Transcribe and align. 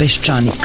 Peščanik. 0.00 0.64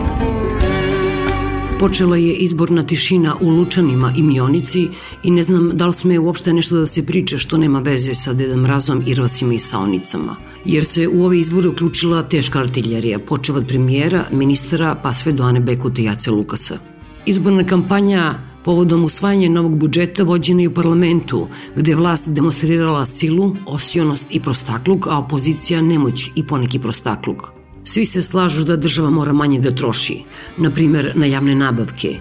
Počela 1.81 2.17
je 2.17 2.33
izborna 2.33 2.83
tišina 2.85 3.35
u 3.41 3.49
Lučanima 3.49 4.13
i 4.17 4.23
Mionici 4.23 4.87
i 5.23 5.31
ne 5.31 5.43
znam 5.43 5.71
da 5.73 5.87
li 5.87 5.93
sme 5.93 6.19
uopšte 6.19 6.53
nešto 6.53 6.75
da 6.75 6.87
se 6.87 7.05
priča 7.05 7.37
što 7.37 7.57
nema 7.57 7.79
veze 7.79 8.13
sa 8.13 8.33
Deda 8.33 8.55
Mrazom 8.55 9.03
i 9.07 9.15
Rosima 9.15 9.53
i 9.53 9.59
Saonicama. 9.59 10.35
Jer 10.65 10.85
se 10.85 11.07
u 11.07 11.25
ove 11.25 11.39
izbore 11.39 11.69
uključila 11.69 12.23
teška 12.23 12.59
artiljerija, 12.59 13.19
počeo 13.19 13.55
od 13.55 13.65
premijera, 13.67 14.25
ministara 14.31 14.95
pa 15.03 15.13
sve 15.13 15.31
do 15.31 15.43
Ane 15.43 15.59
Bekute 15.59 16.01
i 16.01 16.05
Jace 16.05 16.31
Lukasa. 16.31 16.77
Izborna 17.25 17.65
kampanja 17.67 18.35
povodom 18.63 19.03
usvajanja 19.03 19.49
novog 19.49 19.77
budžeta 19.77 20.23
vođena 20.23 20.61
je 20.61 20.67
u 20.67 20.73
parlamentu, 20.73 21.47
gde 21.75 21.91
je 21.91 21.95
vlast 21.95 22.29
demonstrirala 22.29 23.05
silu, 23.05 23.55
osionost 23.65 24.25
i 24.29 24.39
prostakluk, 24.39 25.07
a 25.07 25.17
opozicija 25.17 25.81
nemoć 25.81 26.29
i 26.35 26.47
poneki 26.47 26.79
prostakluk. 26.79 27.60
Svi 27.91 28.05
se 28.05 28.21
slažu 28.21 28.63
da 28.63 28.75
država 28.75 29.09
mora 29.09 29.33
manje 29.33 29.57
da 29.59 29.71
troši, 29.75 30.13
na 30.57 30.69
primer 30.71 31.11
na 31.15 31.25
javne 31.25 31.55
nabavke. 31.55 32.11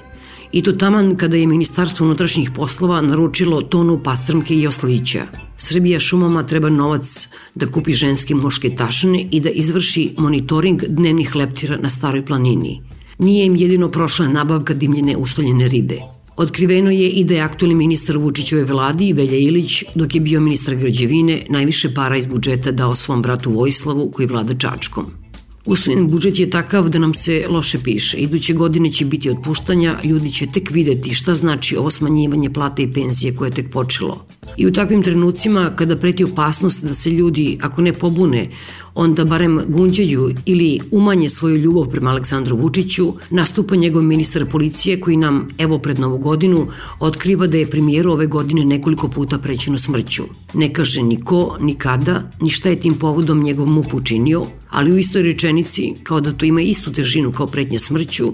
I 0.53 0.63
to 0.63 0.73
taman 0.73 1.13
kada 1.17 1.37
je 1.37 1.47
Ministarstvo 1.47 2.07
unutrašnjih 2.07 2.51
poslova 2.51 3.01
naručilo 3.01 3.61
tonu 3.63 4.01
pastrmke 4.03 4.55
i 4.55 4.67
oslića. 4.67 5.27
Srbija 5.57 6.01
šumama 6.01 6.43
treba 6.43 6.71
novac 6.71 7.29
da 7.55 7.71
kupi 7.71 7.93
ženske 7.93 8.35
muške 8.35 8.73
tašne 8.77 9.23
i 9.31 9.41
da 9.41 9.51
izvrši 9.51 10.09
monitoring 10.19 10.83
dnevnih 10.89 11.37
leptira 11.37 11.77
na 11.77 11.91
staroj 11.91 12.27
planini. 12.27 12.81
Nije 13.19 13.47
im 13.47 13.57
jedino 13.57 13.89
prošla 13.89 14.29
nabavka 14.29 14.75
dimljene 14.75 15.17
usoljene 15.17 15.69
ribe. 15.69 16.01
Otkriveno 16.37 16.91
je 16.91 17.09
i 17.09 17.25
da 17.25 17.35
je 17.35 17.47
aktualni 17.47 17.75
ministar 17.75 18.19
Vučićove 18.19 18.65
vladi 18.65 19.13
Velja 19.13 19.39
Ilić, 19.39 19.85
dok 19.95 20.15
je 20.15 20.21
bio 20.21 20.41
ministar 20.41 20.75
građevine, 20.75 21.43
najviše 21.49 21.95
para 21.95 22.17
iz 22.17 22.27
budžeta 22.27 22.73
dao 22.73 22.97
svom 22.97 23.23
bratu 23.23 23.51
Vojislavu 23.51 24.11
koji 24.11 24.29
vlada 24.29 24.59
Čačkom. 24.59 25.20
Usvojen 25.67 26.09
budžet 26.09 26.39
je 26.39 26.51
takav 26.51 26.89
da 26.89 26.99
nam 26.99 27.15
se 27.15 27.47
loše 27.49 27.79
piše. 27.79 28.17
Iduće 28.17 28.55
godine 28.55 28.93
će 28.93 29.05
biti 29.05 29.31
otpuštanja, 29.31 29.99
ljudi 30.05 30.33
će 30.33 30.47
tek 30.47 30.71
videti 30.71 31.15
šta 31.15 31.35
znači 31.35 31.77
ovo 31.77 31.91
smanjivanje 31.91 32.51
plate 32.51 32.83
i 32.83 32.93
penzije 32.93 33.37
koje 33.37 33.49
je 33.49 33.55
tek 33.55 33.71
počelo. 33.71 34.27
I 34.57 34.67
u 34.67 34.73
takvim 34.73 35.03
trenucima 35.03 35.71
kada 35.77 35.97
preti 35.97 36.25
opasnost 36.25 36.85
da 36.85 36.95
se 36.95 37.11
ljudi, 37.11 37.59
ako 37.61 37.83
ne 37.83 37.93
pobune, 37.93 38.49
onda 38.95 39.25
barem 39.25 39.61
gunđaju 39.69 40.31
ili 40.47 40.81
umanje 40.91 41.29
svoju 41.29 41.57
ljubav 41.57 41.87
prema 41.91 42.11
Aleksandru 42.11 42.57
Vučiću, 42.57 43.13
nastupa 43.31 43.77
njegov 43.77 44.03
ministar 44.03 44.47
policije 44.47 45.01
koji 45.01 45.17
nam, 45.17 45.49
evo 45.59 45.79
pred 45.79 45.99
novu 45.99 46.19
godinu, 46.19 46.67
otkriva 47.01 47.47
da 47.47 47.59
je 47.59 47.71
premijeru 47.71 48.13
ove 48.13 48.27
godine 48.27 48.65
nekoliko 48.65 49.09
puta 49.09 49.39
prećeno 49.39 49.79
smrću. 49.79 50.23
Ne 50.55 50.73
kaže 50.73 51.03
ni 51.03 51.21
ko, 51.25 51.57
ni 51.61 51.75
kada, 51.75 52.31
ni 52.41 52.51
šta 52.51 52.69
je 52.69 52.81
tim 52.81 52.95
povodom 52.95 53.43
njegov 53.43 53.67
mup 53.67 53.95
učinio, 53.95 54.47
ali 54.71 54.93
u 54.93 54.99
istoj 54.99 55.23
rečenici, 55.23 55.95
kao 56.03 56.21
da 56.21 56.33
to 56.33 56.47
ima 56.47 56.61
istu 56.61 56.93
težinu 56.93 57.33
kao 57.33 57.47
pretnja 57.47 57.79
smrću, 57.79 58.33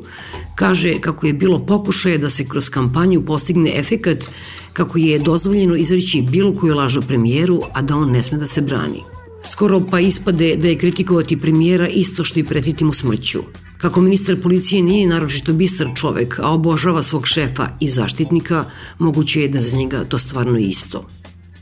kaže 0.54 0.98
kako 1.00 1.26
je 1.26 1.32
bilo 1.32 1.58
pokušaje 1.58 2.18
da 2.18 2.30
se 2.30 2.44
kroz 2.44 2.68
kampanju 2.70 3.24
postigne 3.26 3.78
efekat 3.78 4.28
kako 4.76 4.98
je 4.98 5.19
dozvoljeno 5.19 5.76
izreći 5.76 6.22
bilo 6.22 6.54
koju 6.54 6.75
lažu 6.75 7.03
premijeru, 7.03 7.60
a 7.72 7.82
da 7.82 7.97
on 7.97 8.10
ne 8.10 8.22
sme 8.22 8.38
da 8.38 8.47
se 8.47 8.60
brani. 8.60 9.00
Skoro 9.44 9.81
pa 9.91 10.00
ispade 10.00 10.56
da 10.56 10.69
je 10.69 10.78
kritikovati 10.78 11.38
premijera 11.41 11.88
isto 11.88 12.25
što 12.25 12.41
i 12.41 12.44
pretiti 12.44 12.84
mu 12.84 12.92
smrću. 12.92 13.38
Kako 13.78 14.00
ministar 14.00 14.41
policije 14.42 14.82
nije 14.82 15.06
naročito 15.06 15.53
bistar 15.53 15.88
čovek, 15.94 16.38
a 16.38 16.50
obožava 16.50 17.03
svog 17.03 17.26
šefa 17.26 17.69
i 17.81 17.88
zaštitnika, 17.88 18.65
moguće 18.98 19.42
je 19.42 19.48
da 19.48 19.60
za 19.60 19.76
njega 19.76 20.04
to 20.04 20.19
stvarno 20.19 20.59
isto. 20.59 21.06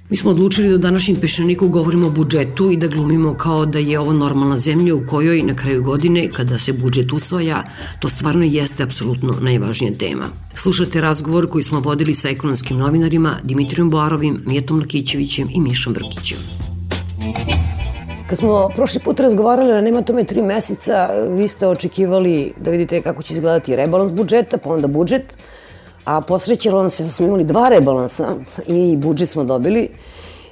Mi 0.09 0.17
smo 0.17 0.31
odlučili 0.31 0.69
da 0.69 0.75
u 0.75 0.79
današnjem 0.79 1.17
pešaniku 1.21 1.69
govorimo 1.69 2.07
o 2.07 2.11
budžetu 2.11 2.71
i 2.71 2.77
da 2.77 2.87
glumimo 2.87 3.35
kao 3.35 3.67
da 3.67 3.79
je 3.79 4.01
ovo 4.01 4.13
normalna 4.13 4.57
zemlja 4.57 4.95
u 4.95 5.07
kojoj 5.11 5.43
na 5.43 5.55
kraju 5.57 5.83
godine, 5.83 6.29
kada 6.31 6.59
se 6.59 6.73
budžet 6.73 7.13
usvaja, 7.13 7.63
to 8.01 8.09
stvarno 8.09 8.45
jeste 8.45 8.83
apsolutno 8.83 9.35
najvažnija 9.41 9.93
tema. 9.99 10.25
Slušate 10.55 11.01
razgovor 11.01 11.49
koji 11.51 11.65
smo 11.65 11.81
vodili 11.81 12.15
sa 12.15 12.29
ekonomskim 12.29 12.77
novinarima 12.77 13.37
Dimitrijom 13.43 13.91
Boarovim, 13.91 14.43
Mijetom 14.47 14.79
Lakićevićem 14.79 15.49
i 15.51 15.61
Mišom 15.61 15.93
Brkićem. 15.93 16.39
Kad 18.29 18.39
smo 18.39 18.69
prošli 18.75 19.01
put 19.01 19.21
razgovarali, 19.21 19.73
a 19.73 19.81
nema 19.81 20.03
tome 20.03 20.25
tri 20.25 20.43
meseca, 20.43 21.09
vi 21.31 21.49
ste 21.49 21.69
očekivali 21.69 22.53
da 22.61 22.71
vidite 22.71 23.01
kako 23.01 23.23
će 23.23 23.35
izgledati 23.35 23.77
rebalans 23.77 24.13
budžeta, 24.13 24.59
pa 24.59 24.71
onda 24.71 24.87
budžet, 24.87 25.37
a 26.05 26.21
posrećilo 26.21 26.81
nam 26.81 26.91
se 26.91 27.03
da 27.03 27.09
smo 27.09 27.27
imali 27.27 27.45
dva 27.45 27.69
rebalansa 27.69 28.29
i 28.67 28.97
budžet 28.97 29.29
smo 29.29 29.45
dobili. 29.45 29.89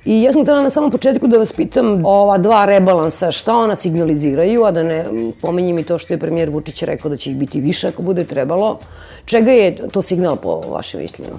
I 0.05 0.23
ja 0.23 0.33
sam 0.33 0.43
htjela 0.43 0.63
na 0.63 0.71
samom 0.71 0.91
početku 0.91 1.27
da 1.27 1.39
vas 1.39 1.53
pitam 1.53 2.07
ova 2.07 2.39
dva 2.39 2.65
rebalansa, 2.65 3.31
šta 3.31 3.57
ona 3.57 3.77
signaliziraju, 3.77 4.65
a 4.65 4.71
da 4.71 4.83
ne 4.83 5.05
pomenjim 5.43 5.79
i 5.79 5.85
to 5.85 5.99
što 5.99 6.15
je 6.15 6.19
premijer 6.19 6.51
Vučić 6.51 6.83
rekao 6.83 7.09
da 7.09 7.17
će 7.17 7.31
ih 7.31 7.37
biti 7.37 7.61
više 7.61 7.89
ako 7.89 8.03
bude 8.03 8.25
trebalo. 8.25 8.79
Čega 9.25 9.51
je 9.51 9.89
to 9.89 10.03
signal 10.03 10.37
po 10.37 10.61
vašem 10.61 11.01
mišljenju? 11.01 11.33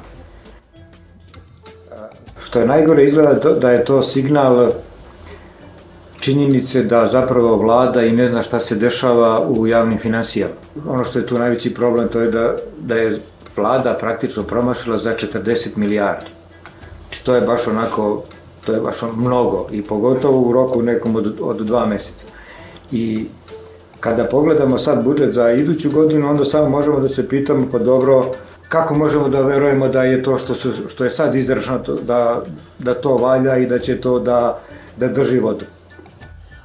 Što 2.43 2.59
je 2.59 2.67
najgore 2.67 3.03
izgleda 3.03 3.49
da 3.49 3.71
je 3.71 3.85
to 3.85 4.01
signal 4.01 4.69
činjenice 6.19 6.83
da 6.83 7.07
zapravo 7.07 7.57
vlada 7.57 8.03
i 8.03 8.11
ne 8.11 8.27
zna 8.27 8.41
šta 8.41 8.59
se 8.59 8.75
dešava 8.75 9.47
u 9.49 9.67
javnim 9.67 9.99
finansijama. 9.99 10.53
Ono 10.87 11.03
što 11.03 11.19
je 11.19 11.27
tu 11.27 11.37
najveći 11.37 11.73
problem 11.73 12.07
to 12.07 12.21
je 12.21 12.31
da, 12.31 12.53
da 12.79 12.95
je 12.95 13.19
vlada 13.57 13.93
praktično 13.93 14.43
promašila 14.43 14.97
za 14.97 15.13
40 15.13 15.77
milijardi. 15.77 16.29
Znači 17.01 17.25
to 17.25 17.35
je 17.35 17.41
baš 17.41 17.67
onako, 17.67 18.23
to 18.65 18.73
je 18.73 18.79
baš 18.79 18.95
mnogo 19.15 19.67
i 19.71 19.81
pogotovo 19.83 20.41
u 20.41 20.51
roku 20.51 20.81
nekom 20.81 21.15
od, 21.15 21.37
od 21.41 21.57
dva 21.57 21.85
meseca. 21.85 22.25
I 22.91 23.25
kada 23.99 24.25
pogledamo 24.25 24.77
sad 24.77 25.03
budžet 25.03 25.33
za 25.33 25.51
iduću 25.51 25.91
godinu, 25.91 26.29
onda 26.29 26.45
samo 26.45 26.69
možemo 26.69 26.99
da 26.99 27.07
se 27.07 27.29
pitamo, 27.29 27.67
pa 27.71 27.79
dobro, 27.79 28.31
kako 28.69 28.93
možemo 28.93 29.29
da 29.29 29.41
verujemo 29.41 29.87
da 29.87 30.03
je 30.03 30.23
to 30.23 30.37
što, 30.37 30.55
su, 30.55 30.71
što 30.87 31.03
je 31.03 31.09
sad 31.09 31.35
izrašeno, 31.35 31.79
da, 32.01 32.41
da 32.79 32.93
to 32.93 33.17
valja 33.17 33.57
i 33.57 33.65
da 33.65 33.79
će 33.79 34.01
to 34.01 34.19
da, 34.19 34.59
da 34.97 35.07
drži 35.07 35.39
vodu. 35.39 35.65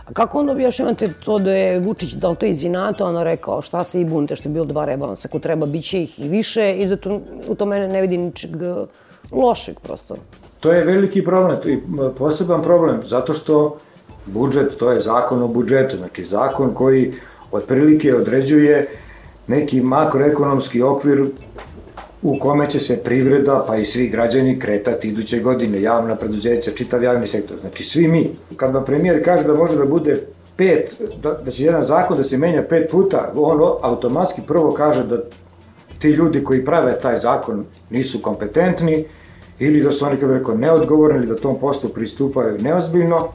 A 0.08 0.12
kako 0.12 0.38
onda 0.38 0.52
objašnjavate 0.52 1.08
to 1.24 1.38
da 1.38 1.50
je 1.50 1.80
Vučić 1.80 2.12
dao 2.12 2.34
to 2.34 2.46
iz 2.46 2.64
inata, 2.64 3.04
ono 3.04 3.24
rekao 3.24 3.62
šta 3.62 3.84
se 3.84 4.00
i 4.00 4.04
bunite 4.04 4.36
što 4.36 4.48
je 4.48 4.52
bilo 4.52 4.64
dva 4.64 4.84
rebalansa, 4.84 5.28
ako 5.28 5.38
treba 5.38 5.66
biće 5.66 6.02
ih 6.02 6.20
i 6.20 6.28
više 6.28 6.72
i 6.72 6.86
da 6.86 6.96
to, 6.96 7.20
u 7.48 7.54
tome 7.54 7.88
ne 7.88 8.00
vidi 8.00 8.16
ničeg 8.16 8.50
lošeg 9.32 9.80
prosto. 9.80 10.16
To 10.60 10.72
je 10.72 10.84
veliki 10.84 11.24
problem, 11.24 11.60
to 11.62 11.68
je 11.68 11.80
poseban 12.18 12.62
problem, 12.62 13.00
zato 13.06 13.32
što 13.32 13.76
budžet, 14.26 14.78
to 14.78 14.92
je 14.92 15.00
zakon 15.00 15.42
o 15.42 15.48
budžetu, 15.48 15.96
znači 15.96 16.24
zakon 16.24 16.74
koji 16.74 17.12
otprilike 17.52 18.14
određuje 18.14 18.88
neki 19.46 19.80
makroekonomski 19.80 20.82
okvir 20.82 21.26
u 22.22 22.38
kome 22.38 22.70
će 22.70 22.80
se 22.80 22.96
privreda, 22.96 23.64
pa 23.66 23.76
i 23.76 23.84
svi 23.84 24.08
građani 24.08 24.58
kretati 24.58 25.08
iduće 25.08 25.40
godine, 25.40 25.82
javna 25.82 26.16
preduzeća, 26.16 26.70
čitav 26.70 27.02
javni 27.02 27.26
sektor. 27.26 27.58
Znači 27.60 27.84
svi 27.84 28.08
mi. 28.08 28.30
Kad 28.56 28.74
vam 28.74 28.84
premijer 28.84 29.24
kaže 29.24 29.44
da 29.44 29.54
može 29.54 29.76
da 29.76 29.84
bude 29.84 30.20
pet, 30.56 30.96
da, 31.22 31.32
da 31.44 31.50
će 31.50 31.64
jedan 31.64 31.82
zakon 31.82 32.16
da 32.16 32.24
se 32.24 32.38
menja 32.38 32.62
pet 32.68 32.90
puta, 32.90 33.32
on 33.36 33.60
automatski 33.82 34.42
prvo 34.46 34.72
kaže 34.72 35.04
da 35.04 35.22
ti 35.98 36.08
ljudi 36.08 36.44
koji 36.44 36.64
prave 36.64 36.98
taj 36.98 37.16
zakon 37.16 37.64
nisu 37.90 38.22
kompetentni 38.22 39.04
ili 39.58 39.82
da 39.82 39.92
su 39.92 40.06
oni, 40.06 40.16
kako 40.16 40.54
neodgovorni 40.54 41.18
ili 41.18 41.26
da 41.26 41.36
tom 41.36 41.58
poslu 41.60 41.88
pristupaju 41.88 42.58
neozbiljno, 42.58 43.28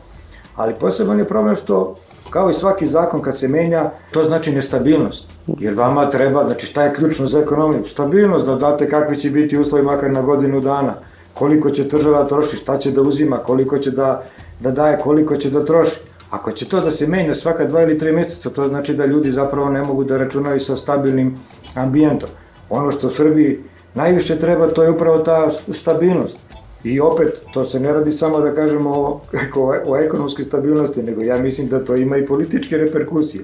ali 0.55 0.75
poseban 0.79 1.19
je 1.19 1.25
problem 1.25 1.55
što 1.55 1.95
Kao 2.33 2.49
i 2.49 2.53
svaki 2.53 2.85
zakon 2.85 3.21
kad 3.21 3.37
se 3.37 3.47
menja, 3.47 3.89
to 4.11 4.23
znači 4.23 4.51
nestabilnost. 4.51 5.25
Jer 5.59 5.73
vama 5.73 6.09
treba, 6.09 6.45
znači 6.45 6.65
šta 6.65 6.83
je 6.83 6.93
ključno 6.93 7.25
za 7.25 7.39
ekonomiju? 7.39 7.85
Stabilnost, 7.87 8.45
da 8.45 8.55
date 8.55 8.89
kakvi 8.89 9.17
će 9.17 9.29
biti 9.29 9.57
uslovi 9.57 9.83
makar 9.83 10.11
na 10.11 10.21
godinu 10.21 10.61
dana. 10.61 10.93
Koliko 11.33 11.71
će 11.71 11.83
država 11.83 12.27
troši, 12.27 12.57
šta 12.57 12.77
će 12.77 12.91
da 12.91 13.01
uzima, 13.01 13.37
koliko 13.37 13.77
će 13.77 13.91
da, 13.91 14.23
da 14.59 14.71
daje, 14.71 14.97
koliko 14.97 15.35
će 15.35 15.49
da 15.49 15.65
troši. 15.65 15.99
Ako 16.29 16.51
će 16.51 16.69
to 16.69 16.81
da 16.81 16.91
se 16.91 17.07
menja 17.07 17.35
svaka 17.35 17.65
dva 17.65 17.81
ili 17.81 17.99
tri 17.99 18.11
meseca, 18.11 18.49
to 18.49 18.67
znači 18.67 18.93
da 18.93 19.05
ljudi 19.05 19.31
zapravo 19.31 19.69
ne 19.69 19.81
mogu 19.81 20.03
da 20.03 20.17
računaju 20.17 20.59
sa 20.59 20.77
stabilnim 20.77 21.35
ambijentom. 21.75 22.29
Ono 22.69 22.91
što 22.91 23.09
Srbiji 23.09 23.59
najviše 23.93 24.39
treba, 24.39 24.67
to 24.67 24.83
je 24.83 24.91
upravo 24.91 25.17
ta 25.17 25.49
stabilnost. 25.71 26.39
I 26.83 26.99
opet, 26.99 27.41
to 27.53 27.65
se 27.65 27.79
ne 27.79 27.93
radi 27.93 28.11
samo 28.11 28.39
da 28.39 28.55
kažemo 28.55 28.89
o, 29.55 29.73
o, 29.85 29.97
ekonomskoj 29.97 30.45
stabilnosti, 30.45 31.03
nego 31.03 31.21
ja 31.21 31.37
mislim 31.37 31.67
da 31.67 31.85
to 31.85 31.95
ima 31.95 32.17
i 32.17 32.25
političke 32.25 32.77
reperkusije. 32.77 33.43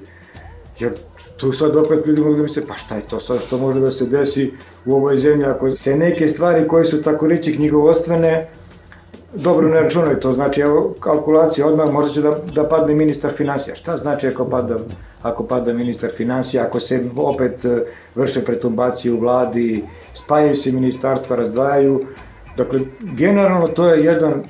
Jer 0.78 0.92
tu 1.36 1.52
sad 1.52 1.76
opet 1.76 2.06
ljudi 2.06 2.20
mogu 2.20 2.36
da 2.36 2.42
misle, 2.42 2.66
pa 2.66 2.74
šta 2.74 2.96
je 2.96 3.02
to 3.02 3.20
sad 3.20 3.40
što 3.40 3.58
može 3.58 3.80
da 3.80 3.90
se 3.90 4.06
desi 4.06 4.52
u 4.86 4.94
ovoj 4.94 5.16
zemlji 5.16 5.44
ako 5.44 5.76
se 5.76 5.96
neke 5.96 6.28
stvari 6.28 6.68
koje 6.68 6.84
su 6.84 7.02
tako 7.02 7.26
reći 7.26 7.56
knjigovostvene 7.56 8.48
dobro 9.34 9.68
ne 9.68 9.80
računaju, 9.80 10.20
to 10.20 10.32
znači 10.32 10.60
evo 10.60 10.94
kalkulacija 11.00 11.66
odmah 11.66 11.92
možda 11.92 12.12
će 12.12 12.22
da, 12.22 12.36
da 12.54 12.68
padne 12.68 12.94
ministar 12.94 13.32
financija. 13.32 13.76
Šta 13.76 13.96
znači 13.96 14.26
ako 14.26 14.44
pada, 14.44 14.78
ako 15.22 15.46
pada 15.46 15.72
ministar 15.72 16.10
financija, 16.10 16.64
ako 16.64 16.80
se 16.80 17.04
opet 17.16 17.64
e, 17.64 17.84
vrše 18.14 18.44
pretumbacije 18.44 19.12
u 19.12 19.20
vladi, 19.20 19.84
spajaju 20.14 20.56
se 20.56 20.72
ministarstva, 20.72 21.36
razdvajaju, 21.36 22.06
Dakle, 22.56 22.80
generalno 23.00 23.68
to 23.68 23.88
je 23.88 24.04
jedan, 24.04 24.42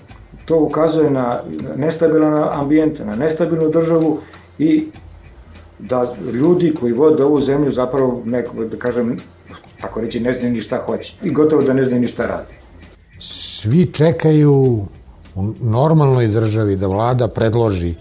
to 0.45 0.59
ukazuje 0.61 1.11
na 1.11 1.41
nestabilan 1.77 2.49
ambijent, 2.53 2.99
na 2.99 3.17
nestabilnu 3.17 3.71
državu 3.71 4.19
i 4.59 4.87
da 5.79 6.15
ljudi 6.33 6.75
koji 6.81 6.93
vode 6.93 7.25
ovu 7.25 7.41
zemlju 7.41 7.73
zapravo, 7.73 8.23
neko, 8.25 8.65
da 8.65 8.77
kažem, 8.77 9.19
tako 9.81 10.01
reći, 10.01 10.21
ne 10.21 10.35
znaju 10.35 10.53
ni 10.53 10.61
šta 10.61 10.83
hoće 10.87 11.15
i 11.23 11.31
gotovo 11.31 11.63
da 11.63 11.73
ne 11.73 11.85
znaju 11.85 12.01
ni 12.01 12.07
šta 12.07 12.27
radi. 12.27 12.55
Svi 13.19 13.87
čekaju 13.87 14.53
u 15.35 15.55
normalnoj 15.61 16.29
državi 16.29 16.77
da 16.77 16.87
vlada 16.87 17.29
predloži 17.29 17.95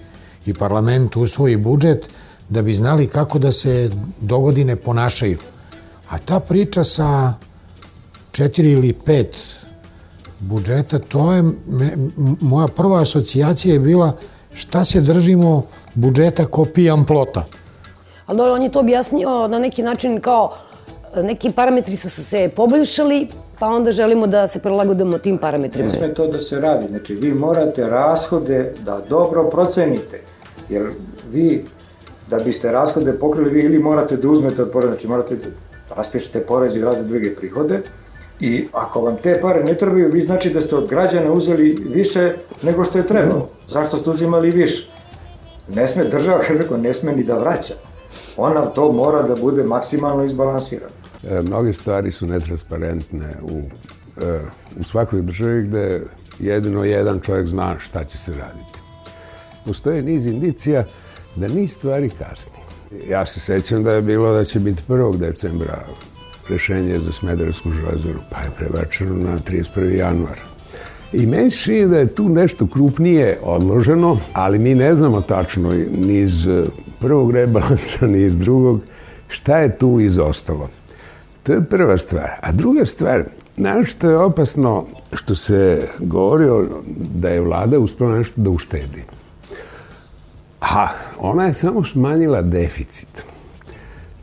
i 0.45 0.53
parlament 0.53 1.15
usvoji 1.15 1.57
budžet 1.57 2.09
da 2.49 2.61
bi 2.61 2.73
znali 2.73 3.07
kako 3.07 3.39
da 3.39 3.51
se 3.51 3.91
dogodine 4.21 4.75
ponašaju. 4.75 5.37
A 6.09 6.17
ta 6.17 6.39
priča 6.39 6.83
sa 6.83 7.33
četiri 8.31 8.71
ili 8.71 8.93
pet 8.93 9.37
budžeta, 10.39 10.99
to 10.99 11.33
je, 11.33 11.43
me, 11.43 11.89
moja 12.41 12.67
prva 12.67 13.01
asocijacija 13.01 13.73
je 13.73 13.79
bila 13.79 14.11
šta 14.53 14.83
se 14.83 15.01
držimo 15.01 15.63
budžeta 15.93 16.45
ko 16.45 16.65
pijan 16.65 17.05
plota. 17.05 17.45
Ali 18.25 18.37
dobro, 18.37 18.53
on 18.53 18.63
je 18.63 18.71
to 18.71 18.79
objasnio 18.79 19.47
na 19.47 19.59
neki 19.59 19.83
način 19.83 20.21
kao 20.21 20.55
neki 21.15 21.51
parametri 21.51 21.97
su 21.97 22.09
se 22.09 22.49
poboljšali, 22.55 23.27
pa 23.59 23.67
onda 23.67 23.91
želimo 23.91 24.27
da 24.27 24.47
se 24.47 24.59
prilagodimo 24.59 25.17
tim 25.17 25.37
parametrima. 25.37 25.87
Ne 25.87 25.93
sme 25.93 26.13
to 26.13 26.27
da 26.27 26.37
se 26.37 26.59
radi. 26.59 26.85
Znači, 26.89 27.15
vi 27.15 27.33
morate 27.33 27.89
rashode 27.89 28.73
da 28.85 29.01
dobro 29.09 29.43
procenite. 29.43 30.21
Jer 30.69 30.89
vi, 31.31 31.65
da 32.29 32.39
biste 32.39 32.71
rashode 32.71 33.13
pokrili, 33.13 33.49
vi 33.49 33.61
ili 33.61 33.79
morate 33.79 34.17
da 34.17 34.29
uzmete 34.29 34.61
od 34.63 34.71
poreza, 34.71 34.91
znači 34.91 35.07
morate 35.07 35.35
da 35.35 35.95
raspišete 35.95 36.39
porez 36.39 36.75
i 36.75 36.81
razne 36.81 37.03
druge 37.03 37.35
prihode, 37.35 37.81
I 38.39 38.67
ako 38.73 39.01
vam 39.01 39.17
te 39.23 39.39
pare 39.41 39.63
ne 39.63 39.73
trebaju, 39.73 40.11
vi 40.11 40.21
znači 40.21 40.49
da 40.49 40.61
ste 40.61 40.75
od 40.75 40.89
građana 40.89 41.31
uzeli 41.31 41.87
više 41.93 42.35
nego 42.61 42.83
što 42.83 42.97
je 42.97 43.07
trebalo. 43.07 43.49
Zašto 43.67 43.97
ste 43.97 44.09
uzimali 44.09 44.51
više? 44.51 44.89
Ne 45.69 45.87
sme 45.87 46.03
država, 46.03 46.39
kako 46.57 46.77
ne 46.77 46.93
sme 46.93 47.15
ni 47.15 47.23
da 47.23 47.37
vraća. 47.37 47.73
Ona 48.37 48.65
to 48.65 48.91
mora 48.91 49.21
da 49.21 49.35
bude 49.35 49.63
maksimalno 49.63 50.23
izbalansirana. 50.23 50.93
E, 51.29 51.41
mnoge 51.41 51.73
stvari 51.73 52.11
su 52.11 52.25
netransparentne 52.25 53.35
u, 53.41 53.59
e, 54.21 54.39
u 54.79 54.83
svakoj 54.83 55.21
državi 55.21 55.63
gde 55.63 56.01
jedino 56.39 56.83
jedan 56.83 57.19
čovjek 57.19 57.47
zna 57.47 57.79
šta 57.79 58.03
će 58.03 58.17
se 58.17 58.31
raditi. 58.31 58.79
Postoje 59.65 60.01
niz 60.01 60.27
indicija 60.27 60.83
da 61.35 61.47
niz 61.47 61.71
stvari 61.71 62.09
kasni. 62.09 62.59
Ja 63.09 63.25
se 63.25 63.39
sećam 63.39 63.83
da 63.83 63.91
je 63.91 64.01
bilo 64.01 64.33
da 64.33 64.45
će 64.45 64.59
biti 64.59 64.83
1. 64.87 65.17
decembra 65.17 65.79
rešenje 66.49 66.99
za 66.99 67.11
Smederevsku 67.11 67.71
železaru, 67.71 68.19
pa 68.29 68.41
je 68.41 68.51
prebačeno 68.57 69.15
na 69.15 69.37
31. 69.39 69.97
januar. 69.97 70.39
I 71.13 71.25
meni 71.25 71.51
se 71.51 71.87
da 71.87 71.97
je 71.97 72.15
tu 72.15 72.29
nešto 72.29 72.67
krupnije 72.67 73.39
odloženo, 73.43 74.17
ali 74.33 74.59
mi 74.59 74.75
ne 74.75 74.95
znamo 74.95 75.21
tačno 75.21 75.73
ni 75.97 76.19
iz 76.19 76.47
prvog 76.99 77.31
rebalansa, 77.31 78.07
ni 78.07 78.21
iz 78.21 78.37
drugog, 78.37 78.81
šta 79.27 79.57
je 79.57 79.77
tu 79.77 79.99
izostalo. 79.99 80.67
To 81.43 81.53
je 81.53 81.65
prva 81.65 81.97
stvar. 81.97 82.29
A 82.41 82.51
druga 82.51 82.85
stvar, 82.85 83.23
što 83.85 84.09
je 84.09 84.17
opasno 84.17 84.85
što 85.13 85.35
se 85.35 85.87
govorio 85.99 86.67
da 87.13 87.29
je 87.29 87.41
vlada 87.41 87.79
uspela 87.79 88.17
nešto 88.17 88.41
da 88.41 88.49
uštedi. 88.49 89.03
A 90.61 90.87
ona 91.19 91.45
je 91.45 91.53
samo 91.53 91.83
smanjila 91.85 92.41
deficit. 92.41 93.28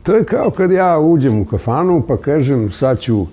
To 0.07 0.15
je 0.15 0.23
kao 0.23 0.51
kad 0.51 0.71
ja 0.71 0.99
uđem 0.99 1.39
u 1.39 1.45
kafanu 1.45 2.03
pa 2.07 2.17
kažem 2.17 2.71
sad 2.71 2.99
ću 2.99 3.25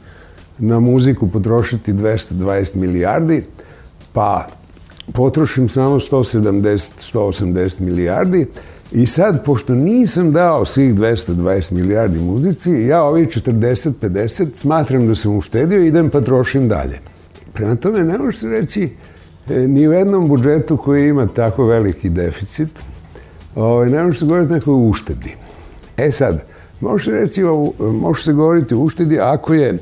na 0.59 0.81
muziku 0.81 1.29
potrošiti 1.29 1.93
220 1.93 2.77
milijardi, 2.77 3.45
pa 4.13 4.47
potrošim 5.13 5.69
samo 5.69 5.95
170, 5.95 7.15
180 7.15 7.81
milijardi 7.81 8.47
i 8.93 9.07
sad, 9.07 9.45
pošto 9.45 9.75
nisam 9.75 10.33
dao 10.33 10.65
svih 10.65 10.95
220 10.95 11.73
milijardi 11.73 12.19
muzici, 12.19 12.73
ja 12.73 13.03
ovih 13.03 13.29
40, 13.29 13.93
50 14.01 14.47
smatram 14.55 15.07
da 15.07 15.15
sam 15.15 15.37
uštedio 15.37 15.83
i 15.83 15.87
idem 15.87 16.11
pa 16.11 16.21
trošim 16.21 16.69
dalje. 16.69 16.99
Prema 17.53 17.77
tome, 17.77 18.05
ne 18.05 18.19
može 18.19 18.39
se 18.39 18.49
reći 18.49 18.91
e, 19.51 19.69
ni 19.69 19.89
u 19.89 19.93
jednom 19.93 20.29
budžetu 20.29 20.77
koji 20.77 21.09
ima 21.09 21.27
tako 21.27 21.67
veliki 21.67 22.11
deficit, 22.11 22.71
ovaj, 23.55 23.91
ne 23.91 24.03
može 24.03 24.19
se 24.19 24.27
govoriti 24.27 24.53
nekoj 24.53 24.89
uštedi. 24.89 25.35
E 25.97 26.11
sad, 26.11 26.54
Može, 26.85 27.11
reći, 27.11 27.43
može 27.79 28.23
se 28.23 28.33
govoriti 28.33 28.75
o 28.75 28.79
uštedi 28.79 29.21
ako 29.21 29.55
je 29.55 29.79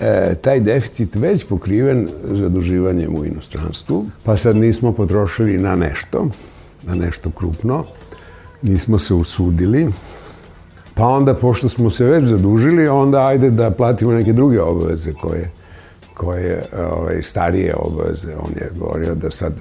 e, 0.00 0.34
taj 0.34 0.60
deficit 0.60 1.14
već 1.14 1.44
pokriven 1.44 2.08
zaduživanjem 2.24 3.16
u 3.16 3.24
inostranstvu, 3.24 4.06
pa 4.24 4.36
sad 4.36 4.56
nismo 4.56 4.92
potrošili 4.92 5.58
na 5.58 5.76
nešto, 5.76 6.26
na 6.82 6.94
nešto 6.94 7.30
krupno, 7.30 7.84
nismo 8.62 8.98
se 8.98 9.14
usudili, 9.14 9.88
pa 10.94 11.06
onda, 11.06 11.34
pošto 11.34 11.68
smo 11.68 11.90
se 11.90 12.04
već 12.04 12.24
zadužili, 12.24 12.88
onda 12.88 13.26
ajde 13.26 13.50
da 13.50 13.70
platimo 13.70 14.12
neke 14.12 14.32
druge 14.32 14.60
obaveze 14.60 15.12
koje, 15.12 15.50
koje 16.14 16.64
ovaj, 16.96 17.22
starije 17.22 17.74
obaveze. 17.76 18.34
On 18.36 18.50
je 18.54 18.70
govorio 18.78 19.14
da 19.14 19.30
sad 19.30 19.52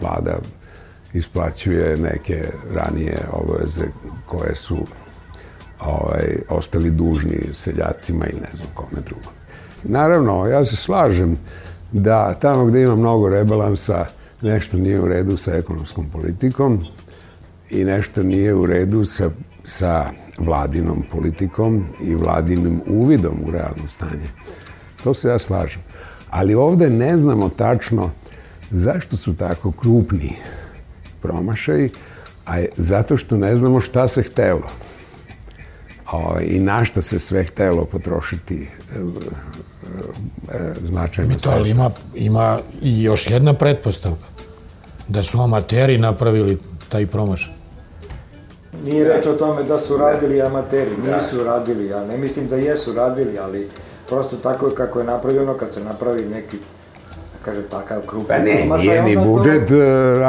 vlada 0.00 0.38
isplaćuje 1.12 1.96
neke 1.96 2.44
ranije 2.74 3.18
obaveze 3.32 3.82
koje 4.26 4.56
su 4.56 4.76
ovaj, 5.84 6.36
ostali 6.48 6.90
dužni 6.90 7.38
seljacima 7.52 8.26
i 8.26 8.40
ne 8.40 8.50
znam 8.56 8.68
kome 8.74 9.02
drugom. 9.06 9.32
Naravno, 9.84 10.46
ja 10.46 10.64
se 10.64 10.76
slažem 10.76 11.38
da 11.92 12.34
tamo 12.34 12.64
gde 12.64 12.82
ima 12.82 12.96
mnogo 12.96 13.28
rebalansa 13.28 14.06
nešto 14.42 14.76
nije 14.76 15.00
u 15.00 15.08
redu 15.08 15.36
sa 15.36 15.52
ekonomskom 15.52 16.10
politikom 16.10 16.84
i 17.70 17.84
nešto 17.84 18.22
nije 18.22 18.54
u 18.54 18.66
redu 18.66 19.04
sa, 19.04 19.30
sa 19.64 20.10
vladinom 20.38 21.04
politikom 21.10 21.84
i 22.00 22.14
vladinim 22.14 22.80
uvidom 22.86 23.34
u 23.46 23.50
realno 23.50 23.88
stanje. 23.88 24.28
To 25.04 25.14
se 25.14 25.28
ja 25.28 25.38
slažem. 25.38 25.80
Ali 26.30 26.54
ovde 26.54 26.90
ne 26.90 27.18
znamo 27.18 27.48
tačno 27.48 28.10
zašto 28.70 29.16
su 29.16 29.34
tako 29.34 29.72
krupni 29.72 30.36
promašaji, 31.22 31.90
a 32.46 32.64
zato 32.76 33.16
što 33.16 33.36
ne 33.36 33.56
znamo 33.56 33.80
šta 33.80 34.08
se 34.08 34.22
htelo 34.22 34.68
ovaj, 36.12 36.44
i 36.44 36.58
na 36.58 36.84
što 36.84 37.02
se 37.02 37.18
sve 37.18 37.44
htelo 37.44 37.84
potrošiti 37.84 38.54
e, 38.54 38.98
e, 38.98 39.00
e, 40.58 40.74
značajno 40.86 41.30
sredstva. 41.30 41.52
Ali 41.52 41.70
ima, 41.70 41.90
ima 42.14 42.58
i 42.82 43.02
još 43.02 43.30
jedna 43.30 43.54
pretpostavka, 43.54 44.26
da 45.08 45.22
su 45.22 45.42
amateri 45.42 45.98
napravili 45.98 46.58
taj 46.88 47.06
promašaj. 47.06 47.52
Nije 48.84 49.04
reč 49.04 49.26
o 49.26 49.32
tome 49.32 49.62
da 49.62 49.78
su 49.78 49.96
radili 49.96 50.42
amateri, 50.42 50.90
nisu 50.90 51.44
radili, 51.44 51.86
ja 51.86 52.04
ne 52.04 52.16
mislim 52.16 52.48
da 52.48 52.56
jesu 52.56 52.92
radili, 52.92 53.38
ali 53.38 53.68
prosto 54.08 54.36
tako 54.36 54.70
kako 54.70 54.98
je 54.98 55.06
napravljeno, 55.06 55.54
kad 55.54 55.74
se 55.74 55.84
napravi 55.84 56.24
neki 56.24 56.56
da 57.06 57.44
kaže 57.44 57.62
takav 57.62 58.00
krug. 58.06 58.26
Pa 58.28 58.38
ne, 58.38 58.66
nije 58.78 59.02
ni 59.02 59.16
budžet 59.16 59.68
to... 59.68 59.74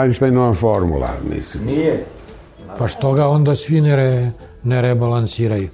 Einsteinova 0.04 0.54
formula, 0.54 1.10
mislim. 1.36 1.66
Nije. 1.66 2.06
Pa 2.78 2.88
što 2.88 3.14
ga 3.14 3.28
onda 3.28 3.56
svi 3.56 3.82
ne, 4.64 4.76
re, 4.76 4.82
ne 4.82 4.82
rebalansiraju? 4.82 5.70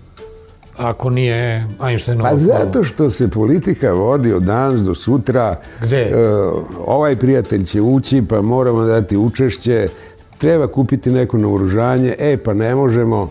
Ako 0.78 1.10
nije 1.10 1.68
Einsteinova 1.88 2.30
Pa 2.30 2.38
zato 2.38 2.84
što 2.84 3.10
se 3.10 3.28
politika 3.28 3.92
vodi 3.92 4.34
od 4.34 4.44
danas 4.44 4.82
do 4.82 4.96
sutra. 4.96 5.56
Gde? 5.82 6.12
Uh, 6.12 6.64
ovaj 6.86 7.16
prijatelj 7.16 7.64
će 7.64 7.82
ući, 7.82 8.24
pa 8.30 8.42
moramo 8.42 8.86
dati 8.86 9.18
učešće. 9.18 9.90
treba 10.38 10.68
kupiti 10.68 11.12
neko 11.12 11.38
naoružanje, 11.38 12.16
e 12.20 12.38
pa 12.38 12.54
ne 12.54 12.76
možemo 12.76 13.30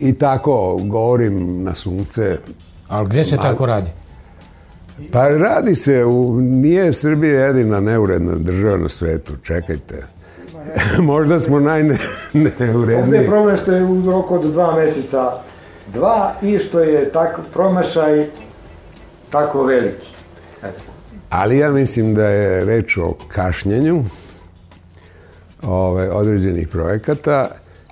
i 0.00 0.12
tako 0.12 0.80
govorim 0.82 1.62
na 1.62 1.74
sunce. 1.74 2.38
Ali 2.88 3.08
gde 3.08 3.24
se 3.24 3.36
Ma, 3.36 3.42
tako 3.42 3.66
radi? 3.66 3.90
Pa 5.12 5.28
radi 5.28 5.74
se, 5.74 6.04
u, 6.04 6.40
nije 6.40 6.92
Srbija 6.92 7.46
jedina 7.46 7.80
neuredna 7.80 8.34
država 8.34 8.76
na 8.76 8.88
svetu, 8.88 9.32
čekajte. 9.42 10.02
Možda 11.12 11.40
smo 11.40 11.60
najneuredniji. 11.60 13.02
Ovde 13.02 13.16
je 13.16 13.26
problem 13.26 13.56
što 13.56 13.72
je 13.72 13.84
u 13.84 14.10
roku 14.10 14.34
od 14.34 14.52
dva 14.52 14.76
meseca 14.76 15.32
dva 15.92 16.34
i 16.42 16.58
što 16.58 16.80
je 16.80 17.12
tako 17.12 17.42
promašaj 17.52 18.26
tako 19.30 19.64
veliki. 19.64 20.08
Eto. 20.62 20.82
Ali 21.30 21.58
ja 21.58 21.72
mislim 21.72 22.14
da 22.14 22.28
je 22.28 22.64
reč 22.64 22.96
o 22.96 23.14
kašnjenju 23.28 24.04
ove, 25.62 26.10
određenih 26.10 26.68
projekata 26.68 27.48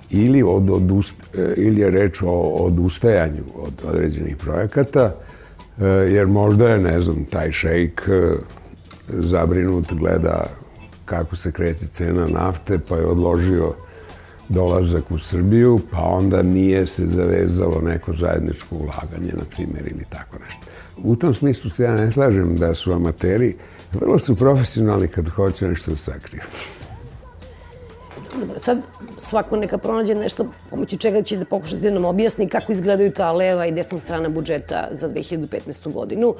ili, 0.09 0.43
od, 0.43 0.69
odust, 0.69 1.15
ili 1.57 1.81
je 1.81 1.89
reč 1.89 2.21
o 2.21 2.39
odustajanju 2.41 3.43
od 3.55 3.73
određenih 3.89 4.37
projekata, 4.37 5.15
e, 5.81 5.85
jer 5.87 6.27
možda 6.27 6.69
je, 6.69 6.77
ne 6.77 7.01
znam, 7.01 7.25
taj 7.25 7.51
šejk 7.51 8.01
e, 8.07 8.31
zabrinut, 9.07 9.93
gleda 9.93 10.45
kako 11.05 11.35
se 11.35 11.51
kreće 11.51 11.87
cena 11.87 12.27
nafte, 12.27 12.79
pa 12.89 12.95
je 12.95 13.05
odložio 13.05 13.73
dolazak 14.49 15.11
u 15.11 15.17
Srbiju, 15.17 15.79
pa 15.91 16.01
onda 16.01 16.41
nije 16.41 16.87
se 16.87 17.05
zavezalo 17.05 17.81
neko 17.81 18.13
zajedničko 18.13 18.75
ulaganje, 18.75 19.33
na 19.33 19.43
primjer, 19.55 19.87
ili 19.87 20.05
tako 20.09 20.37
nešto. 20.45 20.61
U 21.03 21.15
tom 21.15 21.33
smislu 21.33 21.69
se 21.69 21.83
ja 21.83 21.95
ne 21.95 22.11
slažem 22.11 22.55
da 22.55 22.75
su 22.75 22.93
amateri, 22.93 23.55
vrlo 23.91 24.19
su 24.19 24.35
profesionalni 24.35 25.07
kad 25.07 25.29
hoće 25.29 25.67
nešto 25.67 25.91
da 25.91 25.97
sakriju. 25.97 26.41
Dobro, 28.39 28.59
sad 28.59 28.77
svako 29.17 29.55
neka 29.57 29.77
pronađe 29.77 30.15
nešto 30.15 30.45
pomoću 30.69 30.97
čega 30.97 31.23
će 31.23 31.37
da 31.37 31.45
pokušati 31.45 31.81
da 31.81 31.91
nam 31.91 32.05
objasni 32.05 32.49
kako 32.49 32.71
izgledaju 32.71 33.11
ta 33.11 33.31
leva 33.31 33.65
i 33.65 33.71
desna 33.71 33.99
strana 33.99 34.29
budžeta 34.29 34.87
za 34.91 35.09
2015. 35.09 35.93
godinu 35.93 36.35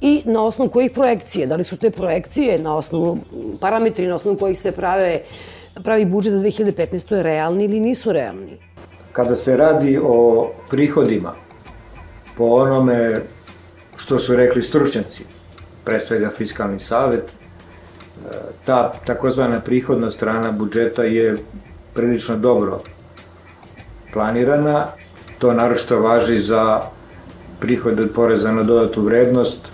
i 0.00 0.22
na 0.24 0.44
osnovu 0.44 0.70
kojih 0.70 0.90
projekcije, 0.90 1.46
da 1.46 1.56
li 1.56 1.64
su 1.64 1.76
te 1.76 1.90
projekcije 1.90 2.58
na 2.58 2.76
osnovu 2.76 3.18
parametri 3.60 4.06
na 4.06 4.14
osnovu 4.14 4.36
kojih 4.36 4.58
se 4.58 4.72
prave 4.72 5.20
pravi 5.84 6.04
budžet 6.04 6.32
za 6.32 6.38
2015. 6.38 7.22
realni 7.22 7.64
ili 7.64 7.80
nisu 7.80 8.12
realni? 8.12 8.58
Kada 9.12 9.36
se 9.36 9.56
radi 9.56 10.00
o 10.02 10.50
prihodima, 10.70 11.34
po 12.36 12.44
onome 12.44 13.22
što 13.96 14.18
su 14.18 14.36
rekli 14.36 14.62
stručnjaci, 14.62 15.24
pre 15.84 16.00
svega 16.00 16.30
Fiskalni 16.36 16.80
savet, 16.80 17.32
ta 18.64 18.92
takozvana 19.06 19.60
prihodna 19.60 20.10
strana 20.10 20.52
budžeta 20.52 21.04
je 21.04 21.36
prilično 21.94 22.36
dobro 22.36 22.82
planirana. 24.12 24.86
To 25.38 25.52
naročito 25.52 26.00
važi 26.00 26.38
za 26.38 26.80
prihod 27.60 28.00
od 28.00 28.10
poreza 28.14 28.52
na 28.52 28.62
dodatu 28.62 29.02
vrednost, 29.02 29.68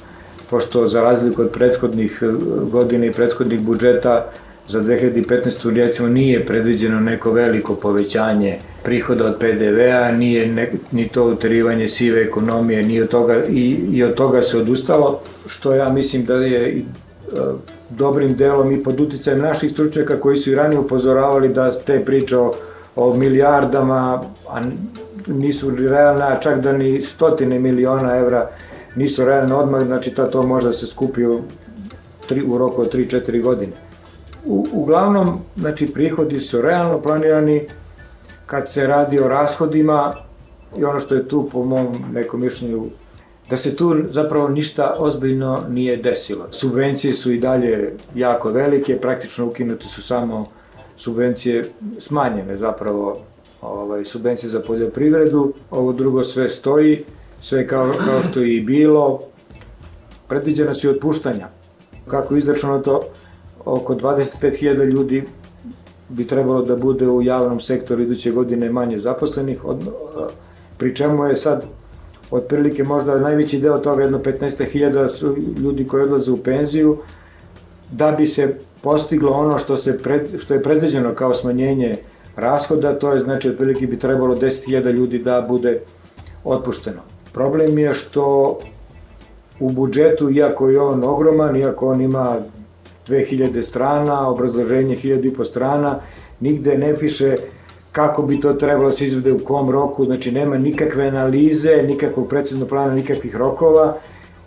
pošto 0.53 0.89
za 0.89 1.01
razliku 1.01 1.43
od 1.43 1.51
prethodnih 1.51 2.23
godina 2.73 3.07
i 3.07 3.13
prethodnih 3.13 3.61
budžeta 3.61 4.27
za 4.69 4.81
2015. 4.81 5.77
recimo 5.77 6.09
nije 6.09 6.47
predviđeno 6.47 7.01
neko 7.01 7.33
veliko 7.33 7.75
povećanje 7.75 8.59
prihoda 8.83 9.27
od 9.27 9.39
PDV-a, 9.39 10.13
nije 10.13 10.47
ne, 10.47 10.71
ni 10.91 11.09
to 11.09 11.25
uterivanje 11.25 11.89
sive 11.89 12.21
ekonomije, 12.23 12.83
ni 12.83 13.01
od 13.01 13.09
toga, 13.09 13.45
i, 13.49 13.79
i 13.93 14.05
od 14.05 14.15
toga 14.15 14.43
se 14.43 14.59
odustalo, 14.59 15.21
što 15.47 15.75
ja 15.75 15.89
mislim 15.89 16.25
da 16.25 16.35
je 16.35 16.73
i 16.73 16.85
dobrim 17.91 18.37
delom 18.37 18.73
i 18.73 18.83
pod 18.83 19.01
uticajem 19.01 19.41
naših 19.41 19.73
stručnjaka 19.73 20.21
koji 20.21 20.37
su 20.37 20.51
i 20.51 20.55
ranije 20.55 20.79
upozoravali 20.79 21.49
da 21.49 21.71
te 21.71 22.05
priče 22.05 22.37
o, 22.37 22.53
o 22.97 23.15
milijardama, 23.17 24.23
a 24.51 24.61
nisu 25.27 25.71
realne, 25.71 26.25
a 26.25 26.41
čak 26.41 26.61
da 26.61 26.73
ni 26.73 27.03
stotine 27.03 27.59
miliona 27.59 28.17
evra 28.19 28.51
nisu 28.97 29.25
realne 29.25 29.55
odmah, 29.55 29.83
znači 29.85 30.11
ta 30.11 30.31
to 30.31 30.43
možda 30.43 30.73
se 30.73 30.87
skupi 30.87 31.27
u, 31.27 31.41
tri, 32.29 32.43
u 32.43 32.59
roku 32.59 32.81
od 32.81 32.95
3-4 32.95 33.43
godine. 33.43 33.73
U, 34.47 34.67
uglavnom, 34.73 35.41
znači 35.57 35.93
prihodi 35.93 36.41
su 36.41 36.61
realno 36.61 37.03
planirani 37.03 37.67
kad 38.47 38.71
se 38.71 38.87
radi 38.87 39.21
o 39.21 39.29
rashodima 39.29 40.15
i 40.79 40.85
ono 40.85 41.01
što 41.01 41.15
je 41.15 41.29
tu 41.29 41.49
po 41.53 41.65
mom 41.65 41.95
nekom 42.13 42.41
mišljenju 42.41 42.85
da 43.51 43.57
se 43.57 43.77
tu 43.77 43.97
zapravo 44.11 44.49
ništa 44.49 44.95
ozbiljno 44.99 45.61
nije 45.69 45.97
desilo. 45.97 46.47
Subvencije 46.51 47.15
su 47.15 47.33
i 47.33 47.39
dalje 47.39 47.97
jako 48.15 48.51
velike, 48.51 48.97
praktično 49.01 49.47
ukinute 49.47 49.89
su 49.89 50.03
samo 50.03 50.45
subvencije 50.97 51.65
smanjene 51.99 52.57
zapravo 52.57 53.19
ovaj, 53.63 54.05
subvencije 54.05 54.51
za 54.51 54.61
poljoprivredu, 54.61 55.53
ovo 55.71 55.93
drugo 55.93 56.25
sve 56.25 56.49
stoji, 56.49 57.05
sve 57.43 57.67
kao, 57.67 57.93
kao 58.05 58.23
što 58.23 58.41
je 58.41 58.57
i 58.57 58.61
bilo, 58.61 59.21
predviđena 60.29 60.75
su 60.75 60.87
i 60.87 60.91
otpuštanja. 60.91 61.49
Kako 62.07 62.37
je 62.37 62.43
to, 62.85 63.01
oko 63.65 63.95
25.000 63.95 64.85
ljudi 64.85 65.25
bi 66.09 66.27
trebalo 66.27 66.63
da 66.63 66.77
bude 66.77 67.09
u 67.09 67.23
javnom 67.23 67.61
sektoru 67.61 68.03
iduće 68.03 68.31
godine 68.31 68.71
manje 68.71 68.99
zaposlenih, 68.99 69.65
od, 69.65 69.79
pri 70.79 70.97
čemu 70.97 71.25
je 71.25 71.37
sad 71.37 71.65
otprilike 72.31 72.85
možda 72.85 73.19
najveći 73.19 73.61
deo 73.61 73.79
toga, 73.79 74.03
jedno 74.03 74.19
15.000 74.19 75.09
su 75.09 75.37
ljudi 75.63 75.87
koji 75.87 76.03
odlaze 76.03 76.33
u 76.33 76.37
penziju, 76.37 76.99
da 77.91 78.13
bi 78.13 78.27
se 78.27 78.57
postiglo 78.83 79.33
ono 79.33 79.59
što, 79.59 79.77
se 79.77 79.99
pred, 79.99 80.41
što 80.41 80.55
je 80.55 80.63
predviđeno 80.63 81.15
kao 81.15 81.35
smanjenje 81.35 81.97
rashoda, 82.37 82.99
to 82.99 83.13
je 83.13 83.21
znači 83.21 83.49
otprilike 83.49 83.87
bi 83.87 83.99
trebalo 83.99 84.35
10.000 84.35 84.93
ljudi 84.93 85.19
da 85.19 85.41
bude 85.49 85.81
otpušteno. 86.45 87.03
Problem 87.33 87.79
je 87.79 87.95
što 87.95 88.59
u 89.61 89.71
budžetu, 89.71 90.31
iako 90.31 90.69
je 90.69 90.81
on 90.81 91.05
ogroman, 91.05 91.57
iako 91.57 91.89
on 91.89 92.01
ima 92.01 92.37
2000 93.09 93.63
strana, 93.63 94.29
obrazloženje 94.29 94.97
1500 94.97 95.45
strana, 95.45 95.99
nigde 96.41 96.79
ne 96.79 96.97
piše 96.97 97.37
kako 97.93 98.23
bi 98.23 98.41
to 98.41 98.53
trebalo 98.53 98.89
da 98.89 98.93
se 98.93 99.05
izvede 99.05 99.33
u 99.33 99.39
kom 99.39 99.71
roku, 99.71 100.05
znači 100.05 100.33
nema 100.33 100.59
nikakve 100.59 101.07
analize, 101.07 101.83
nikakvog 101.87 102.29
preciznog 102.29 102.69
plana, 102.69 102.95
nikakvih 102.95 103.37
rokova 103.37 103.97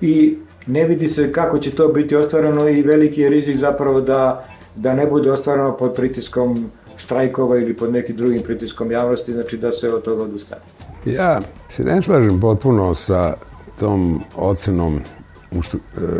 i 0.02 0.38
ne 0.68 0.88
vidi 0.88 1.08
se 1.08 1.32
kako 1.32 1.60
će 1.60 1.72
to 1.72 1.88
biti 1.88 2.16
ostvareno 2.16 2.70
i 2.70 2.82
veliki 2.82 3.22
je 3.22 3.30
rizik 3.30 3.56
zapravo 3.56 4.02
da, 4.02 4.46
da 4.76 4.94
ne 4.94 5.06
bude 5.06 5.32
ostvareno 5.32 5.78
pod 5.78 5.94
pritiskom 5.96 6.72
štrajkova 6.98 7.58
ili 7.58 7.74
pod 7.74 7.92
nekim 7.92 8.16
drugim 8.16 8.42
pritiskom 8.42 8.92
javnosti, 8.92 9.34
znači 9.34 9.58
da 9.58 9.72
se 9.72 9.94
od 9.94 10.04
toga 10.04 10.24
odustane. 10.24 10.62
Ja 11.06 11.42
se 11.70 11.84
ne 11.84 12.02
slažem 12.02 12.40
potpuno 12.40 12.96
sa 12.96 13.34
tom 13.80 14.22
ocenom 14.36 15.00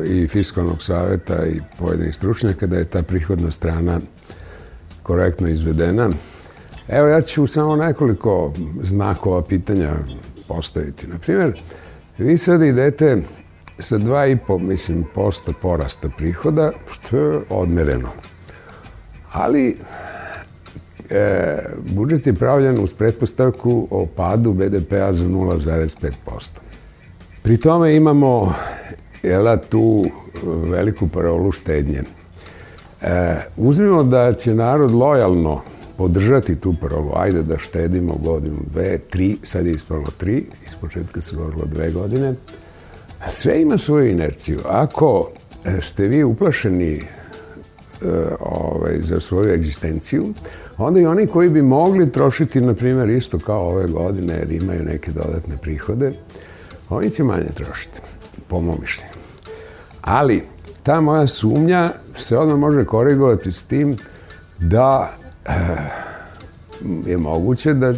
i 0.06 0.28
fiskalnog 0.28 0.84
saveta 0.84 1.46
i 1.46 1.62
pojedinih 1.78 2.16
stručnjaka 2.16 2.68
da 2.68 2.78
je 2.78 2.86
ta 2.86 3.04
prihodna 3.04 3.52
strana 3.52 4.00
korektno 5.04 5.48
izvedena. 5.48 6.10
Evo 6.88 7.08
ja 7.08 7.22
ću 7.22 7.48
samo 7.48 7.76
nekoliko 7.76 8.54
znakova 8.82 9.42
pitanja 9.42 9.94
postaviti. 10.48 11.08
Na 11.08 11.18
primjer, 11.18 11.62
vi 12.18 12.38
sad 12.38 12.62
idete 12.62 13.22
sa 13.80 13.98
2,5, 13.98 14.60
mislim, 14.60 15.06
posto 15.14 15.54
porasta 15.62 16.10
prihoda, 16.18 16.72
što 16.92 17.18
je 17.18 17.42
odmereno. 17.50 18.10
Ali 19.32 19.78
e, 21.10 21.58
budžet 21.96 22.28
je 22.28 22.34
pravljen 22.34 22.84
uz 22.84 22.94
pretpostavku 22.94 23.88
o 23.92 24.06
padu 24.16 24.54
BDP-a 24.54 25.14
za 25.14 25.26
0,5%. 25.26 26.12
Pri 27.44 27.58
tome 27.58 27.96
imamo 27.96 28.54
jela, 29.24 29.58
tu 29.58 30.06
veliku 30.44 31.08
parolu 31.08 31.52
štednje. 31.52 32.04
E, 33.02 33.36
uzmimo 33.58 34.04
da 34.04 34.34
će 34.34 34.56
narod 34.56 34.94
lojalno 34.94 35.62
podržati 35.98 36.56
tu 36.56 36.74
parolu, 36.82 37.12
ajde 37.16 37.44
da 37.44 37.58
štedimo 37.58 38.16
godinu, 38.24 38.58
dve, 38.74 38.98
tri, 38.98 39.38
sad 39.44 39.66
je 39.66 39.74
ispalo 39.74 40.08
tri, 40.18 40.46
iz 40.68 40.76
početka 40.76 41.22
se 41.22 41.36
govorilo 41.36 41.66
dve 41.66 41.92
godine, 41.92 42.34
sve 43.28 43.62
ima 43.62 43.78
svoju 43.78 44.10
inerciju. 44.12 44.60
Ako 44.66 45.30
ste 45.82 46.08
vi 46.08 46.24
uplašeni 46.24 47.02
ovaj, 48.40 49.02
za 49.02 49.20
svoju 49.20 49.54
egzistenciju, 49.54 50.34
onda 50.78 51.00
i 51.00 51.06
oni 51.06 51.28
koji 51.28 51.50
bi 51.50 51.62
mogli 51.62 52.12
trošiti, 52.12 52.62
na 52.62 52.74
primjer, 52.74 53.10
isto 53.10 53.40
kao 53.40 53.70
ove 53.70 53.88
godine, 53.88 54.34
jer 54.34 54.52
imaju 54.52 54.84
neke 54.84 55.12
dodatne 55.12 55.58
prihode, 55.62 56.12
oni 56.90 57.10
će 57.10 57.24
manje 57.24 57.50
trošiti, 57.56 58.02
po 58.48 58.62
mom 58.62 58.78
mišljenju. 58.82 59.12
Ali, 60.02 60.44
ta 60.84 61.02
moja 61.02 61.28
sumnja 61.28 61.92
se 62.14 62.38
odmah 62.38 62.58
može 62.58 62.86
korigovati 62.86 63.52
s 63.52 63.64
tim 63.64 63.98
da 64.60 65.12
je 67.06 67.18
moguće 67.18 67.74
da 67.74 67.94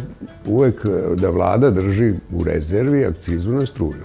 uvek 0.46 0.86
da 1.16 1.30
vlada 1.30 1.70
drži 1.70 2.14
u 2.32 2.44
rezervi 2.44 3.04
akcizu 3.04 3.52
na 3.52 3.66
struju. 3.66 4.04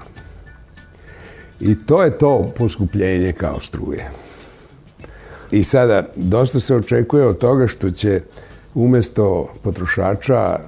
I 1.59 1.85
to 1.85 2.03
je 2.03 2.17
to 2.17 2.51
poskupljenje 2.57 3.33
kao 3.33 3.59
struje. 3.59 4.09
I 5.53 5.63
sada, 5.63 6.03
dosta 6.15 6.59
se 6.59 6.75
očekuje 6.75 7.25
od 7.25 7.37
toga 7.37 7.67
što 7.67 7.91
će 7.91 8.21
umesto 8.75 9.49
potrošača 9.63 10.59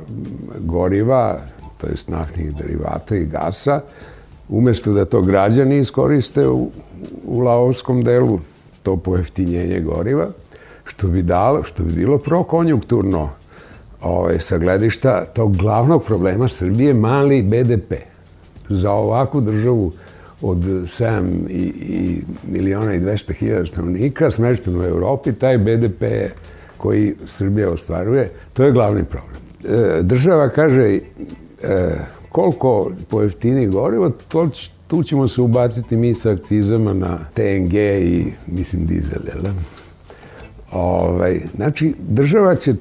goriva, 0.59 1.37
to 1.77 1.87
jest 1.87 2.07
naftnih 2.07 2.55
derivata 2.55 3.15
i 3.15 3.25
gasa, 3.25 3.81
umesto 4.49 4.93
da 4.93 5.05
to 5.05 5.21
građani 5.21 5.79
iskoriste 5.79 6.47
u, 6.47 6.69
u 7.25 7.39
laovskom 7.39 8.03
delu, 8.03 8.39
to 8.83 8.97
poeftinjenje 8.97 9.79
goriva, 9.79 10.27
što 10.83 11.07
bi, 11.07 11.21
dalo, 11.21 11.63
što 11.63 11.83
bi 11.83 11.93
bilo 11.93 12.17
prokonjunkturno 12.17 13.29
ovaj, 14.01 14.39
sa 14.39 14.57
gledišta 14.57 15.25
tog 15.25 15.57
glavnog 15.57 16.03
problema 16.03 16.47
Srbije, 16.47 16.93
mali 16.93 17.41
BDP. 17.41 17.93
Za 18.69 18.91
ovakvu 18.91 19.41
državu 19.41 19.91
od 20.41 20.57
7 20.57 21.49
i, 21.49 21.73
i 21.79 22.21
miliona 22.51 22.93
i 22.93 22.99
200 22.99 23.33
hiljada 23.33 23.65
stanovnika, 23.65 24.31
smešteno 24.31 24.79
u 24.79 24.83
Evropi, 24.83 25.33
taj 25.33 25.57
BDP 25.57 26.03
koji 26.77 27.15
Srbija 27.27 27.69
ostvaruje, 27.69 28.29
to 28.53 28.63
je 28.63 28.71
glavni 28.71 29.03
problem. 29.03 29.37
E, 29.63 30.01
država 30.03 30.49
kaže 30.49 30.83
e, 30.83 30.99
koliko 32.29 32.91
pojeftini 33.09 33.67
gorivo, 33.67 34.09
to, 34.09 34.49
tu 34.87 35.03
ćemo 35.03 35.27
se 35.27 35.41
ubaciti 35.41 35.97
mi 35.97 36.13
sa 36.13 36.31
akcizama 36.31 36.93
na 36.93 37.17
TNG 37.33 37.73
i, 37.73 38.25
mislim, 38.47 38.85
dizel, 38.85 39.21
jel? 39.27 39.53
Ovaj, 40.71 41.39
znači, 41.55 41.93
država 41.99 42.55
će 42.55 42.73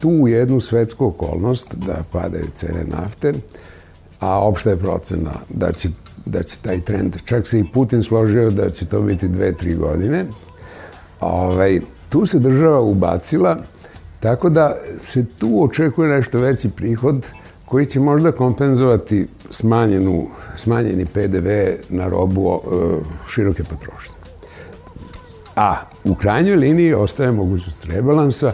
tu 0.00 0.28
jednu 0.28 0.60
svetsku 0.60 1.06
okolnost 1.06 1.74
da 1.74 2.04
padaju 2.12 2.46
cene 2.54 2.84
nafte, 2.84 3.32
a 4.20 4.48
opšta 4.48 4.70
je 4.70 4.76
procena 4.76 5.32
da 5.50 5.72
će, 5.72 5.88
da 6.24 6.42
će 6.42 6.58
taj 6.58 6.80
trend, 6.80 7.16
čak 7.24 7.46
se 7.46 7.58
i 7.58 7.64
Putin 7.72 8.02
složio 8.02 8.50
da 8.50 8.70
će 8.70 8.86
to 8.86 9.00
biti 9.00 9.28
dve, 9.28 9.52
tri 9.52 9.74
godine, 9.74 10.26
ovaj, 11.20 11.80
tu 12.08 12.26
se 12.26 12.38
država 12.38 12.80
ubacila, 12.80 13.56
tako 14.20 14.48
da 14.48 14.74
se 14.98 15.24
tu 15.38 15.64
očekuje 15.64 16.08
nešto 16.08 16.38
veći 16.38 16.70
prihod 16.70 17.26
koji 17.64 17.86
će 17.86 18.00
možda 18.00 18.32
kompenzovati 18.32 19.28
smanjenu, 19.50 20.26
smanjeni 20.56 21.06
PDV 21.06 21.48
na 21.88 22.08
robu 22.08 22.60
široke 23.28 23.64
potrošnje. 23.64 24.14
A 25.56 25.76
u 26.04 26.14
krajnjoj 26.14 26.56
liniji 26.56 26.94
ostaje 26.94 27.30
mogućnost 27.30 27.84
rebalansa, 27.84 28.52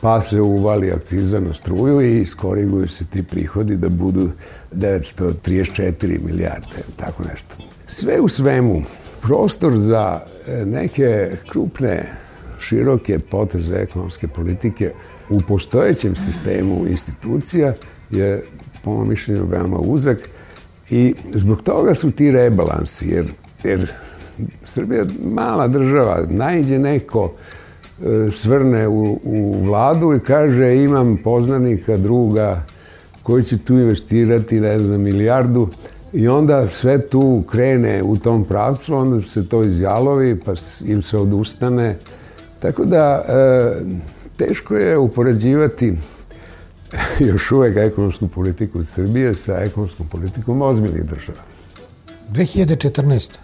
pa 0.00 0.20
se 0.20 0.40
uvali 0.40 0.92
akciza 0.92 1.40
na 1.40 1.54
struju 1.54 2.00
i 2.00 2.26
skoriguju 2.26 2.88
se 2.88 3.06
ti 3.06 3.22
prihodi 3.22 3.76
da 3.76 3.88
budu 3.88 4.30
934 4.72 6.24
milijarde, 6.24 6.82
tako 6.96 7.22
nešto. 7.22 7.56
Sve 7.86 8.20
u 8.20 8.28
svemu, 8.28 8.82
prostor 9.22 9.78
za 9.78 10.20
e, 10.46 10.64
neke 10.64 11.30
krupne, 11.48 12.12
široke 12.60 13.18
poteze 13.18 13.74
ekonomske 13.74 14.28
politike 14.28 14.92
u 15.30 15.40
postojećem 15.48 16.16
sistemu 16.16 16.86
institucija 16.86 17.74
je, 18.10 18.42
po 18.84 18.90
mojom 18.90 19.08
mišljenju, 19.08 19.46
veoma 19.46 19.78
uzak 19.78 20.18
i 20.90 21.14
zbog 21.30 21.62
toga 21.62 21.94
su 21.94 22.10
ti 22.10 22.30
rebalansi, 22.30 23.08
jer, 23.08 23.26
jer 23.64 23.92
Srbija 24.64 25.00
je 25.00 25.08
mala 25.24 25.68
država, 25.68 26.26
najđe 26.28 26.78
neko 26.78 27.34
svrne 28.32 28.88
u, 28.88 29.18
u 29.24 29.62
vladu 29.62 30.14
i 30.14 30.20
kaže 30.20 30.76
imam 30.76 31.16
poznanika, 31.24 31.96
druga, 31.96 32.62
koji 33.22 33.44
će 33.44 33.58
tu 33.58 33.74
investirati, 33.74 34.60
ne 34.60 34.78
znam, 34.78 35.00
milijardu 35.00 35.68
i 36.12 36.28
onda 36.28 36.68
sve 36.68 37.08
tu 37.08 37.42
krene 37.50 38.02
u 38.02 38.16
tom 38.16 38.44
pravcu, 38.44 38.94
onda 38.94 39.20
se 39.20 39.48
to 39.48 39.64
izjalovi, 39.64 40.40
pa 40.40 40.52
im 40.84 41.02
se 41.02 41.18
odustane. 41.18 41.98
Tako 42.60 42.84
da, 42.84 43.22
e, 43.28 43.70
teško 44.36 44.76
je 44.76 44.98
upoređivati 44.98 45.96
još 47.30 47.52
uvek 47.52 47.76
ekonomsku 47.76 48.28
politiku 48.28 48.82
Srbije 48.82 49.34
sa 49.34 49.52
ekonomskom 49.60 50.06
politikom 50.06 50.62
ozbiljnih 50.62 51.04
država. 51.04 51.38
2014. 52.32 53.38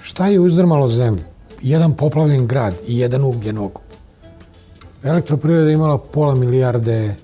Šta 0.00 0.26
je 0.26 0.40
uzdrmalo 0.40 0.88
zemlju? 0.88 1.22
Jedan 1.62 1.92
poplavljen 1.92 2.46
grad 2.46 2.74
i 2.86 2.98
jedan 2.98 3.24
ugljen 3.24 3.58
oko. 3.58 3.82
Elektroprivreda 5.04 5.70
imala 5.70 5.98
pola 5.98 6.34
milijarde 6.34 7.14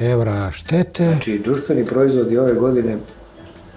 evra 0.00 0.50
štete. 0.50 1.04
Znači, 1.04 1.38
društveni 1.38 1.86
proizvodi 1.86 2.38
ove 2.38 2.54
godine 2.54 2.98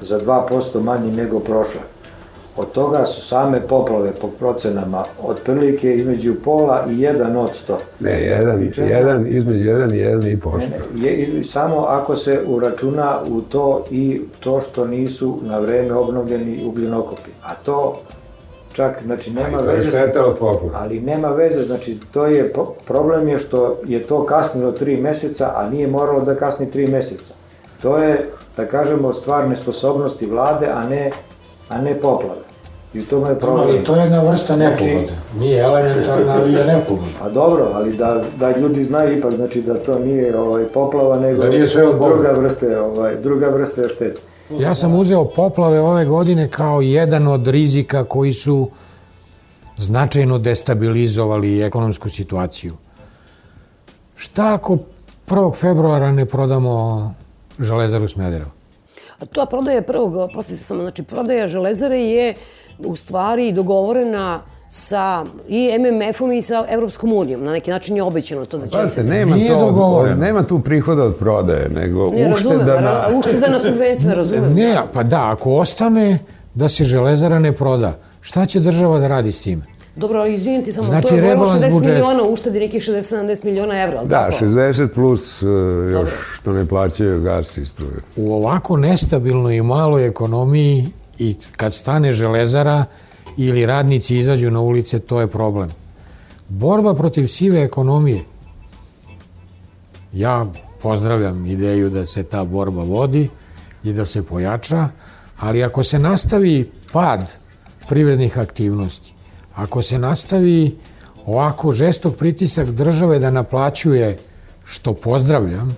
za 0.02 0.20
2% 0.20 0.84
manji 0.84 1.12
nego 1.12 1.40
prošle. 1.40 1.82
Od 2.58 2.72
toga 2.72 3.06
su 3.06 3.22
same 3.22 3.68
poplave 3.68 4.12
po 4.22 4.28
procenama 4.28 5.04
otprilike 5.22 5.94
između 5.94 6.36
pola 6.44 6.86
i 6.90 6.94
1 6.94 7.38
od 7.38 7.50
100. 7.68 7.76
Ne, 8.00 8.22
jedan, 8.22 8.70
jedan, 8.78 9.28
između 9.28 9.66
1 9.66 9.96
i 9.96 10.00
1 10.00 10.34
i 10.34 10.40
pošto. 10.40 10.70
Ne, 10.70 11.02
ne, 11.02 11.14
je, 11.14 11.44
samo 11.44 11.86
ako 11.90 12.16
se 12.16 12.42
uračuna 12.48 13.22
u 13.30 13.42
to 13.42 13.84
i 13.92 14.22
to 14.40 14.62
što 14.62 14.88
nisu 14.88 15.40
na 15.42 15.60
vreme 15.60 15.94
obnovljeni 15.94 16.66
ugljenokopi. 16.66 17.30
A 17.44 17.56
to 17.56 18.02
čak, 18.80 19.04
znači 19.04 19.32
nema 19.32 19.62
to 19.62 19.72
veze. 19.72 19.92
Ali 20.74 21.00
nema 21.00 21.28
veze, 21.28 21.64
znači 21.64 21.98
to 22.12 22.26
je, 22.26 22.54
problem 22.88 23.28
je 23.28 23.38
što 23.38 23.78
je 23.86 24.04
to 24.04 24.26
kasnilo 24.26 24.72
tri 24.72 24.98
meseca, 25.02 25.54
a 25.56 25.70
nije 25.70 25.88
moralo 25.88 26.22
da 26.22 26.36
kasni 26.36 26.72
tri 26.72 26.88
meseca. 26.88 27.34
To 27.82 27.98
je, 27.98 28.30
da 28.58 28.66
kažemo, 28.66 29.14
stvar 29.14 29.48
nesposobnosti 29.50 30.26
vlade, 30.26 30.68
a 30.74 30.90
ne, 30.90 31.12
a 31.70 31.82
ne 31.82 32.00
poplave. 32.00 32.42
I 32.94 33.02
to 33.02 33.28
je 33.30 33.40
problem. 33.40 33.68
Ali 33.68 33.84
to 33.84 33.96
je 33.96 34.02
jedna 34.02 34.24
vrsta 34.32 34.56
nepogode. 34.56 35.08
Znači, 35.08 35.40
nije 35.40 35.62
elementarna, 35.64 36.34
ali 36.34 36.54
je 36.54 36.66
nepogoda. 36.66 37.12
Pa 37.20 37.30
dobro, 37.30 37.72
ali 37.74 37.94
da, 37.94 38.22
da 38.40 38.58
ljudi 38.58 38.84
znaju 38.84 39.18
ipak, 39.18 39.34
znači 39.34 39.62
da 39.62 39.74
to 39.74 40.00
nije 40.00 40.40
ovaj, 40.40 40.66
poplava, 40.66 41.20
nego 41.20 41.44
da 41.44 41.50
nije 41.50 41.68
sve 41.68 41.86
druga 41.86 42.32
vrste, 42.32 42.80
ovaj, 42.80 43.16
druga 43.16 43.48
vrste 43.48 43.88
štete. 43.88 44.22
Ja 44.58 44.76
sam 44.76 44.96
uzeo 44.96 45.26
poplave 45.26 45.80
ove 45.80 46.06
godine 46.06 46.50
kao 46.50 46.82
jedan 46.82 47.28
od 47.28 47.48
rizika 47.48 48.04
koji 48.04 48.34
su 48.34 48.70
značajno 49.78 50.38
destabilizovali 50.38 51.62
ekonomsku 51.62 52.10
situaciju. 52.10 52.74
Šta 54.16 54.54
ako 54.54 54.78
1. 55.28 55.56
februara 55.56 56.12
ne 56.12 56.26
prodamo 56.26 57.14
železaru 57.60 58.08
Smederevo? 58.08 58.52
A 59.20 59.26
to 59.26 59.46
prodaja 59.46 59.82
prvog, 59.82 60.32
prostite 60.32 60.64
samo, 60.64 60.82
znači 60.82 61.04
prodaja 61.04 61.48
železare 61.48 62.00
je 62.00 62.36
u 62.80 62.96
stvari 62.96 63.52
dogovorena 63.52 64.42
sa 64.70 65.26
i 65.48 65.70
MMF-om 65.72 66.32
i 66.32 66.42
sa 66.42 66.66
Evropskom 66.70 67.14
unijom. 67.14 67.44
Na 67.44 67.52
neki 67.52 67.72
način 67.72 67.96
je 67.96 68.04
obećano 68.04 68.46
to 68.46 68.58
da 68.58 68.66
će 68.66 68.72
Pazite, 68.72 69.02
se... 69.02 69.08
nema, 69.08 69.36
Nije 69.36 69.50
to, 69.50 69.60
dogovoreno. 69.60 70.16
nema 70.18 70.44
tu 70.44 70.60
prihoda 70.60 71.04
od 71.04 71.16
prodaje, 71.16 71.70
nego 71.70 72.10
ne, 72.10 72.32
ušteda 72.34 72.56
razumem, 72.56 72.84
na... 72.84 73.18
Ušteda 73.20 73.48
na 73.48 73.60
subvencije, 73.60 74.16
razumem. 74.16 74.54
Ne, 74.54 74.78
pa 74.94 75.04
da, 75.04 75.32
ako 75.32 75.54
ostane 75.54 76.20
da 76.54 76.70
se 76.70 76.86
železara 76.86 77.40
ne 77.40 77.54
proda, 77.54 77.94
šta 78.22 78.46
će 78.46 78.60
država 78.60 79.00
da 79.00 79.08
radi 79.08 79.32
s 79.32 79.42
time? 79.42 79.62
Dobro, 79.96 80.26
izvinite 80.26 80.74
samo, 80.74 80.88
znači, 80.88 81.08
to 81.08 81.16
je 81.16 81.22
rebalans 81.22 81.64
60 81.64 81.72
budžeta. 81.72 81.94
miliona, 81.96 82.24
uštedi 82.24 82.60
nekih 82.60 82.84
60-70 82.84 83.44
miliona 83.46 83.84
evra, 83.84 84.04
Da, 84.04 84.30
tako? 84.32 84.46
60 84.46 84.88
plus 84.88 85.42
uh, 85.42 85.50
još 85.84 85.94
Dobro. 85.94 86.12
što 86.34 86.54
ne 86.54 86.66
plaćaju 86.66 87.22
gas 87.22 87.58
i 87.58 87.66
struje. 87.66 88.00
U 88.16 88.34
ovako 88.34 88.78
nestabilnoj 88.78 89.56
i 89.56 89.62
maloj 89.62 90.08
ekonomiji 90.08 90.86
i 91.20 91.36
kad 91.58 91.74
stane 91.74 92.14
železara 92.14 92.86
ili 93.42 93.66
radnici 93.66 94.18
izađu 94.20 94.52
na 94.52 94.60
ulice, 94.60 95.00
to 95.00 95.22
je 95.22 95.28
problem. 95.28 95.70
Borba 96.50 96.94
protiv 96.94 97.28
sive 97.28 97.64
ekonomije. 97.64 98.24
Ja 100.14 100.46
pozdravljam 100.82 101.46
ideju 101.46 101.90
da 101.90 102.06
se 102.06 102.24
ta 102.24 102.44
borba 102.46 102.84
vodi 102.84 103.30
i 103.84 103.94
da 103.94 104.06
se 104.06 104.24
pojača, 104.26 104.90
ali 105.40 105.64
ako 105.64 105.84
se 105.84 106.00
nastavi 106.00 106.72
pad 106.92 107.38
privrednih 107.90 108.38
aktivnosti, 108.38 109.14
ako 109.56 109.82
se 109.82 110.00
nastavi 110.00 110.78
ovako 111.26 111.72
žestok 111.72 112.16
pritisak 112.16 112.70
države 112.70 113.20
da 113.20 113.32
naplaćuje, 113.32 114.18
što 114.64 114.94
pozdravljam, 114.94 115.78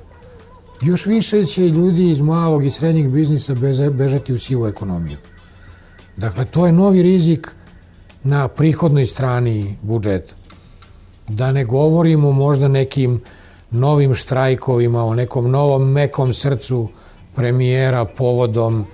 još 0.82 1.06
više 1.06 1.46
će 1.46 1.70
ljudi 1.70 2.12
iz 2.12 2.22
malog 2.22 2.66
i 2.66 2.72
srednjeg 2.72 3.10
biznisa 3.10 3.56
bežati 3.92 4.34
u 4.34 4.40
sivu 4.40 4.68
ekonomiju. 4.68 5.18
Dakle, 6.18 6.46
to 6.46 6.66
je 6.66 6.72
novi 6.72 7.02
rizik 7.02 7.52
na 8.24 8.48
prihodnoj 8.48 9.06
strani 9.06 9.78
budžeta. 9.82 10.36
Da 11.28 11.52
ne 11.52 11.66
govorimo 11.66 12.32
možda 12.32 12.68
nekim 12.68 13.22
novim 13.72 14.14
štrajkovima, 14.14 15.06
o 15.06 15.16
nekom 15.16 15.52
novom 15.52 15.92
mekom 15.92 16.34
srcu 16.34 16.90
premijera 17.36 18.06
povodom 18.06 18.86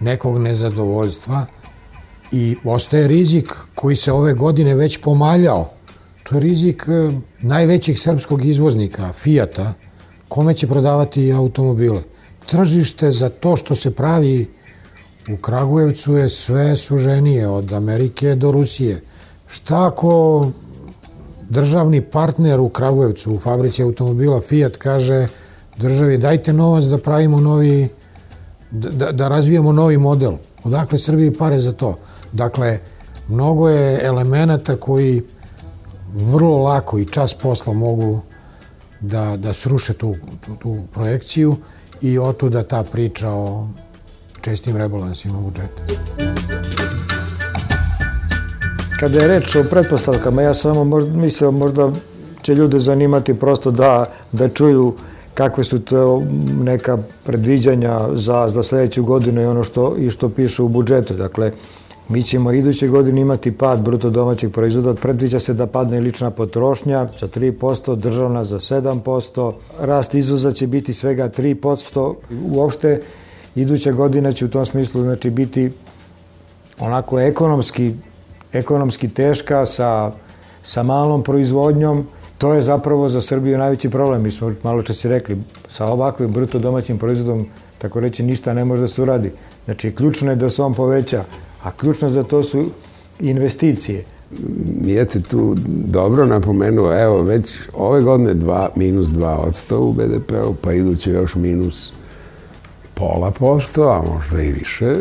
nekog 0.00 0.38
nezadovoljstva 0.38 1.46
i 2.32 2.56
ostaje 2.64 3.08
rizik 3.08 3.52
koji 3.74 3.96
se 3.96 4.12
ove 4.12 4.34
godine 4.34 4.74
već 4.74 4.98
pomaljao. 4.98 5.70
To 6.22 6.34
je 6.34 6.40
rizik 6.40 6.84
e, 6.88 7.12
najvećeg 7.40 7.98
srpskog 7.98 8.44
izvoznika, 8.44 9.12
Fijata, 9.12 9.72
kome 10.28 10.54
će 10.54 10.66
prodavati 10.66 11.32
automobile. 11.32 12.02
Tržište 12.46 13.10
za 13.10 13.28
to 13.28 13.56
što 13.56 13.74
se 13.74 13.90
pravi 13.90 14.50
U 15.28 15.36
Kragujevcu 15.36 16.16
je 16.16 16.28
sve 16.28 16.76
suženije, 16.76 17.48
od 17.48 17.72
Amerike 17.72 18.34
do 18.34 18.52
Rusije. 18.52 19.02
Šta 19.46 19.86
ako 19.86 20.50
državni 21.50 22.00
partner 22.00 22.60
u 22.60 22.68
Kragujevcu 22.68 23.34
u 23.34 23.38
fabrici 23.38 23.82
automobila 23.82 24.40
Fiat 24.40 24.76
kaže 24.76 25.28
državi 25.76 26.18
dajte 26.18 26.52
novac 26.52 26.84
da 26.84 26.98
pravimo 26.98 27.40
novi 27.40 27.88
da, 28.70 29.12
da 29.12 29.28
razvijemo 29.28 29.72
novi 29.72 29.96
model. 29.96 30.32
Odakle 30.64 30.98
Srbiji 30.98 31.36
pare 31.36 31.60
za 31.60 31.72
to? 31.72 31.94
Dakle, 32.32 32.78
mnogo 33.28 33.68
je 33.68 34.00
elemenata 34.06 34.76
koji 34.76 35.22
vrlo 36.14 36.56
lako 36.62 36.98
i 36.98 37.04
čas 37.04 37.34
posla 37.34 37.72
mogu 37.72 38.20
da, 39.00 39.36
da 39.36 39.52
sruše 39.52 39.92
tu, 39.92 40.14
tu, 40.46 40.56
tu 40.56 40.76
projekciju 40.92 41.56
i 42.00 42.18
otuda 42.18 42.62
ta 42.62 42.82
priča 42.82 43.30
o 43.30 43.68
čestim 44.42 44.76
rebalansima 44.76 45.40
budžeta. 45.40 45.82
Kada 49.00 49.18
je 49.18 49.28
reč 49.28 49.56
o 49.56 49.64
pretpostavkama, 49.70 50.42
ja 50.42 50.54
samo 50.54 50.84
možda, 50.84 51.12
mislio 51.12 51.50
možda 51.50 51.92
će 52.42 52.54
ljude 52.54 52.78
zanimati 52.78 53.34
prosto 53.34 53.70
da, 53.70 54.06
da 54.32 54.48
čuju 54.48 54.94
kakve 55.34 55.64
su 55.64 55.78
to 55.78 56.22
neka 56.62 56.98
predviđanja 57.24 58.00
za, 58.12 58.48
za 58.48 58.62
sledeću 58.62 59.04
godinu 59.04 59.42
i 59.42 59.46
ono 59.46 59.62
što, 59.62 59.96
i 59.98 60.10
što 60.10 60.28
piše 60.28 60.62
u 60.62 60.68
budžetu. 60.68 61.14
Dakle, 61.14 61.52
Mi 62.08 62.22
ćemo 62.22 62.52
iduće 62.52 62.88
godine 62.88 63.20
imati 63.20 63.52
pad 63.58 63.80
bruto 63.80 64.10
domaćeg 64.10 64.52
proizvoda. 64.52 64.94
Predviđa 64.94 65.38
se 65.38 65.54
da 65.54 65.66
padne 65.66 66.00
lična 66.00 66.30
potrošnja 66.30 67.08
za 67.20 67.28
3%, 67.28 67.96
državna 67.96 68.44
za 68.44 68.58
7%. 68.58 69.52
Rast 69.80 70.14
izvoza 70.14 70.52
će 70.52 70.66
biti 70.66 70.94
svega 70.94 71.28
3%. 71.28 72.14
Uopšte, 72.50 73.00
iduća 73.54 73.92
godina 73.92 74.32
će 74.32 74.44
u 74.44 74.48
tom 74.48 74.66
smislu 74.66 75.02
znači, 75.02 75.30
biti 75.30 75.72
onako 76.78 77.20
ekonomski, 77.20 77.94
ekonomski 78.52 79.08
teška 79.08 79.66
sa, 79.66 80.12
sa 80.62 80.82
malom 80.82 81.22
proizvodnjom. 81.22 82.06
To 82.38 82.54
je 82.54 82.62
zapravo 82.62 83.08
za 83.08 83.20
Srbiju 83.20 83.58
najveći 83.58 83.90
problem. 83.90 84.22
Mi 84.22 84.30
smo 84.30 84.52
malo 84.62 84.82
čas 84.82 85.04
rekli, 85.04 85.38
sa 85.68 85.86
ovakvim 85.86 86.32
bruto 86.32 86.58
domaćim 86.58 86.98
proizvodom, 86.98 87.46
tako 87.78 88.00
reći, 88.00 88.22
ništa 88.22 88.54
ne 88.54 88.64
može 88.64 88.80
da 88.80 88.88
se 88.88 89.02
uradi. 89.02 89.32
Znači, 89.64 89.94
ključno 89.94 90.30
je 90.30 90.36
da 90.36 90.50
se 90.50 90.62
on 90.62 90.74
poveća 90.74 91.24
a 91.62 91.70
ključno 91.70 92.10
za 92.10 92.22
to 92.22 92.42
su 92.42 92.70
investicije. 93.20 94.04
Mijete 94.80 95.20
tu 95.20 95.56
dobro 95.66 96.26
napomenuo, 96.26 97.02
evo 97.02 97.22
već 97.22 97.60
ove 97.74 98.02
godine 98.02 98.34
dva, 98.34 98.70
minus 98.76 99.06
2% 99.06 99.74
u 99.74 99.92
BDP-u, 99.92 100.54
pa 100.62 100.72
iduće 100.72 101.10
još 101.10 101.34
minus 101.34 101.92
pola 103.02 103.30
posto, 103.30 103.82
a 103.82 104.02
možda 104.14 104.42
i 104.42 104.52
više, 104.52 104.96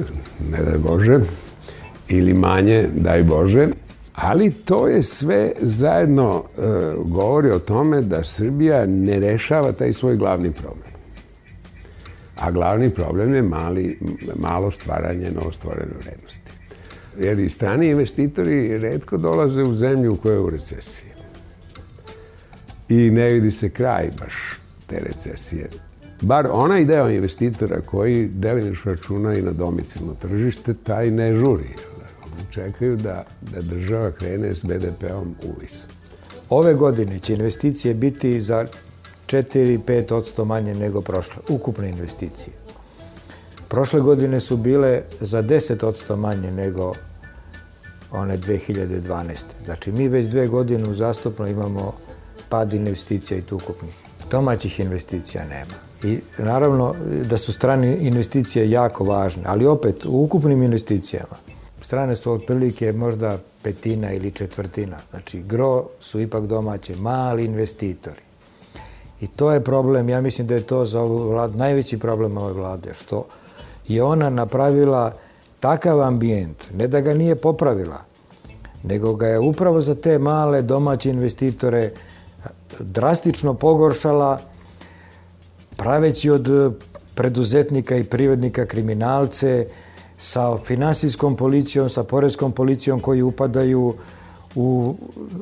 ne 0.52 0.64
daj 0.66 0.78
Bože, 0.78 1.20
ili 2.10 2.34
manje, 2.34 2.90
daj 2.96 3.24
Bože. 3.24 3.68
Ali 4.14 4.52
to 4.52 4.88
je 4.88 5.04
sve 5.04 5.52
zajedno 5.62 6.44
e, 6.44 6.62
govori 7.06 7.52
o 7.52 7.60
tome 7.60 8.02
da 8.02 8.24
Srbija 8.24 8.86
ne 8.86 9.20
rešava 9.20 9.72
taj 9.72 9.94
svoj 9.94 10.16
glavni 10.16 10.52
problem. 10.52 10.94
A 12.36 12.52
glavni 12.52 12.90
problem 12.90 13.34
je 13.36 13.42
mali, 13.42 14.00
malo 14.36 14.72
stvaranje 14.72 15.32
novostvorene 15.32 15.94
vrednosti. 16.04 16.52
Jer 17.18 17.40
i 17.40 17.50
strani 17.50 17.90
investitori 17.90 18.78
redko 18.78 19.18
dolaze 19.18 19.64
u 19.64 19.74
zemlju 19.74 20.18
koja 20.24 20.34
je 20.34 20.40
u 20.40 20.50
recesiji. 20.50 21.12
I 22.90 23.12
ne 23.12 23.30
vidi 23.30 23.52
se 23.52 23.70
kraj 23.70 24.10
baš 24.20 24.34
te 24.88 25.00
recesije. 25.00 25.70
Bar 26.22 26.48
onaj 26.52 26.86
deo 26.86 27.10
investitora 27.10 27.82
koji 27.82 28.28
deliniš 28.28 28.84
računa 28.84 29.36
i 29.36 29.42
na 29.42 29.52
domicilno 29.52 30.14
tržište, 30.14 30.74
taj 30.74 31.12
ne 31.12 31.36
žuri. 31.36 31.70
Oni 32.24 32.52
čekaju 32.52 32.96
da, 32.98 33.26
da 33.42 33.62
država 33.62 34.12
krene 34.12 34.56
s 34.56 34.64
BDP-om 34.64 35.36
u 35.44 35.60
vis. 35.62 35.88
Ove 36.50 36.74
godine 36.74 37.20
će 37.20 37.34
investicije 37.34 37.94
biti 37.94 38.42
za 38.42 38.66
4-5% 39.28 40.46
manje 40.46 40.76
nego 40.76 41.02
prošle, 41.02 41.42
ukupne 41.50 41.90
investicije. 41.90 42.54
Prošle 43.68 44.00
godine 44.00 44.40
su 44.40 44.58
bile 44.58 45.02
za 45.22 45.44
10% 45.44 46.16
manje 46.16 46.52
nego 46.52 46.94
one 48.12 48.38
2012. 48.38 49.36
Znači, 49.66 49.92
mi 49.92 50.08
već 50.08 50.28
dve 50.28 50.48
godine 50.48 50.90
uzastopno 50.90 51.48
imamo 51.48 51.94
pad 52.50 52.74
investicija 52.74 53.38
i 53.38 53.54
ukupnih. 53.54 53.94
Domaćih 54.32 54.80
investicija 54.80 55.44
nema. 55.46 55.91
I 56.04 56.20
naravno 56.38 56.96
da 57.30 57.38
su 57.38 57.54
strane 57.54 57.98
investicije 57.98 58.70
jako 58.70 59.04
važne, 59.04 59.44
ali 59.46 59.66
opet 59.66 60.06
u 60.06 60.24
ukupnim 60.24 60.64
investicijama 60.64 61.36
strane 61.82 62.16
su 62.16 62.32
otprilike 62.32 62.94
možda 62.94 63.38
petina 63.64 64.14
ili 64.14 64.32
četvrtina. 64.32 64.98
Znači, 65.12 65.42
gro 65.42 65.86
su 66.00 66.20
ipak 66.20 66.46
domaće, 66.46 66.96
mali 66.96 67.46
investitori. 67.46 68.22
I 69.22 69.28
to 69.28 69.52
je 69.52 69.64
problem, 69.64 70.10
ja 70.10 70.22
mislim 70.22 70.48
da 70.48 70.56
je 70.56 70.62
to 70.62 70.86
za 70.86 71.02
ovu 71.02 71.18
vladu, 71.30 71.58
najveći 71.58 72.00
problem 72.00 72.38
ove 72.38 72.54
vlade, 72.54 72.94
što 72.94 73.26
je 73.88 74.04
ona 74.04 74.30
napravila 74.30 75.14
takav 75.60 76.02
ambijent, 76.02 76.74
ne 76.74 76.88
da 76.88 77.02
ga 77.02 77.14
nije 77.14 77.36
popravila, 77.36 78.02
nego 78.84 79.16
ga 79.16 79.28
je 79.28 79.40
upravo 79.40 79.82
za 79.82 79.96
te 79.96 80.18
male 80.20 80.62
domaće 80.62 81.10
investitore 81.10 81.92
drastično 82.80 83.54
pogoršala, 83.54 84.40
praveći 85.82 86.30
od 86.30 86.48
preduzetnika 87.16 87.96
i 87.98 88.04
privrednika 88.04 88.66
kriminalce, 88.66 89.66
sa 90.18 90.58
finansijskom 90.58 91.36
policijom, 91.36 91.90
sa 91.90 92.04
poreskom 92.04 92.52
policijom 92.52 93.00
koji 93.00 93.22
upadaju 93.22 93.94
u, 94.56 94.96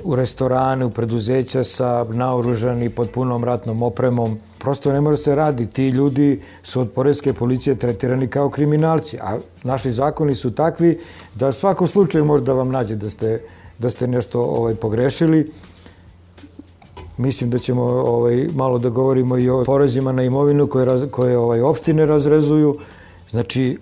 u 0.04 0.16
restorane, 0.16 0.86
u 0.86 0.90
preduzeća 0.90 1.64
sa 1.64 2.06
naoružani 2.10 2.90
pod 2.90 3.10
punom 3.12 3.44
ratnom 3.44 3.84
opremom. 3.84 4.38
Prosto 4.60 4.94
ne 4.94 5.02
može 5.02 5.18
se 5.18 5.36
radi. 5.36 5.66
Ti 5.66 5.88
ljudi 5.88 6.42
su 6.64 6.82
od 6.82 6.92
poreske 6.92 7.34
policije 7.34 7.76
tretirani 7.76 8.28
kao 8.28 8.50
kriminalci, 8.50 9.18
a 9.22 9.38
naši 9.64 9.92
zakoni 9.92 10.36
su 10.36 10.52
takvi 10.52 11.00
da 11.36 11.48
u 11.48 11.54
svakom 11.54 11.88
slučaju 11.88 12.26
može 12.26 12.44
da 12.44 12.54
vam 12.54 12.72
nađe 12.72 12.96
da 12.96 13.10
ste, 13.10 13.42
da 13.80 13.90
ste 13.90 14.08
nešto 14.08 14.42
ovaj, 14.42 14.76
pogrešili. 14.76 15.52
Mislim 17.20 17.50
da 17.50 17.60
ćemo 17.60 17.84
ovaj, 17.84 18.48
malo 18.54 18.80
da 18.80 18.90
govorimo 18.90 19.38
i 19.38 19.50
o 19.50 19.64
porezima 19.64 20.12
na 20.12 20.24
imovinu 20.24 20.68
koje, 20.68 21.10
koje 21.10 21.38
ovaj, 21.38 21.62
opštine 21.62 22.06
razrezuju. 22.06 22.76
Znači, 23.30 23.78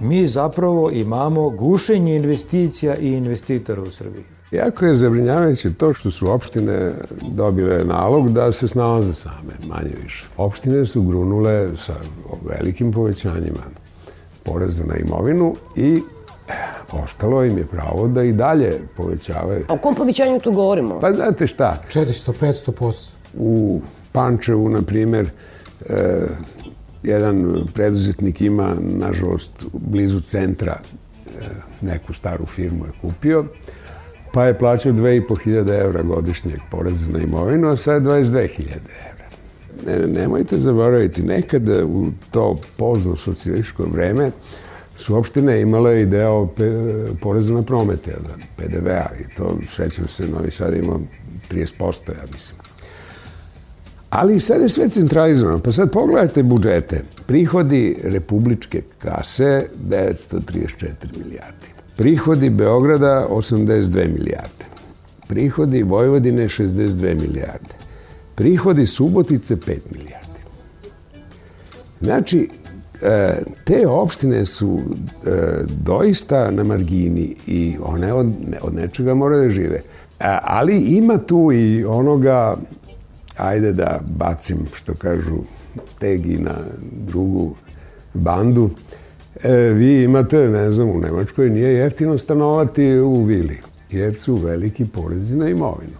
mi 0.00 0.26
zapravo 0.26 0.90
imamo 0.90 1.50
gušenje 1.50 2.16
investicija 2.16 2.96
i 2.96 3.12
investitora 3.12 3.82
u 3.82 3.90
Srbiji. 3.90 4.24
Jako 4.50 4.86
je 4.86 4.96
zabrinjavajuće 4.96 5.74
to 5.74 5.94
što 5.94 6.10
su 6.10 6.30
opštine 6.30 6.92
dobile 7.28 7.84
nalog 7.84 8.32
da 8.32 8.52
se 8.52 8.68
snalaze 8.68 9.14
same, 9.14 9.54
manje 9.68 9.92
više. 10.02 10.26
Opštine 10.36 10.86
su 10.86 11.02
grunule 11.02 11.76
sa 11.76 11.94
velikim 12.48 12.92
povećanjima 12.92 13.62
poreza 14.44 14.84
na 14.84 14.96
imovinu 14.96 15.54
i 15.76 16.02
ostalo 16.92 17.44
im 17.44 17.58
je 17.58 17.66
pravo 17.66 18.08
da 18.08 18.22
i 18.22 18.32
dalje 18.32 18.80
povećavaju. 18.96 19.64
A 19.68 19.74
o 19.74 19.78
kom 19.78 19.94
povećanju 19.94 20.40
tu 20.40 20.52
govorimo? 20.52 21.00
Pa 21.00 21.12
znate 21.12 21.46
šta? 21.46 21.82
400-500%. 21.92 23.10
U 23.38 23.80
Pančevu, 24.12 24.68
na 24.68 24.82
primer, 24.82 25.30
e, 25.88 26.26
jedan 27.02 27.64
preduzetnik 27.74 28.40
ima, 28.40 28.74
nažalost, 28.80 29.64
blizu 29.72 30.20
centra 30.20 30.76
e, 30.76 31.30
neku 31.80 32.12
staru 32.12 32.46
firmu 32.46 32.86
je 32.86 32.92
kupio 33.00 33.44
pa 34.36 34.44
je 34.44 34.58
plaćao 34.58 34.92
2500 34.92 35.80
evra 35.80 36.02
godišnjeg 36.02 36.60
poreza 36.70 37.10
na 37.10 37.18
imovinu, 37.18 37.68
a 37.68 37.76
sad 37.76 38.02
22.000 38.02 38.48
evra. 39.10 39.26
Ne, 39.86 40.06
nemojte 40.06 40.58
zaboraviti, 40.58 41.22
nekada 41.22 41.84
u 41.84 42.06
to 42.30 42.60
pozno 42.76 43.16
socijalističko 43.16 43.84
vreme 43.84 44.30
su 44.96 45.16
opštine 45.16 45.60
imale 45.60 46.02
i 46.02 46.06
deo 46.06 46.48
poreza 47.20 47.52
na 47.52 47.62
promete, 47.62 48.16
PDV-a, 48.56 49.10
i 49.20 49.34
to, 49.36 49.58
sećam 49.76 50.08
se, 50.08 50.26
Novi 50.26 50.50
Sad 50.50 50.74
ima 50.74 50.98
30%, 51.50 52.10
ja 52.10 52.24
mislim. 52.32 52.60
Ali 54.10 54.40
sad 54.40 54.62
je 54.62 54.68
sve 54.68 54.88
centralizovano. 54.88 55.58
Pa 55.58 55.72
sad 55.72 55.92
pogledajte 55.92 56.42
budžete. 56.42 57.02
Prihodi 57.26 57.96
republičke 58.02 58.82
kase 58.98 59.68
934 59.88 60.78
milijardi. 61.24 61.66
Prihodi 61.96 62.50
Beograda 62.50 63.26
82 63.30 64.12
milijarde. 64.12 64.64
Prihodi 65.28 65.82
Vojvodine 65.82 66.48
62 66.48 67.14
milijarde. 67.14 67.74
Prihodi 68.34 68.86
Subotice 68.86 69.56
5 69.56 69.78
milijarde. 69.92 70.40
Znači, 72.00 72.50
e, 72.64 72.65
te 73.64 73.86
opštine 73.86 74.46
su 74.46 74.78
e, 74.78 75.30
doista 75.82 76.50
na 76.50 76.64
margini 76.64 77.36
i 77.46 77.76
one 77.82 78.12
od, 78.12 78.26
od 78.62 78.74
nečega 78.74 79.14
moraju 79.14 79.42
da 79.42 79.50
žive. 79.50 79.76
E, 79.76 79.82
ali 80.42 80.76
ima 80.78 81.18
tu 81.18 81.50
i 81.52 81.84
onoga, 81.84 82.56
ajde 83.36 83.72
da 83.72 84.00
bacim, 84.16 84.58
što 84.74 84.94
kažu, 84.94 85.36
tegi 85.98 86.38
na 86.38 86.54
drugu 87.06 87.54
bandu, 88.14 88.70
E, 89.42 89.52
vi 89.52 90.02
imate, 90.02 90.48
ne 90.48 90.72
znam, 90.72 90.90
u 90.90 91.00
Nemačkoj 91.00 91.50
nije 91.50 91.74
jeftino 91.74 92.18
stanovati 92.18 92.98
u 92.98 93.24
vili, 93.24 93.58
jer 93.90 94.14
su 94.14 94.34
veliki 94.36 94.86
porezi 94.86 95.36
na 95.36 95.48
imovinu. 95.48 95.96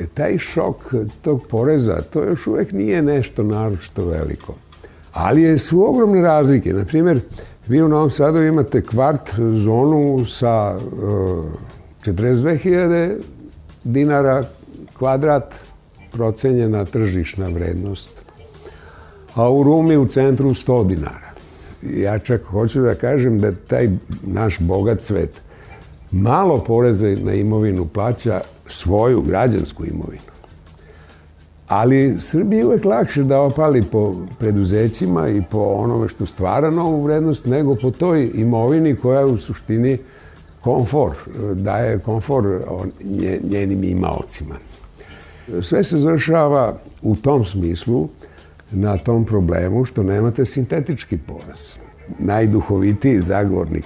e, 0.00 0.06
taj 0.14 0.38
šok 0.38 0.94
tog 1.22 1.46
poreza, 1.48 2.02
to 2.02 2.24
još 2.24 2.46
uvek 2.46 2.72
nije 2.72 3.02
nešto 3.02 3.42
naročito 3.42 4.04
veliko. 4.04 4.54
Ali 5.16 5.58
su 5.58 5.88
ogromne 5.88 6.22
razlike. 6.22 6.72
Naprimjer, 6.72 7.20
vi 7.68 7.82
u 7.82 7.88
Novom 7.88 8.10
Sadu 8.10 8.42
imate 8.42 8.82
kvart 8.82 9.34
zonu 9.38 10.24
sa 10.26 10.76
uh, 10.76 11.44
42.000 12.04 13.16
dinara 13.84 14.44
kvadrat 14.98 15.54
procenjena 16.12 16.84
tržišna 16.84 17.48
vrednost, 17.48 18.24
a 19.34 19.50
u 19.50 19.62
Rumi 19.62 19.96
u 19.96 20.06
centru 20.06 20.48
100 20.48 20.86
dinara. 20.86 21.32
Ja 21.82 22.18
čak 22.18 22.44
hoću 22.44 22.80
da 22.80 22.94
kažem 22.94 23.40
da 23.40 23.52
taj 23.52 23.90
naš 24.22 24.58
bogat 24.58 25.02
svet 25.02 25.40
malo 26.10 26.64
poreza 26.64 27.06
na 27.22 27.32
imovinu 27.32 27.86
plaća 27.86 28.40
svoju 28.66 29.22
građansku 29.22 29.84
imovinu. 29.86 30.35
Ali 31.68 32.16
Srbiji 32.20 32.58
je 32.58 32.66
uvek 32.66 32.84
lakše 32.84 33.22
da 33.22 33.40
opali 33.40 33.82
po 33.82 34.14
preduzećima 34.38 35.28
i 35.28 35.42
po 35.50 35.58
onome 35.58 36.08
što 36.08 36.26
stvara 36.26 36.70
novu 36.70 37.02
vrednost 37.02 37.46
nego 37.46 37.74
po 37.82 37.90
toj 37.90 38.30
imovini 38.34 38.96
koja 38.96 39.20
je 39.20 39.26
u 39.26 39.38
suštini 39.38 39.98
komfor, 40.60 41.14
daje 41.54 41.98
komfor 41.98 42.44
njenim 43.42 43.84
imaocima. 43.84 44.54
Sve 45.62 45.84
se 45.84 45.98
završava 45.98 46.76
u 47.02 47.16
tom 47.16 47.44
smislu 47.44 48.08
na 48.70 48.96
tom 48.96 49.24
problemu 49.24 49.84
što 49.84 50.02
nemate 50.02 50.44
sintetički 50.44 51.18
poraz. 51.18 51.76
Najduhovitiji 52.18 53.20
zagovornik 53.20 53.84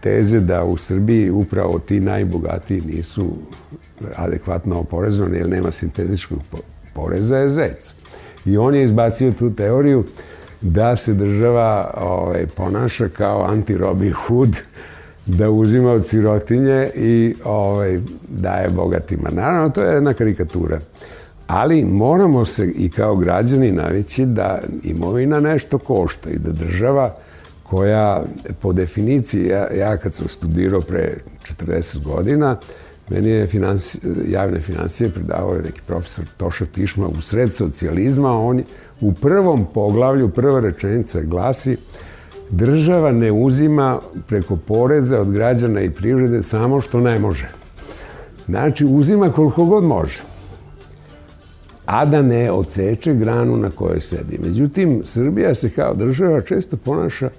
teze 0.00 0.40
da 0.40 0.64
u 0.64 0.76
Srbiji 0.76 1.30
upravo 1.30 1.78
ti 1.78 2.00
najbogatiji 2.00 2.80
nisu 2.80 3.32
adekvatno 4.16 4.78
oporezovani 4.78 5.36
jer 5.36 5.48
nema 5.48 5.72
sintetičkog 5.72 6.38
poreza 6.94 7.36
je 7.36 7.50
zec. 7.50 7.94
I 8.44 8.58
on 8.58 8.74
je 8.74 8.84
izbacio 8.84 9.32
tu 9.32 9.54
teoriju 9.54 10.04
da 10.60 10.96
se 10.96 11.14
država 11.14 11.94
ovaj, 12.00 12.46
ponaša 12.46 13.08
kao 13.08 13.46
anti-Robin 13.48 14.12
Hood, 14.12 14.56
da 15.26 15.50
uzima 15.50 15.90
od 15.90 16.06
sirotinje 16.06 16.90
i 16.94 17.34
ovaj, 17.44 18.00
daje 18.28 18.68
bogatima. 18.68 19.30
Naravno, 19.30 19.68
to 19.68 19.82
je 19.82 19.94
jedna 19.94 20.14
karikatura. 20.14 20.80
Ali 21.46 21.84
moramo 21.84 22.44
se 22.44 22.66
i 22.66 22.90
kao 22.90 23.16
građani 23.16 23.72
navići 23.72 24.26
da 24.26 24.58
imovina 24.82 25.40
nešto 25.40 25.78
košta 25.78 26.30
i 26.30 26.38
da 26.38 26.52
država 26.52 27.14
koja 27.62 28.22
po 28.60 28.72
definiciji, 28.72 29.46
ja, 29.46 29.66
ja 29.74 29.96
kad 29.96 30.14
sam 30.14 30.28
studirao 30.28 30.80
pre 30.80 31.16
40 31.66 32.04
godina, 32.04 32.56
meni 33.12 33.30
je 33.30 33.46
financi, 33.46 33.98
javne 34.28 34.60
financije 34.60 35.10
predavao 35.10 35.54
neki 35.54 35.80
profesor 35.86 36.24
Toša 36.36 36.66
Tišma 36.66 37.08
u 37.08 37.20
sred 37.20 37.54
socijalizma, 37.54 38.38
on 38.38 38.62
u 39.00 39.12
prvom 39.12 39.66
poglavlju, 39.74 40.28
prva 40.28 40.60
rečenica 40.60 41.20
glasi 41.20 41.76
država 42.50 43.12
ne 43.12 43.32
uzima 43.32 43.98
preko 44.28 44.56
poreza 44.56 45.20
od 45.20 45.32
građana 45.32 45.80
i 45.80 45.90
privrede 45.90 46.42
samo 46.42 46.80
što 46.80 47.00
ne 47.00 47.18
može. 47.18 47.48
Znači, 48.46 48.86
uzima 48.86 49.32
koliko 49.32 49.64
god 49.64 49.84
može 49.84 50.22
a 51.86 52.04
da 52.04 52.22
ne 52.22 52.52
oceče 52.52 53.14
granu 53.14 53.56
na 53.56 53.70
kojoj 53.70 54.00
sedi. 54.00 54.38
Međutim, 54.38 55.02
Srbija 55.04 55.54
se 55.54 55.70
kao 55.70 55.94
država 55.94 56.40
često 56.40 56.76
ponaša 56.76 57.30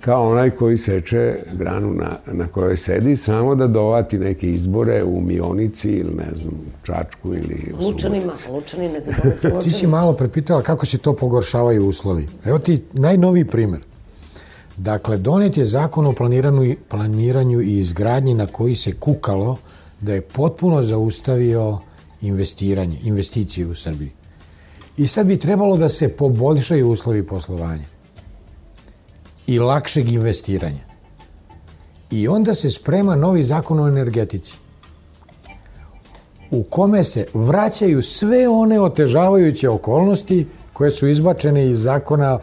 kao 0.00 0.30
onaj 0.30 0.50
koji 0.50 0.78
seče 0.78 1.36
granu 1.52 1.94
na, 1.94 2.10
na 2.32 2.46
kojoj 2.46 2.76
sedi, 2.76 3.16
samo 3.16 3.54
da 3.54 3.66
dovati 3.66 4.18
neke 4.18 4.50
izbore 4.50 5.04
u 5.04 5.20
Mionici 5.20 5.90
ili 5.90 6.14
ne 6.14 6.30
znam, 6.40 6.54
Čačku 6.82 7.34
ili 7.34 7.72
u 7.80 7.86
Lučanima, 7.86 8.32
Lučani 8.52 8.88
ne 8.88 9.00
zaboravite. 9.00 9.50
Ti 9.64 9.70
si 9.70 9.86
malo 9.86 10.12
prepitala 10.12 10.62
kako 10.62 10.86
se 10.86 10.98
to 10.98 11.16
pogoršavaju 11.16 11.86
uslovi. 11.86 12.28
Evo 12.44 12.58
ti 12.58 12.82
najnoviji 12.92 13.44
primer. 13.44 13.80
Dakle, 14.76 15.18
donet 15.18 15.56
je 15.56 15.64
zakon 15.64 16.06
o 16.06 16.12
planiranju, 16.12 16.74
planiranju 16.88 17.60
i 17.60 17.78
izgradnji 17.78 18.34
na 18.34 18.46
koji 18.46 18.76
se 18.76 18.92
kukalo 18.92 19.56
da 20.00 20.12
je 20.12 20.20
potpuno 20.20 20.82
zaustavio 20.82 21.78
investiranje, 22.20 22.98
investicije 23.04 23.66
u 23.66 23.74
Srbiji. 23.74 24.10
I 24.96 25.06
sad 25.06 25.26
bi 25.26 25.36
trebalo 25.36 25.76
da 25.76 25.88
se 25.88 26.08
poboljšaju 26.08 26.90
uslovi 26.90 27.26
poslovanja 27.26 27.93
i 29.46 29.58
lakšeg 29.58 30.12
investiranja. 30.12 30.84
I 32.10 32.28
onda 32.28 32.54
se 32.54 32.70
sprema 32.70 33.16
novi 33.16 33.42
zakon 33.42 33.80
o 33.80 33.88
energetici 33.88 34.54
u 36.50 36.62
kome 36.62 37.04
se 37.04 37.26
vraćaju 37.34 38.02
sve 38.02 38.48
one 38.48 38.80
otežavajuće 38.80 39.68
okolnosti 39.68 40.46
koje 40.72 40.90
su 40.90 41.08
izbačene 41.08 41.70
iz 41.70 41.82
zakona 41.82 42.38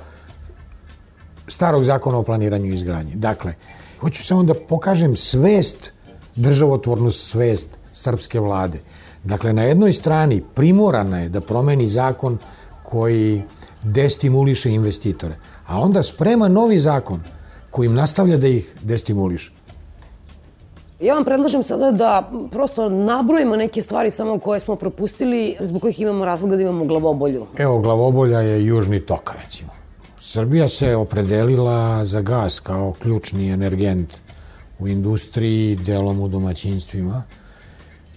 starog 1.47 1.83
zakona 1.83 2.17
o 2.17 2.23
planiranju 2.23 2.65
i 2.65 2.75
izgradnji. 2.75 3.15
Dakle, 3.15 3.53
hoću 3.99 4.23
samo 4.23 4.43
da 4.43 4.53
pokažem 4.53 5.15
svest, 5.15 5.93
državotvornu 6.35 7.11
svest 7.11 7.69
srpske 7.91 8.39
vlade– 8.39 8.79
Dakle, 9.23 9.53
na 9.53 9.63
jednoj 9.63 9.93
strani 9.93 10.43
primorana 10.55 11.19
je 11.19 11.29
da 11.29 11.41
promeni 11.41 11.87
zakon 11.87 12.37
koji 12.83 13.43
destimuliše 13.83 14.69
investitore, 14.69 15.35
a 15.67 15.79
onda 15.79 16.03
sprema 16.03 16.47
novi 16.47 16.79
zakon 16.79 17.19
kojim 17.71 17.93
nastavlja 17.93 18.37
da 18.37 18.47
ih 18.47 18.75
destimuliše. 18.81 19.51
Ja 20.99 21.13
vam 21.13 21.25
predlažem 21.25 21.63
sada 21.63 21.91
da 21.91 22.31
prosto 22.51 22.89
nabrojimo 22.89 23.55
neke 23.55 23.81
stvari 23.81 24.11
samo 24.11 24.39
koje 24.39 24.59
smo 24.59 24.75
propustili, 24.75 25.55
zbog 25.59 25.81
kojih 25.81 25.99
imamo 26.01 26.25
razloga 26.25 26.55
da 26.55 26.61
imamo 26.61 26.85
glavobolju. 26.85 27.45
Evo, 27.57 27.79
glavobolja 27.79 28.39
je 28.39 28.65
južni 28.65 28.99
tok, 28.99 29.33
recimo. 29.43 29.71
Srbija 30.19 30.67
se 30.67 30.95
opredelila 30.95 32.05
za 32.05 32.21
gas 32.21 32.59
kao 32.59 32.93
ključni 33.01 33.49
energent 33.49 34.17
u 34.79 34.87
industriji, 34.87 35.75
delom 35.75 36.19
u 36.19 36.27
domaćinstvima. 36.27 37.23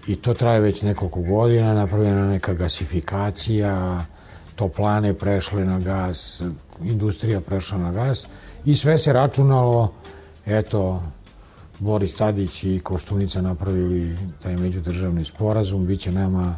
I 0.07 0.16
to 0.16 0.35
traje 0.35 0.61
već 0.61 0.83
nekoliko 0.83 1.20
godina, 1.20 1.74
napravljena 1.74 2.29
neka 2.29 2.55
gasifikacija, 2.55 4.05
toplane 4.56 5.14
prešle 5.14 5.64
na 5.64 5.78
gas, 5.78 6.42
industrija 6.82 7.40
prešla 7.40 7.78
na 7.78 7.92
gas 7.92 8.26
i 8.64 8.76
sve 8.76 8.98
se 8.98 9.12
računalo, 9.12 9.92
eto, 10.46 11.02
Boris 11.78 12.16
Tadić 12.16 12.64
i 12.64 12.80
Koštunica 12.82 13.42
napravili 13.42 14.16
taj 14.42 14.56
međudržavni 14.56 15.24
sporazum, 15.24 15.86
bit 15.86 16.00
će 16.00 16.12
nama 16.12 16.56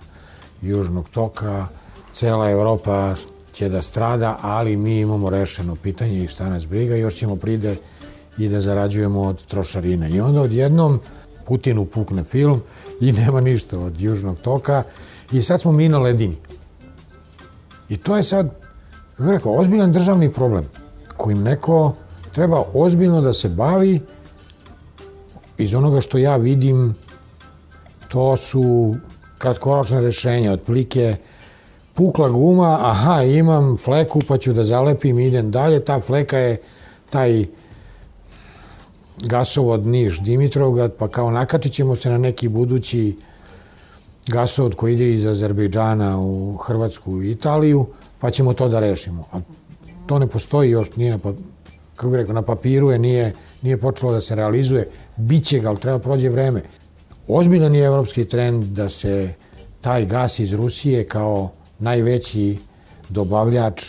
južnog 0.63 1.09
toka, 1.09 1.67
cela 2.13 2.51
Evropa 2.51 3.15
će 3.53 3.69
da 3.69 3.83
strada, 3.83 4.39
ali 4.43 4.77
mi 4.77 5.01
imamo 5.01 5.31
rešeno 5.31 5.77
pitanje 5.77 6.25
i 6.25 6.29
šta 6.29 6.49
nas 6.49 6.67
briga, 6.67 6.97
još 6.97 7.15
ćemo 7.15 7.37
pride 7.37 7.77
i 8.39 8.49
da 8.49 8.61
zarađujemo 8.61 9.21
od 9.21 9.47
trošarine. 9.47 10.11
I 10.11 10.21
onda 10.21 10.41
odjednom 10.43 11.01
Putinu 11.47 11.85
pukne 11.85 12.25
film 12.25 12.63
i 13.01 13.13
nema 13.13 13.41
ništa 13.41 13.79
od 13.79 14.01
južnog 14.01 14.39
toka 14.39 14.83
i 15.33 15.43
sad 15.43 15.61
smo 15.61 15.73
mi 15.73 15.89
na 15.89 15.99
ledini. 15.99 16.37
I 17.89 17.97
to 17.97 18.17
je 18.17 18.23
sad, 18.23 18.51
kako 19.17 19.31
rekao, 19.31 19.53
ozbiljan 19.53 19.93
državni 19.93 20.33
problem 20.33 20.65
kojim 21.17 21.43
neko 21.43 21.93
treba 22.33 22.65
ozbiljno 22.75 23.21
da 23.21 23.33
se 23.33 23.49
bavi. 23.49 24.01
Iz 25.59 25.75
onoga 25.75 26.01
što 26.01 26.19
ja 26.19 26.37
vidim 26.37 26.95
to 28.09 28.37
su 28.37 28.95
kratkoročne 29.39 30.01
rešenja, 30.01 30.53
otplike 30.53 31.17
pukla 31.95 32.29
guma, 32.29 32.79
aha, 32.81 33.23
imam 33.23 33.77
fleku 33.77 34.23
pa 34.29 34.39
ću 34.39 34.53
da 34.53 34.65
zalepim 34.65 35.19
i 35.19 35.27
idem 35.27 35.51
dalje, 35.51 35.85
ta 35.85 36.01
fleka 36.01 36.39
je 36.39 36.57
taj 37.11 37.45
gasovod 39.19 39.87
Niš 39.87 40.21
Dimitrovgrad, 40.21 40.95
pa 40.99 41.09
kao 41.09 41.31
nakačit 41.31 41.73
ćemo 41.73 41.97
se 41.97 42.11
na 42.11 42.19
neki 42.19 42.49
budući 42.49 43.17
gasovod 44.27 44.75
koji 44.75 44.95
ide 44.95 45.11
iz 45.13 45.27
Azerbejdžana 45.27 46.21
u 46.21 46.57
Hrvatsku 46.57 47.23
i 47.23 47.31
Italiju, 47.31 47.87
pa 48.21 48.31
ćemo 48.31 48.53
to 48.53 48.69
da 48.69 48.81
rešimo. 48.81 49.25
A 49.33 49.41
to 50.07 50.19
ne 50.19 50.27
postoji 50.27 50.71
još, 50.71 50.97
nije 50.97 51.11
na, 51.11 51.19
pa, 51.19 51.33
kako 51.97 52.11
bih 52.11 52.17
rekao, 52.17 52.35
na 52.35 52.43
papiru 52.43 52.91
je, 52.91 52.99
nije, 52.99 53.33
nije 53.63 53.81
počelo 53.81 54.13
da 54.13 54.21
se 54.21 54.35
realizuje, 54.35 54.89
biće 55.17 55.59
ga, 55.59 55.69
ali 55.69 55.81
treba 55.81 55.99
prođe 55.99 56.29
vreme. 56.29 56.63
Ozbiljan 57.29 57.75
je 57.75 57.85
evropski 57.85 58.25
trend 58.25 58.65
da 58.65 58.89
se 58.89 59.35
taj 59.81 60.07
gas 60.07 60.39
iz 60.39 60.53
Rusije 60.53 61.05
kao 61.05 61.51
najveći 61.79 62.59
dobavljač 63.09 63.85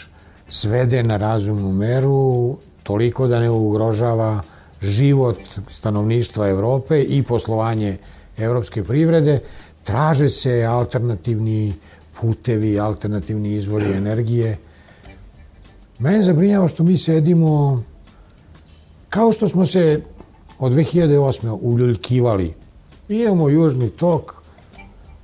svede 0.49 1.03
na 1.03 1.17
razumnu 1.17 1.71
meru, 1.71 2.57
toliko 2.83 3.27
da 3.27 3.39
ne 3.39 3.49
ugrožava 3.49 4.41
život 4.81 5.37
stanovništva 5.69 6.49
Evrope 6.49 7.01
i 7.01 7.23
poslovanje 7.23 7.97
evropske 8.37 8.83
privrede, 8.83 9.39
traže 9.87 10.29
se 10.29 10.65
alternativni 10.65 11.73
putevi, 12.21 12.79
alternativni 12.79 13.53
izvori 13.55 13.93
energije. 13.93 14.57
Mene 15.99 16.23
zabrinjava 16.23 16.67
što 16.67 16.83
mi 16.83 16.97
sedimo 16.97 17.83
kao 19.09 19.31
što 19.31 19.47
smo 19.47 19.65
se 19.65 20.01
od 20.59 20.73
2008. 20.73 21.57
uljuljkivali. 21.61 22.53
Imamo 23.09 23.49
južni 23.49 23.89
tok, 23.89 24.33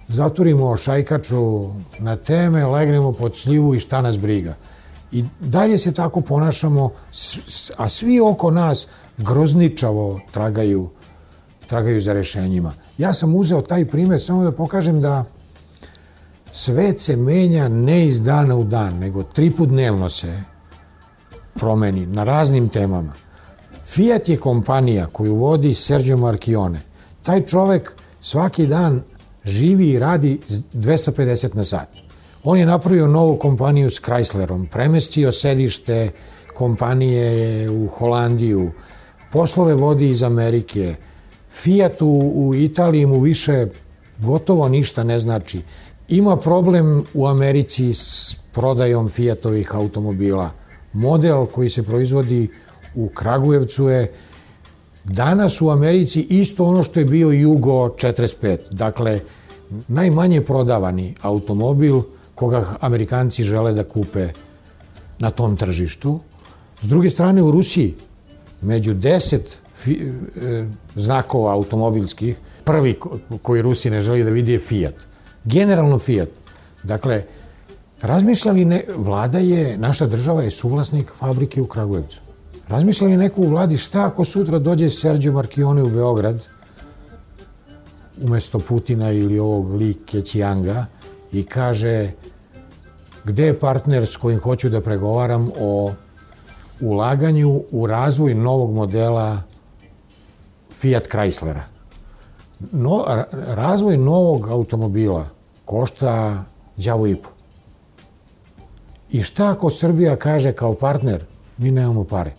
zatvorimo 0.08 0.78
šajkaču 0.78 1.69
na 1.99 2.15
teme, 2.15 2.65
legnemo 2.65 3.12
pod 3.12 3.36
sljivu 3.36 3.76
i 3.76 3.80
šta 3.80 4.02
nas 4.02 4.19
briga. 4.19 4.56
I 5.12 5.23
dalje 5.39 5.78
se 5.78 5.91
tako 5.91 6.21
ponašamo, 6.21 6.91
a 7.78 7.89
svi 7.89 8.19
oko 8.19 8.52
nas 8.52 8.88
grozničavo 9.17 10.19
tragaju, 10.32 10.89
tragaju 11.74 12.02
za 12.02 12.14
rešenjima. 12.14 12.74
Ja 12.98 13.14
sam 13.14 13.36
uzeo 13.36 13.62
taj 13.62 13.86
primjer 13.86 14.22
samo 14.22 14.44
da 14.44 14.52
pokažem 14.52 15.02
da 15.02 15.26
svet 16.52 17.00
se 17.02 17.16
menja 17.18 17.68
ne 17.68 18.06
iz 18.06 18.22
dana 18.22 18.56
u 18.56 18.64
dan, 18.64 19.00
nego 19.00 19.24
tri 19.24 19.52
put 19.52 19.70
dnevno 19.70 20.10
se 20.10 20.42
promeni 21.54 22.06
na 22.06 22.24
raznim 22.24 22.68
temama. 22.70 23.14
Fiat 23.84 24.30
je 24.30 24.38
kompanija 24.38 25.08
koju 25.08 25.36
vodi 25.36 25.74
Sergio 25.74 26.18
Marchione. 26.18 26.82
Taj 27.24 27.42
čovek 27.46 27.96
svaki 28.22 28.68
dan 28.68 29.02
živi 29.46 29.90
i 29.90 30.00
radi 30.00 30.40
250 30.74 31.56
na 31.56 31.64
sat. 31.64 31.90
On 32.44 32.60
je 32.60 32.66
napravio 32.66 33.08
novu 33.08 33.38
kompaniju 33.38 33.90
s 33.90 34.02
Chryslerom, 34.02 34.68
premestio 34.68 35.32
sedište 35.32 36.12
kompanije 36.54 37.70
u 37.70 37.88
Holandiju, 37.88 38.72
poslove 39.32 39.74
vodi 39.74 40.10
iz 40.10 40.24
Amerike. 40.24 40.96
Fiat 41.54 42.02
u, 42.02 42.32
u 42.36 42.56
Italiji 42.56 43.06
mu 43.06 43.20
više 43.20 43.68
gotovo 44.20 44.70
ništa 44.70 45.04
ne 45.04 45.20
znači. 45.20 45.62
Ima 46.08 46.38
problem 46.38 47.04
u 47.13 47.28
Americi 47.28 47.94
s 47.94 48.36
prodajom 48.52 49.10
Fiatovih 49.10 49.76
automobila. 49.76 50.52
Model 50.94 51.46
koji 51.46 51.70
se 51.70 51.84
proizvodi 51.84 52.50
u 52.96 53.10
Kragujevcu 53.10 53.88
je 53.89 54.12
danas 55.04 55.62
u 55.62 55.70
Americi 55.70 56.22
isto 56.22 56.66
ono 56.66 56.84
što 56.84 57.00
je 57.00 57.06
bio 57.06 57.30
Jugo 57.30 57.72
45. 57.72 58.58
Dakle, 58.72 59.20
najmanje 59.88 60.42
prodavani 60.42 61.16
automobil 61.22 62.02
koga 62.36 62.78
Amerikanci 62.80 63.44
žele 63.44 63.74
da 63.74 63.84
kupe 63.84 64.30
na 65.20 65.32
tom 65.32 65.58
tržištu. 65.58 66.20
S 66.82 66.88
druge 66.88 67.10
strane, 67.10 67.44
u 67.44 67.52
Rusiji, 67.52 67.96
među 68.62 68.94
deset 68.94 69.62
znakova 70.96 71.54
automobilskih, 71.54 72.39
prvi 72.63 73.00
koji 73.41 73.62
Rusi 73.62 73.89
ne 73.89 74.02
želi 74.02 74.24
da 74.24 74.30
vidi 74.30 74.52
je 74.52 74.60
Fiat. 74.60 74.96
Generalno 75.43 76.00
Fiat. 76.00 76.30
Dakle, 76.84 77.24
razmišljali 78.02 78.65
ne, 78.65 78.84
vlada 78.96 79.39
je, 79.39 79.78
naša 79.78 80.06
država 80.06 80.43
je 80.43 80.52
suvlasnik 80.52 81.12
fabrike 81.19 81.62
u 81.62 81.67
Kragujevcu. 81.67 82.22
Razmišljali 82.67 83.17
neko 83.17 83.41
u 83.41 83.48
vladi 83.48 83.78
šta 83.78 84.06
ako 84.06 84.26
sutra 84.26 84.60
dođe 84.60 84.89
Sergio 84.89 85.32
Marchione 85.32 85.84
u 85.84 85.89
Beograd, 85.89 86.43
umesto 88.22 88.60
Putina 88.60 89.12
ili 89.12 89.39
ovog 89.39 89.74
Li 89.74 89.93
Keqianga 90.12 90.86
i 91.32 91.43
kaže 91.43 92.12
gde 93.24 93.46
je 93.46 93.60
partner 93.60 94.06
s 94.06 94.17
kojim 94.17 94.39
hoću 94.39 94.69
da 94.69 94.82
pregovaram 94.82 95.52
o 95.60 95.91
ulaganju 96.82 97.63
u 97.72 97.88
razvoj 97.88 98.36
novog 98.36 98.72
modela 98.74 99.41
Fiat 100.84 101.08
Chryslera. 101.08 101.63
No, 102.72 103.06
razvoj 103.48 103.98
novog 103.98 104.48
automobila 104.50 105.26
košta 105.65 106.43
djavo 106.78 107.08
i 107.08 107.15
po. 107.15 107.30
I 109.12 109.24
šta 109.24 109.50
ako 109.50 109.69
Srbija 109.69 110.15
kaže 110.15 110.52
kao 110.52 110.74
partner, 110.76 111.24
mi 111.58 111.72
nemamo 111.72 112.04
pare? 112.04 112.34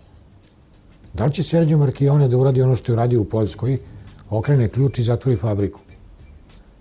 Da 1.14 1.24
li 1.24 1.32
će 1.32 1.42
Sergio 1.42 1.78
Marchione 1.78 2.28
da 2.28 2.36
uradi 2.36 2.62
ono 2.62 2.76
što 2.76 2.92
je 2.92 2.94
uradio 2.94 3.20
u 3.20 3.24
Poljskoj, 3.24 3.78
okrene 4.30 4.68
ključ 4.68 4.98
i 4.98 5.02
zatvori 5.02 5.36
fabriku? 5.36 5.80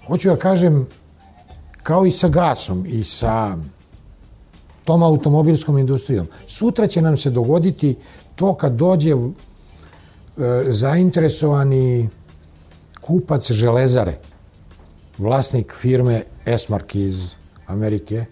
Hoću 0.08 0.30
da 0.30 0.36
kažem, 0.36 0.88
kao 1.84 2.06
i 2.06 2.12
sa 2.12 2.28
gasom 2.28 2.86
i 2.86 3.04
sa 3.04 3.58
tom 4.84 5.04
automobilskom 5.04 5.78
industrijom. 5.78 6.28
Sutra 6.48 6.88
će 6.88 7.02
nam 7.02 7.18
se 7.18 7.30
dogoditi 7.30 7.96
to 8.36 8.54
kad 8.54 8.74
dođe 8.74 9.16
zainteresovani 10.68 12.10
kupac 13.02 13.52
železare, 13.52 14.18
vlasnik 15.18 15.74
firme 15.74 16.24
Esmark 16.46 16.96
iz 16.96 17.36
Amerike, 17.68 18.26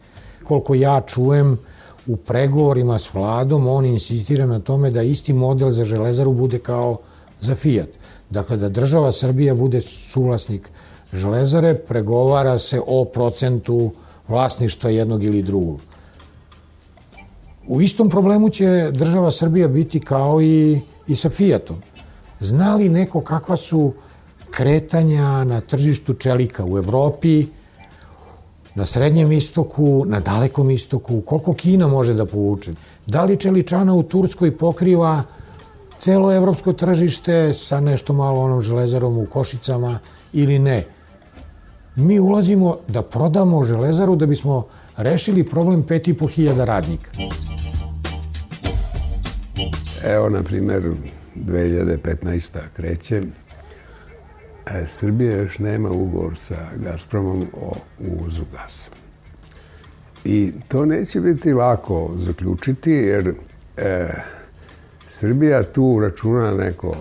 koliko 0.43 0.75
ja 0.75 1.01
čujem, 1.01 1.57
u 2.07 2.15
pregovorima 2.15 2.97
s 2.97 3.13
vladom 3.13 3.67
on 3.67 3.85
insistira 3.85 4.45
na 4.45 4.59
tome 4.59 4.91
da 4.91 5.01
isti 5.01 5.33
model 5.33 5.69
za 5.69 5.85
železaru 5.85 6.33
bude 6.33 6.59
kao 6.59 6.97
za 7.41 7.55
Fiat. 7.55 7.89
Dakle, 8.29 8.57
da 8.57 8.69
država 8.69 9.11
Srbija 9.11 9.55
bude 9.55 9.81
suvlasnik 9.81 10.69
železare, 11.13 11.75
pregovara 11.75 12.59
se 12.59 12.81
o 12.87 13.05
procentu 13.05 13.91
vlasništva 14.27 14.89
jednog 14.89 15.23
ili 15.23 15.41
drugog. 15.41 15.79
U 17.67 17.81
istom 17.81 18.09
problemu 18.09 18.49
će 18.49 18.91
država 18.91 19.31
Srbija 19.31 19.67
biti 19.67 19.99
kao 19.99 20.41
i, 20.41 20.81
i 21.07 21.15
sa 21.15 21.29
Fiatom. 21.29 21.81
Zna 22.41 22.75
li 22.75 22.89
neko 22.89 23.21
kakva 23.21 23.57
su 23.57 23.93
kretanja 24.51 25.43
na 25.43 25.61
tržištu 25.61 26.13
čelika 26.13 26.65
u 26.65 26.77
Evropi, 26.77 27.47
na 28.75 28.85
Srednjem 28.85 29.31
istoku, 29.31 30.03
na 30.07 30.19
Dalekom 30.19 30.71
istoku, 30.71 31.21
koliko 31.21 31.53
Kina 31.53 31.87
može 31.87 32.13
da 32.13 32.25
povuče? 32.25 32.73
Da 33.05 33.23
li 33.23 33.37
čeličana 33.37 33.93
u 33.93 34.03
Turskoj 34.03 34.57
pokriva 34.57 35.23
celo 35.99 36.33
evropsko 36.33 36.73
tržište 36.73 37.53
sa 37.53 37.79
nešto 37.79 38.13
malo 38.13 38.41
onom 38.41 38.61
železarom 38.61 39.17
u 39.17 39.25
Košicama 39.25 39.99
ili 40.33 40.59
ne? 40.59 40.83
Mi 41.95 42.19
ulazimo 42.19 42.77
da 42.87 43.01
prodamo 43.01 43.63
železaru 43.63 44.15
da 44.15 44.25
bismo 44.25 44.65
rešili 44.97 45.45
problem 45.45 45.83
5.500 45.83 46.65
radnika. 46.65 47.11
Evo, 50.03 50.29
na 50.29 50.43
primer, 50.43 50.91
2015. 51.35 52.59
kreće. 52.75 53.21
E, 54.65 54.83
Srbija 54.87 55.37
još 55.37 55.59
nema 55.59 55.89
ugovor 55.89 56.37
sa 56.37 56.57
Gazpromom 56.75 57.45
o 57.53 57.75
uvozu 57.99 58.43
gasa. 58.51 58.91
I 60.25 60.51
to 60.67 60.85
neće 60.85 61.21
biti 61.21 61.53
lako 61.53 62.13
zaključiti, 62.17 62.91
jer 62.91 63.33
e, 63.77 64.09
Srbija 65.07 65.63
tu 65.63 65.99
računa 66.01 66.51
neko 66.51 66.95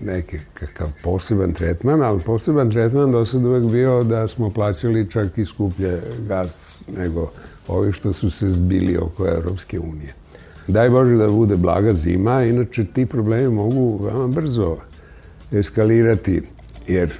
neki 0.00 0.38
kakav 0.54 0.88
poseban 1.02 1.52
tretman, 1.52 2.02
ali 2.02 2.20
poseban 2.20 2.70
tretman 2.70 3.12
do 3.12 3.24
sad 3.24 3.46
uvek 3.46 3.64
bio 3.64 4.04
da 4.04 4.28
smo 4.28 4.50
plaćali 4.50 5.10
čak 5.10 5.38
i 5.38 5.44
skuplje 5.44 6.00
gas 6.28 6.82
nego 6.96 7.30
ovi 7.68 7.92
što 7.92 8.12
su 8.12 8.30
se 8.30 8.50
zbili 8.50 8.96
oko 8.96 9.28
Europske 9.28 9.80
unije. 9.80 10.14
Daj 10.68 10.90
Bože 10.90 11.16
da 11.16 11.28
bude 11.28 11.56
blaga 11.56 11.94
zima, 11.94 12.44
inače 12.44 12.84
ti 12.84 13.06
problemi 13.06 13.54
mogu 13.54 14.04
veoma 14.04 14.26
brzo 14.26 14.76
eskalirati, 15.52 16.42
jer 16.88 17.12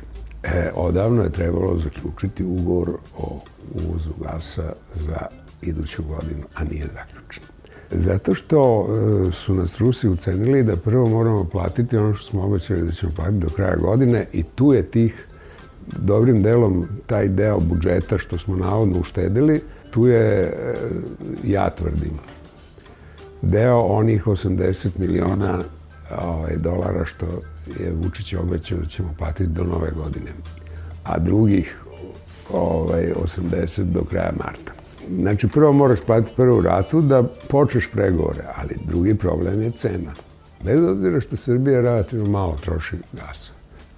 e, 0.42 0.70
odavno 0.74 1.22
je 1.22 1.30
trebalo 1.30 1.78
zaključiti 1.78 2.44
ugovor 2.44 2.90
o 3.18 3.40
uvozu 3.74 4.10
gasa 4.20 4.72
za 4.94 5.26
iduću 5.62 6.02
godinu, 6.02 6.44
a 6.54 6.64
nije 6.64 6.86
zaključen. 6.94 7.44
Zato 7.90 8.34
što 8.34 8.86
e, 9.28 9.32
su 9.32 9.54
nas 9.54 9.78
Rusi 9.78 10.08
ucenili 10.08 10.62
da 10.62 10.76
prvo 10.76 11.08
moramo 11.08 11.44
platiti 11.44 11.96
ono 11.96 12.14
što 12.14 12.26
smo 12.26 12.44
obećali 12.44 12.82
da 12.82 12.92
ćemo 12.92 13.12
platiti 13.16 13.38
do 13.38 13.50
kraja 13.50 13.76
godine 13.76 14.26
i 14.32 14.42
tu 14.42 14.72
je 14.72 14.82
tih 14.82 15.26
dobrim 15.98 16.42
delom 16.42 16.86
taj 17.06 17.28
deo 17.28 17.60
budžeta 17.60 18.18
što 18.18 18.38
smo 18.38 18.56
navodno 18.56 18.98
uštedili, 18.98 19.60
tu 19.90 20.06
je, 20.06 20.42
e, 20.42 20.52
ja 21.44 21.70
tvrdim, 21.70 22.12
deo 23.44 23.78
onih 23.78 24.26
80 24.26 24.88
miliona 24.98 25.62
ovaj, 26.18 26.56
dolara 26.56 27.04
što 27.04 27.26
je 27.80 27.92
Vučić 27.92 28.34
obećao 28.34 28.78
da 28.78 28.86
ćemo 28.86 29.14
platiti 29.18 29.50
do 29.50 29.64
nove 29.64 29.90
godine, 29.90 30.30
a 31.04 31.18
drugih 31.18 31.78
ovaj, 32.52 33.12
80 33.24 33.82
do 33.82 34.04
kraja 34.04 34.32
marta. 34.36 34.72
Znači, 35.10 35.48
prvo 35.48 35.72
moraš 35.72 36.00
platiti 36.00 36.32
prvu 36.36 36.60
ratu 36.60 37.00
da 37.00 37.22
počneš 37.48 37.90
pregovore, 37.90 38.44
ali 38.56 38.76
drugi 38.84 39.14
problem 39.14 39.62
je 39.62 39.70
cena. 39.70 40.14
Bez 40.64 40.82
obzira 40.82 41.20
što 41.20 41.36
Srbija 41.36 41.80
relativno 41.80 42.30
malo 42.30 42.58
troši 42.62 42.96
gasa. 43.12 43.50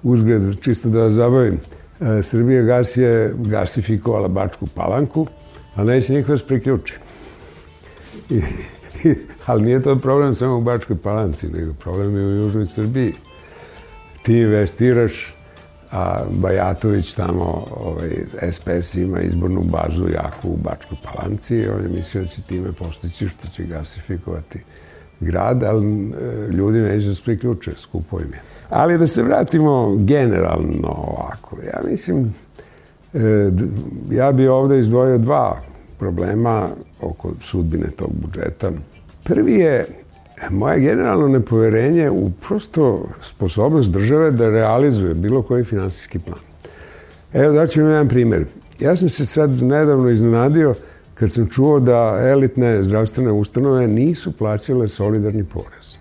Uzgled, 0.03 0.61
čisto 0.61 0.89
da 0.89 0.99
vas 0.99 1.13
zabavim, 1.13 1.61
e, 2.01 2.23
Srbija 2.23 2.63
gas 2.63 2.97
je 2.97 3.35
gasifikovala 3.37 4.29
Bačku 4.29 4.67
palanku, 4.75 5.27
a 5.75 5.85
neće 5.85 6.13
niko 6.13 6.33
vas 6.33 6.43
priključi. 6.43 6.95
Ali 9.47 9.63
nije 9.63 9.83
to 9.83 9.99
problem 9.99 10.35
samo 10.35 10.57
u 10.57 10.61
Bačkoj 10.61 10.97
palanci, 10.97 11.49
nego 11.49 11.75
problem 11.75 12.17
je 12.17 12.27
u 12.27 12.31
Južnoj 12.31 12.67
Srbiji. 12.67 13.15
Ti 14.23 14.39
investiraš 14.39 15.37
a 15.91 16.25
Bajatović 16.31 17.15
tamo, 17.15 17.67
ovaj, 17.77 18.11
SPS 18.53 18.95
ima 18.95 19.21
izbornu 19.21 19.63
bazu 19.63 20.09
jaku 20.09 20.49
u 20.49 20.57
Bačkoj 20.57 20.99
Palanci 21.05 21.57
i 21.57 21.69
on 21.69 21.83
je 21.83 21.89
mislio 21.89 22.23
da 22.23 22.29
će 22.29 22.43
time 22.43 22.73
postići 22.73 23.29
što 23.29 23.49
će 23.49 23.65
gasifikovati 23.65 24.61
grad, 25.21 25.63
ali 25.63 25.87
e, 25.87 26.49
ljudi 26.53 26.79
neće 26.79 27.07
da 27.09 27.15
se 27.15 27.23
priključe, 27.23 27.73
skupo 27.77 28.21
im 28.21 28.33
je. 28.33 28.41
Ali 28.69 28.99
da 28.99 29.07
se 29.07 29.23
vratimo 29.23 29.97
generalno 29.97 30.89
ovako, 30.89 31.57
ja 31.57 31.91
mislim 31.91 32.35
ja 34.11 34.33
bi 34.33 34.49
ovde 34.49 34.81
izdvojio 34.81 35.19
dva 35.19 35.61
problema 35.99 36.69
oko 37.01 37.33
sudbine 37.41 37.91
tog 37.97 38.11
budžeta. 38.13 38.71
Prvi 39.25 39.55
je 39.55 39.87
moje 40.51 40.81
generalno 40.81 41.29
nepoverenje 41.29 42.11
u 42.11 42.31
prosto 42.31 43.09
sposobnost 43.23 43.91
države 43.91 44.31
da 44.31 44.51
realizuje 44.51 45.15
bilo 45.15 45.43
koji 45.43 45.65
finansijski 45.65 46.19
plan. 46.19 46.41
Evo 47.33 47.53
daću 47.53 47.81
vam 47.81 47.91
jedan 47.91 48.09
primjer. 48.09 48.45
Ja 48.81 48.97
sam 48.97 49.09
se 49.09 49.27
sad 49.27 49.63
nedavno 49.63 50.11
iznenadio 50.11 50.75
kad 51.15 51.33
sam 51.33 51.49
čuo 51.49 51.81
da 51.81 52.19
elitne 52.23 52.83
zdravstvene 52.83 53.33
ustanove 53.33 53.89
nisu 53.89 54.33
plaćale 54.33 54.89
solidarni 54.89 55.45
porez. 55.45 55.97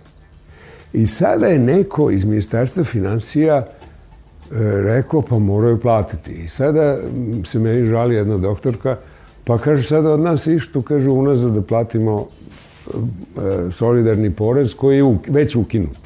I 0.94 1.08
sada 1.08 1.48
je 1.48 1.60
neko 1.60 2.12
iz 2.12 2.26
Ministarstva 2.26 2.84
financija 2.84 3.56
e, 3.56 3.66
rekao 4.84 5.22
pa 5.22 5.40
moraju 5.40 5.80
platiti. 5.80 6.32
I 6.32 6.48
sada 6.48 6.98
se 7.46 7.60
meni 7.60 7.88
žali 7.88 8.16
jedna 8.16 8.38
doktorka 8.38 8.98
pa 9.46 9.58
kaže 9.58 9.88
sada 9.88 10.14
od 10.14 10.20
nas 10.20 10.48
ištu, 10.48 10.82
kaže 10.82 11.10
unazad 11.10 11.54
da 11.54 11.62
platimo 11.62 12.28
e, 12.88 13.72
solidarni 13.72 14.32
porez 14.32 14.74
koji 14.74 14.98
je 14.98 15.18
već 15.28 15.56
ukinut. 15.56 15.98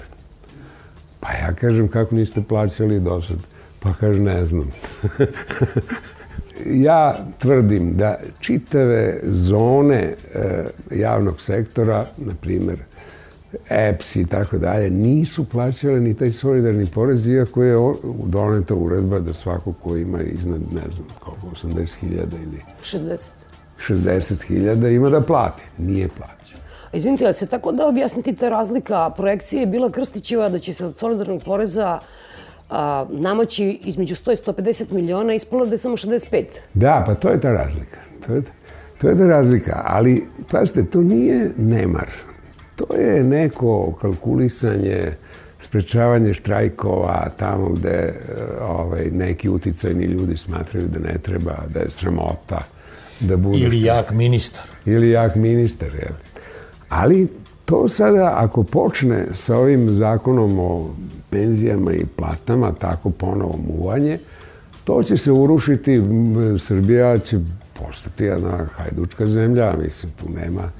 Pa 1.19 1.31
ja 1.31 1.53
kažem 1.53 1.87
kako 1.87 2.15
niste 2.15 2.41
plaćali 2.41 2.99
do 2.99 3.21
sad. 3.21 3.37
Pa 3.79 3.93
kaže 3.93 4.21
ne 4.21 4.45
znam. 4.45 4.71
ja 6.87 7.17
tvrdim 7.37 7.97
da 7.97 8.15
čitave 8.39 9.19
zone 9.23 9.95
e, 9.95 10.15
javnog 10.91 11.41
sektora, 11.41 12.05
na 12.17 12.33
primjer 12.41 12.88
EPS 13.69 14.15
i 14.15 14.25
tako 14.25 14.57
dalje, 14.57 14.89
nisu 14.89 15.49
plaćale 15.49 15.99
ni 15.99 16.13
taj 16.13 16.31
solidarni 16.31 16.85
porez, 16.85 17.27
iako 17.27 17.63
je 17.63 17.75
doneta 18.25 18.75
uredba 18.75 19.19
da 19.19 19.33
svako 19.33 19.73
ko 19.73 19.97
ima 19.97 20.21
iznad, 20.21 20.61
ne 20.73 20.81
znam, 20.95 21.07
koliko, 21.19 21.47
80.000 21.47 22.11
ili... 22.43 22.61
60. 22.83 23.29
60.000 23.87 24.95
ima 24.95 25.09
da 25.09 25.21
plati. 25.21 25.63
Nije 25.77 26.07
plaća. 26.07 26.55
Izvinite, 26.93 27.25
ali 27.25 27.33
se 27.33 27.45
tako 27.45 27.71
da 27.71 27.87
objasniti 27.87 28.35
ta 28.35 28.49
razlika? 28.49 29.09
Projekcija 29.09 29.59
je 29.59 29.65
bila 29.65 29.91
Krstićeva 29.91 30.49
da 30.49 30.59
će 30.59 30.73
se 30.73 30.85
od 30.85 30.97
solidarnog 30.97 31.41
poreza 31.45 31.99
a, 32.69 33.05
namaći 33.09 33.79
između 33.83 34.15
100 34.15 34.31
i 34.31 34.51
150 34.51 34.91
miliona, 34.91 35.33
ispalo 35.33 35.65
da 35.65 35.71
je 35.71 35.77
samo 35.77 35.97
65. 35.97 36.43
Da, 36.73 37.03
pa 37.07 37.15
to 37.15 37.29
je 37.29 37.41
ta 37.41 37.51
razlika. 37.51 37.97
To 38.27 38.33
je, 38.33 38.41
to 39.01 39.09
je 39.09 39.17
ta 39.17 39.25
razlika. 39.25 39.83
Ali, 39.85 40.23
pazite, 40.51 40.85
to 40.85 41.01
nije 41.01 41.51
nemar. 41.57 42.09
To 42.79 42.95
je 42.95 43.23
neko 43.23 43.93
kalkulisanje, 44.01 45.11
sprečavanje 45.59 46.33
štrajkova 46.33 47.29
tamo 47.37 47.69
gde 47.69 47.89
e, 47.89 48.13
ovaj, 48.61 49.09
neki 49.11 49.49
uticajni 49.49 50.05
ljudi 50.05 50.37
smatraju 50.37 50.87
da 50.87 50.99
ne 50.99 51.17
treba, 51.23 51.57
da 51.73 51.79
je 51.79 51.91
sramota, 51.91 52.61
da 53.19 53.37
bude... 53.37 53.59
Ili 53.59 53.81
jak 53.81 54.11
ministar. 54.11 54.63
Ili 54.85 55.09
jak 55.09 55.35
ministar, 55.35 55.89
jel? 55.95 56.15
Ali 56.89 57.27
to 57.65 57.87
sada, 57.87 58.33
ako 58.35 58.63
počne 58.63 59.25
sa 59.33 59.57
ovim 59.57 59.89
zakonom 59.89 60.59
o 60.59 60.95
penzijama 61.29 61.93
i 61.93 62.05
platama, 62.15 62.71
tako 62.71 63.09
ponovo 63.09 63.59
muvanje, 63.67 64.19
to 64.83 65.03
će 65.03 65.17
se 65.17 65.31
urušiti, 65.31 66.01
Srbija 66.59 67.19
će 67.19 67.39
postati 67.73 68.23
jedna 68.23 68.65
hajdučka 68.75 69.27
zemlja, 69.27 69.73
mislim, 69.83 70.11
tu 70.11 70.25
nema 70.29 70.71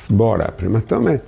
zbora. 0.00 0.48
Prema 0.56 0.80
tome, 0.80 1.18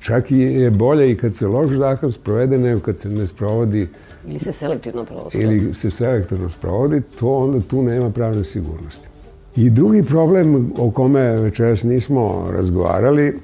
čak 0.00 0.30
i 0.30 0.38
je 0.38 0.70
bolje 0.70 1.10
i 1.10 1.16
kad 1.16 1.34
se 1.34 1.46
loš 1.46 1.70
zakon 1.70 2.12
sprovede 2.12 2.58
nego 2.58 2.80
kad 2.80 2.98
se 2.98 3.08
ne 3.08 3.26
sprovodi 3.26 3.88
ili 4.26 4.38
se 4.38 4.52
selektivno 4.52 5.04
provodi. 5.04 5.38
Ili 5.38 5.74
se 5.74 5.90
selektivno 5.90 6.50
sprovodi, 6.50 7.02
to 7.18 7.36
onda 7.36 7.60
tu 7.60 7.82
nema 7.82 8.10
pravne 8.10 8.44
sigurnosti. 8.44 9.08
I 9.56 9.70
drugi 9.70 10.02
problem 10.02 10.72
o 10.78 10.90
kome 10.90 11.40
večeras 11.40 11.82
nismo 11.82 12.48
razgovarali 12.52 13.34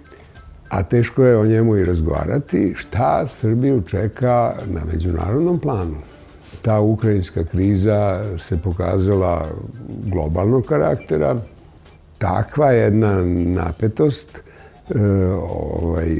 a 0.68 0.82
teško 0.82 1.24
je 1.24 1.36
o 1.36 1.46
njemu 1.46 1.76
i 1.76 1.84
razgovarati, 1.84 2.72
šta 2.76 3.26
Srbiju 3.26 3.82
čeka 3.82 4.54
na 4.66 4.80
međunarodnom 4.92 5.58
planu. 5.58 5.96
Ta 6.62 6.80
ukrajinska 6.80 7.44
kriza 7.44 8.22
se 8.38 8.56
pokazala 8.56 9.46
globalnog 10.04 10.64
karaktera, 10.64 11.36
takva 12.18 12.70
jedna 12.70 13.22
napetost 13.24 14.42
ovaj, 15.50 16.16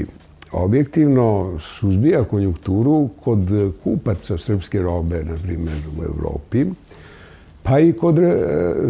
objektivno 0.51 1.59
suzbija 1.59 2.23
konjunkturu 2.23 3.09
kod 3.23 3.49
kupaca 3.83 4.37
srpske 4.37 4.81
robe, 4.81 5.23
na 5.23 5.35
primjer 5.43 5.77
u 5.99 6.03
Evropi, 6.03 6.65
pa 7.63 7.79
i 7.79 7.93
kod 7.93 8.19
e, 8.19 8.35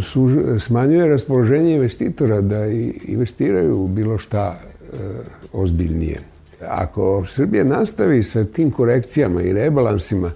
su, 0.01 0.30
smanjuje 0.59 1.07
raspoloženje 1.07 1.75
investitora 1.75 2.41
da 2.41 2.65
investiraju 3.05 3.88
bilo 3.88 4.17
šta 4.17 4.55
e, 4.59 4.95
ozbiljnije. 5.53 6.19
Ako 6.67 7.25
Srbija 7.25 7.63
nastavi 7.63 8.23
sa 8.23 8.45
tim 8.45 8.71
korekcijama 8.71 9.41
i 9.41 9.53
rebalansima, 9.53 10.32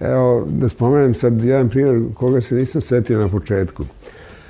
evo 0.00 0.46
da 0.50 0.68
spomenem 0.68 1.14
sad 1.14 1.44
jedan 1.44 1.68
primjer 1.68 2.00
koga 2.14 2.40
se 2.40 2.54
nisam 2.54 2.80
setio 2.80 3.18
na 3.18 3.28
početku. 3.28 3.84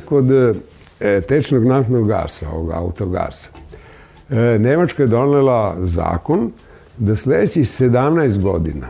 Kod 0.05 0.30
e, 0.30 1.20
tečnog 1.20 1.64
naftnog 1.64 2.09
gasa, 2.09 2.51
ovog 2.51 2.70
autogasa, 2.70 3.49
e, 3.55 3.56
Nemačka 4.59 5.03
je 5.03 5.07
donela 5.07 5.77
zakon 5.81 6.53
da 6.99 7.16
sledećih 7.16 7.64
17 7.64 8.43
godina 8.43 8.87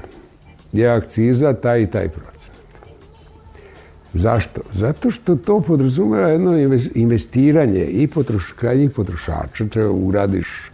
je 0.72 0.88
akciza 0.88 1.52
taj 1.52 1.82
i 1.82 1.90
taj 1.90 2.08
procenat. 2.08 2.56
Zašto? 4.12 4.60
Zato 4.72 5.10
što 5.10 5.36
to 5.36 5.60
podrazumeva 5.60 6.28
jedno 6.28 6.78
investiranje 6.94 7.84
i 7.84 8.06
potroš, 8.06 8.52
krajnjih 8.52 8.90
potrošača, 8.90 9.66
treba 9.70 9.90
uradiš 9.90 10.70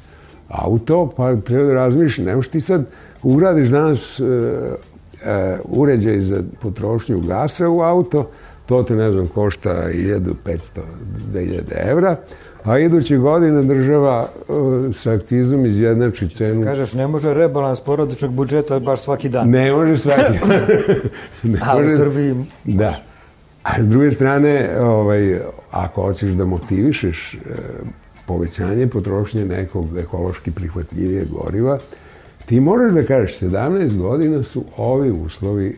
auto, 0.49 1.13
pa 1.17 1.37
treba 1.37 1.65
da 1.65 1.73
razmišljaš, 1.73 2.27
nemoš 2.27 2.49
ti 2.49 2.61
sad 2.61 2.93
ugradiš 3.23 3.69
danas 3.69 4.21
uh, 4.21 4.29
uh, 4.29 5.79
uređaj 5.79 6.21
za 6.21 6.43
potrošnju 6.61 7.21
gasa 7.21 7.69
u 7.69 7.81
auto, 7.81 8.31
to 8.67 8.83
te, 8.83 8.97
ne 8.97 9.13
znam, 9.13 9.27
košta 9.27 9.89
1500-2000 9.95 11.91
evra, 11.91 12.17
a 12.65 12.79
iduće 12.79 13.17
godine 13.17 13.63
država 13.63 14.29
uh, 14.49 14.95
sa 14.95 15.13
akcizom 15.13 15.67
izjednači 15.67 16.29
cenu. 16.29 16.65
Kažeš, 16.65 16.93
ne 16.93 17.07
može 17.07 17.35
rebalans 17.35 17.81
porodičnog 17.81 18.33
budžeta 18.33 18.79
baš 18.79 19.01
svaki 19.01 19.29
dan. 19.29 19.51
Ne 19.51 19.73
može 19.73 19.99
svaki 19.99 20.39
dan. 20.49 20.51
ne 21.53 21.61
može... 21.75 21.95
u 21.95 21.97
Srbiji 21.97 22.35
Da. 22.65 22.95
A 23.63 23.83
s 23.83 23.89
druge 23.89 24.13
strane, 24.13 24.69
ovaj, 24.81 25.39
ako 25.71 26.03
hoćeš 26.03 26.33
da 26.33 26.45
motivišeš 26.45 27.37
povećanje 28.27 28.87
potrošnje 28.87 29.45
nekog 29.45 29.99
ekološki 29.99 30.51
prihvatljivije 30.51 31.27
goriva, 31.31 31.79
ti 32.47 32.61
moraš 32.61 32.93
da 32.93 33.05
kažeš 33.05 33.39
17 33.39 33.97
godina 33.97 34.43
su 34.43 34.65
ovi 34.77 35.11
uslovi 35.11 35.77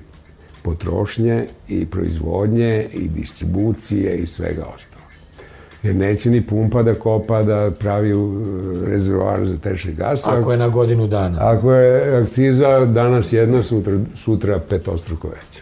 potrošnje 0.62 1.46
i 1.68 1.86
proizvodnje 1.86 2.86
i 2.92 3.08
distribucije 3.08 4.16
i 4.16 4.26
svega 4.26 4.64
ostalo. 4.74 4.93
Jer 5.84 5.96
neće 5.96 6.30
ni 6.30 6.46
pumpa 6.46 6.82
da 6.82 6.94
kopa, 6.94 7.42
da 7.42 7.70
pravi 7.78 8.12
rezervoar 8.86 9.46
za 9.46 9.56
tečni 9.56 9.94
gas. 9.94 10.26
Ako 10.26 10.52
je 10.52 10.58
na 10.58 10.68
godinu 10.68 11.06
dana. 11.06 11.38
Ako 11.40 11.72
je 11.72 12.16
akciza 12.16 12.84
danas 12.84 13.32
jedna, 13.32 13.62
sutra, 13.62 13.98
sutra 14.14 14.58
petostruko 14.68 15.28
veća. 15.28 15.60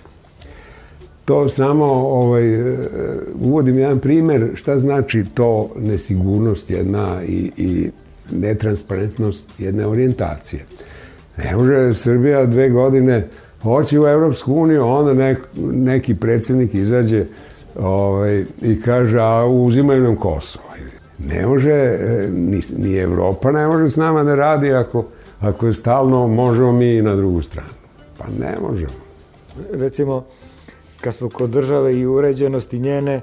To 1.24 1.48
samo 1.48 1.84
ovaj, 1.94 2.54
e, 2.54 2.76
uvodim 3.40 3.78
jedan 3.78 3.98
primer 3.98 4.50
šta 4.54 4.80
znači 4.80 5.24
to 5.34 5.70
nesigurnost 5.76 6.70
jedna 6.70 7.18
i, 7.28 7.50
i 7.56 7.90
netransparentnost 8.32 9.48
jedne 9.58 9.86
orijentacije. 9.86 10.64
Ne 11.44 11.56
može 11.56 11.94
Srbija 11.94 12.46
dve 12.46 12.70
godine 12.70 13.28
hoće 13.62 14.00
u 14.00 14.06
Evropsku 14.06 14.54
uniju, 14.54 14.86
onda 14.86 15.14
nek, 15.14 15.38
neki 15.72 16.14
predsednik 16.14 16.74
izađe 16.74 17.26
ovaj, 17.78 18.44
i 18.62 18.80
kaže, 18.80 19.18
a 19.20 19.46
uzimaju 19.46 20.02
nam 20.02 20.16
Kosovo. 20.16 20.64
Ne 21.18 21.46
može, 21.46 21.70
e, 21.70 22.28
ni, 22.32 22.60
ni 22.76 22.96
Evropa 22.96 23.52
ne 23.52 23.66
može 23.66 23.90
s 23.90 23.96
nama 23.96 24.24
da 24.24 24.34
radi 24.34 24.72
ako, 24.72 25.04
ako 25.40 25.66
je 25.66 25.72
stalno 25.72 26.26
možemo 26.26 26.72
mi 26.72 27.02
na 27.02 27.16
drugu 27.16 27.42
stranu. 27.42 27.68
Pa 28.18 28.24
ne 28.38 28.56
možemo. 28.68 28.92
Recimo, 29.72 30.24
kad 31.00 31.14
smo 31.14 31.28
kod 31.28 31.50
države 31.50 31.98
i 31.98 32.06
uređenosti 32.06 32.78
njene, 32.78 33.20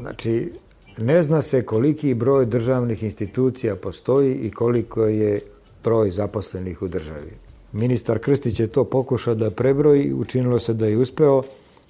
znači, 0.00 0.52
ne 0.98 1.22
zna 1.22 1.42
se 1.42 1.62
koliki 1.62 2.14
broj 2.14 2.46
državnih 2.46 3.02
institucija 3.02 3.76
postoji 3.76 4.34
i 4.34 4.50
koliko 4.50 5.04
je 5.04 5.40
broj 5.84 6.10
zaposlenih 6.10 6.82
u 6.82 6.88
državi. 6.88 7.32
Ministar 7.72 8.18
Krstić 8.18 8.60
je 8.60 8.66
to 8.66 8.84
pokušao 8.84 9.34
da 9.34 9.50
prebroji, 9.50 10.12
učinilo 10.12 10.58
se 10.58 10.74
da 10.74 10.86
je 10.86 10.96
uspeo, 10.96 11.42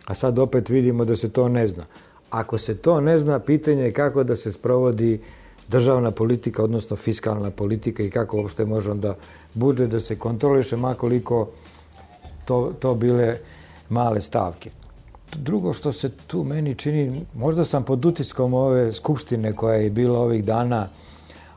a 0.08 0.14
sad 0.14 0.38
opet 0.38 0.68
vidimo 0.68 1.04
da 1.04 1.16
se 1.16 1.28
to 1.28 1.48
ne 1.48 1.66
zna. 1.66 1.84
Ako 2.30 2.58
se 2.58 2.74
to 2.74 3.00
ne 3.00 3.18
zna, 3.18 3.38
pitanje 3.38 3.82
je 3.82 3.90
kako 3.90 4.24
da 4.24 4.36
se 4.36 4.52
sprovodi 4.52 5.20
državna 5.68 6.10
politika, 6.10 6.62
odnosno 6.62 6.96
fiskalna 6.96 7.50
politika 7.50 8.02
i 8.02 8.10
kako 8.10 8.36
uopšte 8.36 8.64
može 8.64 8.90
onda 8.90 9.14
budžet 9.54 9.90
da 9.90 10.00
se 10.00 10.16
kontroliše, 10.16 10.76
makoliko 10.76 11.48
to, 12.44 12.72
to 12.80 12.94
bile 12.94 13.36
male 13.88 14.22
stavke. 14.22 14.70
drugo 15.36 15.72
što 15.72 15.92
se 15.92 16.10
tu 16.26 16.44
meni 16.44 16.74
čini, 16.74 17.26
možda 17.34 17.64
sam 17.64 17.84
pod 17.84 18.04
utiskom 18.04 18.54
ove 18.54 18.92
skupštine 18.92 19.52
koja 19.52 19.74
je 19.74 19.90
bila 19.90 20.18
ovih 20.20 20.44
dana, 20.44 20.88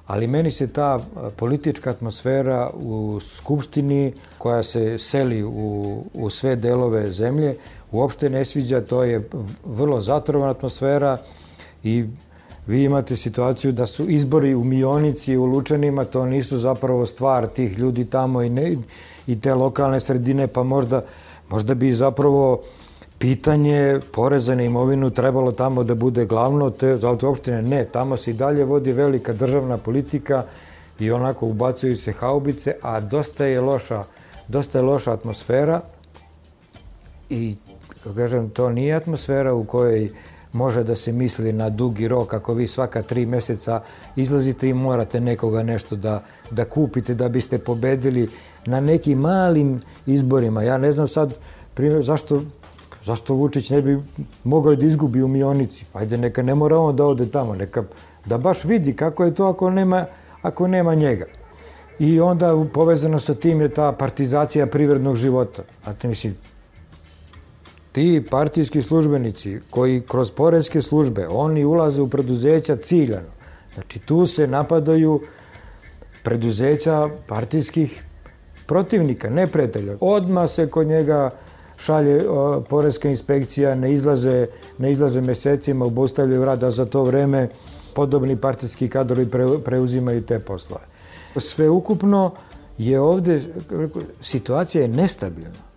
ali 0.07 0.27
meni 0.27 0.51
se 0.51 0.67
ta 0.67 0.99
politička 1.37 1.89
atmosfera 1.89 2.69
u 2.73 3.19
skupštini 3.19 4.13
koja 4.37 4.63
se 4.63 4.97
seli 4.97 5.43
u, 5.43 6.03
u 6.13 6.29
sve 6.29 6.55
delove 6.55 7.11
zemlje 7.11 7.57
uopšte 7.91 8.29
ne 8.29 8.45
sviđa, 8.45 8.81
to 8.81 9.03
je 9.03 9.29
vrlo 9.65 10.01
zatrovana 10.01 10.51
atmosfera 10.51 11.17
i 11.83 12.05
vi 12.67 12.83
imate 12.83 13.15
situaciju 13.15 13.71
da 13.71 13.85
su 13.85 14.09
izbori 14.09 14.55
u 14.55 14.63
Mionici, 14.63 15.37
u 15.37 15.45
Lučanima, 15.45 16.05
to 16.05 16.25
nisu 16.25 16.57
zapravo 16.57 17.05
stvar 17.05 17.47
tih 17.47 17.79
ljudi 17.79 18.05
tamo 18.05 18.41
i, 18.41 18.49
ne, 18.49 18.77
i 19.27 19.41
te 19.41 19.53
lokalne 19.53 19.99
sredine, 19.99 20.47
pa 20.47 20.63
možda, 20.63 21.01
možda 21.49 21.75
bi 21.75 21.93
zapravo 21.93 22.61
pitanje 23.19 23.99
poreza 24.13 24.55
na 24.55 24.63
imovinu 24.63 25.09
trebalo 25.09 25.51
tamo 25.51 25.83
da 25.83 25.95
bude 25.95 26.25
glavno, 26.25 26.69
te 26.69 26.97
za 26.97 27.09
opštine 27.09 27.61
ne, 27.61 27.85
tamo 27.85 28.17
se 28.17 28.31
i 28.31 28.33
dalje 28.33 28.65
vodi 28.65 28.91
velika 28.91 29.33
državna 29.33 29.77
politika 29.77 30.45
i 30.99 31.11
onako 31.11 31.45
ubacuju 31.47 31.97
se 31.97 32.11
haubice, 32.11 32.75
a 32.81 32.99
dosta 32.99 33.45
je 33.45 33.61
loša, 33.61 34.03
dosta 34.47 34.77
je 34.77 34.83
loša 34.83 35.13
atmosfera 35.13 35.81
i, 37.29 37.55
kako 38.03 38.15
kažem, 38.15 38.49
to 38.49 38.69
nije 38.69 38.95
atmosfera 38.95 39.53
u 39.53 39.63
kojoj 39.63 40.09
može 40.53 40.83
da 40.83 40.95
se 40.95 41.11
misli 41.11 41.53
na 41.53 41.69
dugi 41.69 42.07
rok, 42.07 42.33
ako 42.33 42.53
vi 42.53 42.67
svaka 42.67 43.01
tri 43.01 43.25
meseca 43.25 43.81
izlazite 44.15 44.69
i 44.69 44.73
morate 44.73 45.21
nekoga 45.21 45.63
nešto 45.63 45.95
da, 45.95 46.23
da 46.51 46.65
kupite 46.65 47.13
da 47.13 47.29
biste 47.29 47.57
pobedili 47.57 48.29
na 48.65 48.79
nekim 48.79 49.19
malim 49.19 49.81
izborima. 50.05 50.63
Ja 50.63 50.77
ne 50.77 50.91
znam 50.91 51.07
sad, 51.07 51.33
primjer, 51.73 52.03
zašto 52.03 52.41
Zašto 53.03 53.33
Vučić 53.33 53.69
ne 53.69 53.81
bi 53.81 53.99
mogao 54.43 54.75
da 54.75 54.85
izgubi 54.85 55.23
u 55.23 55.27
Mionici? 55.27 55.85
Ajde, 55.93 56.17
neka 56.17 56.41
ne 56.41 56.55
mora 56.55 56.77
on 56.77 56.95
da 56.95 57.05
ode 57.05 57.25
tamo, 57.31 57.55
neka 57.55 57.83
da 58.25 58.37
baš 58.37 58.63
vidi 58.63 58.95
kako 58.95 59.25
je 59.25 59.35
to 59.35 59.45
ako 59.45 59.69
nema, 59.69 60.05
ako 60.41 60.67
nema 60.67 60.95
njega. 60.95 61.25
I 61.99 62.19
onda 62.19 62.65
povezano 62.73 63.19
sa 63.19 63.33
tim 63.33 63.61
je 63.61 63.69
ta 63.69 63.91
partizacija 63.91 64.65
privrednog 64.65 65.15
života. 65.15 65.63
A 65.85 65.93
te 65.93 66.07
mislim, 66.07 66.37
ti 67.91 68.23
partijski 68.29 68.81
službenici 68.81 69.59
koji 69.69 70.01
kroz 70.01 70.31
porezke 70.31 70.81
službe, 70.81 71.27
oni 71.27 71.65
ulaze 71.65 72.01
u 72.01 72.09
preduzeća 72.09 72.75
ciljano. 72.75 73.29
Znači 73.73 73.99
tu 73.99 74.25
se 74.27 74.47
napadaju 74.47 75.21
preduzeća 76.23 77.09
partijskih 77.27 78.03
protivnika, 78.65 79.29
neprijatelja. 79.29 79.95
Odma 79.99 80.47
se 80.47 80.67
kod 80.69 80.87
njega 80.87 81.29
šalje 81.77 82.29
o, 82.29 82.61
porezka 82.69 83.09
inspekcija, 83.09 83.75
ne 83.75 83.93
izlaze, 83.93 84.47
ne 84.77 84.91
izlaze 84.91 85.21
mesecima, 85.21 85.85
obustavljaju 85.85 86.45
rada 86.45 86.71
za 86.71 86.85
to 86.85 87.03
vreme 87.03 87.49
podobni 87.95 88.37
partijski 88.37 88.87
kadrovi 88.89 89.29
pre, 89.29 89.45
preuzimaju 89.65 90.21
te 90.21 90.39
poslove. 90.39 90.83
Sve 91.37 91.69
ukupno 91.69 92.31
je 92.77 92.99
ovde, 92.99 93.41
situacija 94.21 94.81
je 94.81 94.87
nestabilna. 94.87 95.70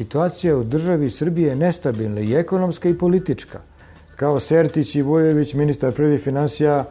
Situacija 0.00 0.56
u 0.56 0.64
državi 0.64 1.10
Srbije 1.10 1.48
je 1.48 1.56
nestabilna 1.56 2.20
i 2.20 2.34
ekonomska 2.34 2.88
i 2.88 2.98
politička. 2.98 3.60
Kao 4.16 4.40
Sertić 4.40 4.94
i 4.94 5.02
Vujović, 5.02 5.54
ministar 5.54 5.92
prvi 5.92 6.18
financija, 6.18 6.84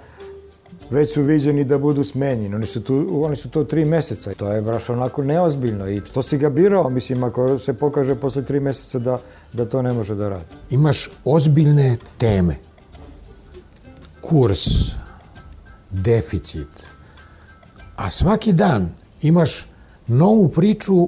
već 0.90 1.14
su 1.14 1.22
viđeni 1.22 1.64
da 1.64 1.78
budu 1.78 2.04
smenjeni. 2.04 2.56
Oni 2.56 2.66
su, 2.66 2.84
tu, 2.84 3.24
oni 3.24 3.36
su 3.36 3.50
to 3.50 3.64
tri 3.64 3.86
meseca. 3.86 4.34
To 4.34 4.52
je 4.52 4.62
baš 4.62 4.90
onako 4.90 5.24
neozbiljno. 5.24 5.88
I 5.88 6.02
što 6.06 6.22
si 6.22 6.38
ga 6.38 6.50
birao? 6.50 6.90
Mislim, 6.90 7.24
ako 7.24 7.58
se 7.58 7.74
pokaže 7.74 8.16
posle 8.16 8.46
tri 8.46 8.60
meseca 8.60 9.00
da, 9.00 9.20
da 9.54 9.66
to 9.66 9.82
ne 9.82 9.94
može 9.94 10.16
da 10.16 10.30
radi. 10.30 10.56
Imaš 10.70 11.10
ozbiljne 11.26 11.98
teme. 12.18 12.56
Kurs, 14.22 14.68
deficit. 15.90 16.86
A 17.96 18.12
svaki 18.12 18.54
dan 18.54 18.90
imaš 19.22 19.66
novu 20.08 20.50
priču, 20.50 21.08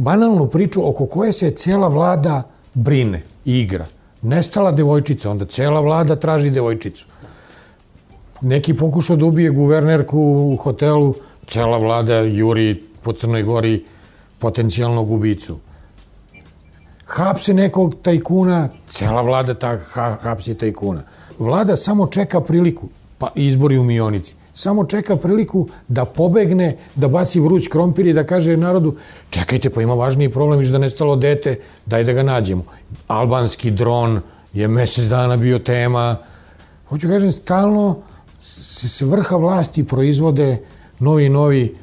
banalnu 0.00 0.46
priču 0.46 0.88
oko 0.88 1.06
koje 1.06 1.32
se 1.32 1.50
cela 1.50 1.88
vlada 1.88 2.42
brine 2.74 3.22
i 3.44 3.60
igra. 3.60 3.86
Nestala 4.22 4.72
devojčica, 4.72 5.30
onda 5.30 5.44
cela 5.44 5.80
vlada 5.80 6.16
traži 6.16 6.50
devojčicu 6.50 7.06
neki 8.40 8.76
pokušao 8.76 9.16
da 9.16 9.24
ubije 9.24 9.50
guvernerku 9.50 10.18
u 10.52 10.56
hotelu, 10.56 11.14
cela 11.46 11.78
vlada 11.78 12.18
juri 12.18 12.82
po 13.02 13.12
Crnoj 13.12 13.42
Gori 13.42 13.84
potencijalnog 14.38 15.10
ubicu. 15.10 15.58
Hapse 17.06 17.54
nekog 17.54 17.94
tajkuna, 18.02 18.68
cela 18.88 19.22
vlada 19.22 19.54
ta, 19.54 19.78
ha, 19.92 20.16
hapsi 20.22 20.54
tajkuna. 20.54 21.02
Vlada 21.38 21.76
samo 21.76 22.06
čeka 22.06 22.40
priliku, 22.40 22.88
pa 23.18 23.28
izbori 23.34 23.78
u 23.78 23.84
Mionici, 23.84 24.34
samo 24.54 24.84
čeka 24.84 25.16
priliku 25.16 25.68
da 25.88 26.04
pobegne, 26.04 26.76
da 26.94 27.08
baci 27.08 27.40
vruć 27.40 27.68
krompir 27.68 28.06
i 28.06 28.12
da 28.12 28.24
kaže 28.24 28.56
narodu 28.56 28.96
čekajte, 29.30 29.70
pa 29.70 29.82
ima 29.82 29.94
važniji 29.94 30.28
problem, 30.28 30.72
da 30.72 30.78
nestalo 30.78 31.16
dete, 31.16 31.56
daj 31.86 32.04
da 32.04 32.12
ga 32.12 32.22
nađemo. 32.22 32.64
Albanski 33.06 33.70
dron 33.70 34.20
je 34.52 34.68
mesec 34.68 35.04
dana 35.04 35.36
bio 35.36 35.58
tema. 35.58 36.16
Hoću 36.88 37.08
kažem, 37.08 37.32
stalno 37.32 37.96
se 38.42 38.88
s 38.88 39.00
vrha 39.00 39.36
vlasti 39.36 39.84
proizvode 39.84 40.58
novi 40.98 41.28
novi 41.28 41.76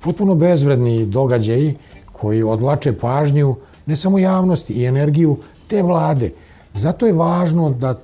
potpuno 0.00 0.34
bezvredni 0.34 1.06
događaji 1.06 1.74
koji 2.12 2.42
odlače 2.42 2.92
pažnju 2.92 3.56
ne 3.86 3.96
samo 3.96 4.18
javnosti 4.18 4.72
i 4.72 4.84
energiju 4.84 5.38
te 5.66 5.82
vlade. 5.82 6.30
Zato 6.74 7.06
je 7.06 7.12
važno 7.12 7.70
da 7.70 7.94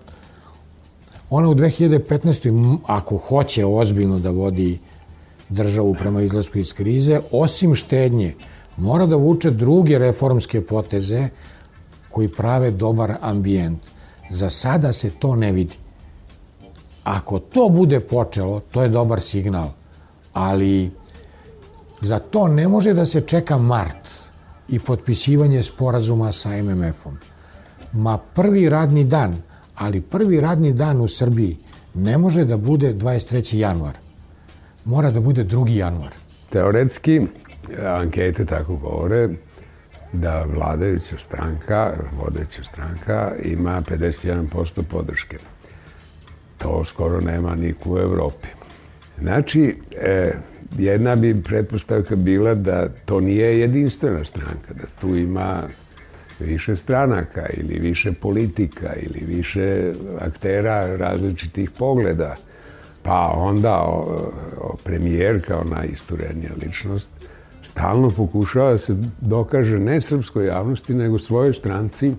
ona 1.31 1.49
u 1.49 1.55
2015. 1.55 2.79
ako 2.87 3.17
hoće 3.17 3.67
ozbiljno 3.67 4.19
da 4.19 4.31
vodi 4.31 4.79
državu 5.49 5.95
prema 5.95 6.23
izlasku 6.23 6.59
iz 6.59 6.73
krize, 6.73 7.21
osim 7.33 7.75
štednje, 7.75 8.35
mora 8.77 9.07
da 9.07 9.17
vuče 9.17 9.51
druge 9.51 9.99
reformske 9.99 10.67
poteze 10.67 11.29
koji 12.11 12.29
prave 12.29 12.71
dobar 12.71 13.15
ambijent. 13.21 13.81
Za 14.31 14.51
sada 14.51 14.93
se 14.93 15.11
to 15.11 15.37
ne 15.37 15.53
vidi. 15.53 15.77
Ako 17.05 17.39
to 17.39 17.69
bude 17.69 18.01
počelo, 18.01 18.61
to 18.61 18.83
je 18.83 18.89
dobar 18.89 19.21
signal, 19.21 19.69
ali 20.33 20.91
za 22.01 22.19
to 22.19 22.49
ne 22.49 22.69
može 22.69 22.95
da 22.95 23.07
se 23.07 23.21
čeka 23.21 23.59
mart 23.59 24.09
i 24.69 24.79
potpisivanje 24.79 25.63
sporazuma 25.63 26.33
sa 26.33 26.63
MMF-om. 26.63 27.19
Ma 27.93 28.19
prvi 28.19 28.69
radni 28.69 29.05
dan, 29.05 29.43
ali 29.81 30.01
prvi 30.01 30.41
radni 30.41 30.73
dan 30.73 31.01
u 31.01 31.09
Srbiji 31.09 31.57
ne 31.95 32.19
može 32.19 32.45
da 32.45 32.57
bude 32.57 32.95
23. 32.95 33.57
januar. 33.57 33.99
Mora 34.85 35.11
da 35.11 35.21
bude 35.21 35.45
2. 35.45 35.69
januar. 35.69 36.13
Teoretski, 36.51 37.21
ankete 37.87 38.45
tako 38.45 38.77
govore, 38.77 39.29
da 40.13 40.45
vladajuća 40.55 41.19
stranka, 41.19 41.93
vodeća 42.23 42.65
stranka 42.65 43.33
ima 43.45 43.83
51% 43.83 44.83
podrške 44.83 45.39
to 46.63 46.85
skoro 46.85 47.21
nema 47.21 47.55
niku 47.55 47.95
u 47.95 47.99
Evropi. 47.99 48.49
Znači, 49.21 49.77
e, 50.01 50.31
jedna 50.79 51.17
bi 51.17 51.43
pretpostavka 51.43 52.17
bila 52.17 52.55
da 52.55 52.89
to 53.05 53.21
nije 53.21 53.61
jedinstvena 53.61 54.25
stranka, 54.25 54.75
da 54.75 54.87
tu 55.01 55.17
ima 55.17 55.63
više 56.41 56.77
stranaka 56.77 57.47
ili 57.57 57.79
više 57.79 58.13
politika 58.13 58.95
ili 58.97 59.25
više 59.27 59.93
aktera 60.21 60.97
različitih 60.97 61.71
pogleda. 61.71 62.37
Pa 63.03 63.33
onda 63.37 63.75
o, 63.75 64.31
o 64.61 64.77
premijer 64.85 65.47
kao 65.47 65.65
najisturenija 65.65 66.51
ličnost 66.63 67.11
stalno 67.63 68.11
pokušava 68.11 68.73
da 68.73 68.79
se 68.79 68.97
dokaže 69.21 69.79
ne 69.79 70.01
srpskoj 70.01 70.47
javnosti 70.47 70.95
nego 70.95 71.19
svojoj 71.19 71.55
stranci 71.55 72.15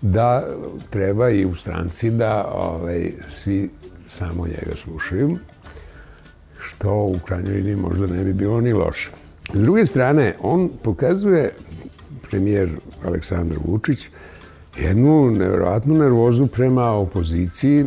da 0.00 0.44
treba 0.90 1.30
i 1.30 1.44
u 1.44 1.54
stranci 1.54 2.10
da 2.10 2.52
ovaj, 2.54 3.12
svi 3.30 3.70
samo 4.08 4.46
njega 4.46 4.76
slušaju, 4.76 5.36
što 6.58 6.94
u 6.94 7.18
krajnjoj 7.26 7.54
liniji 7.54 7.76
možda 7.76 8.06
ne 8.06 8.24
bi 8.24 8.32
bilo 8.32 8.60
ni 8.60 8.72
loše. 8.72 9.10
S 9.54 9.58
druge 9.58 9.86
strane, 9.86 10.34
on 10.40 10.70
pokazuje, 10.82 11.52
premijer 12.30 12.70
Aleksandar 13.04 13.58
Vučić, 13.64 14.08
jednu 14.76 15.30
nevjerojatnu 15.30 15.94
nervozu 15.94 16.46
prema 16.46 16.90
opoziciji. 16.90 17.84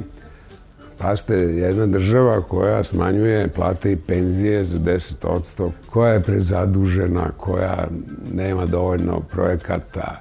Paste, 0.98 1.36
jedna 1.36 1.86
država 1.86 2.42
koja 2.42 2.84
smanjuje 2.84 3.48
plate 3.48 3.92
i 3.92 3.96
penzije 3.96 4.66
za 4.66 4.78
10%, 4.78 5.72
koja 5.90 6.14
je 6.14 6.24
prezadužena, 6.24 7.32
koja 7.38 7.88
nema 8.34 8.66
dovoljno 8.66 9.20
projekata, 9.20 10.20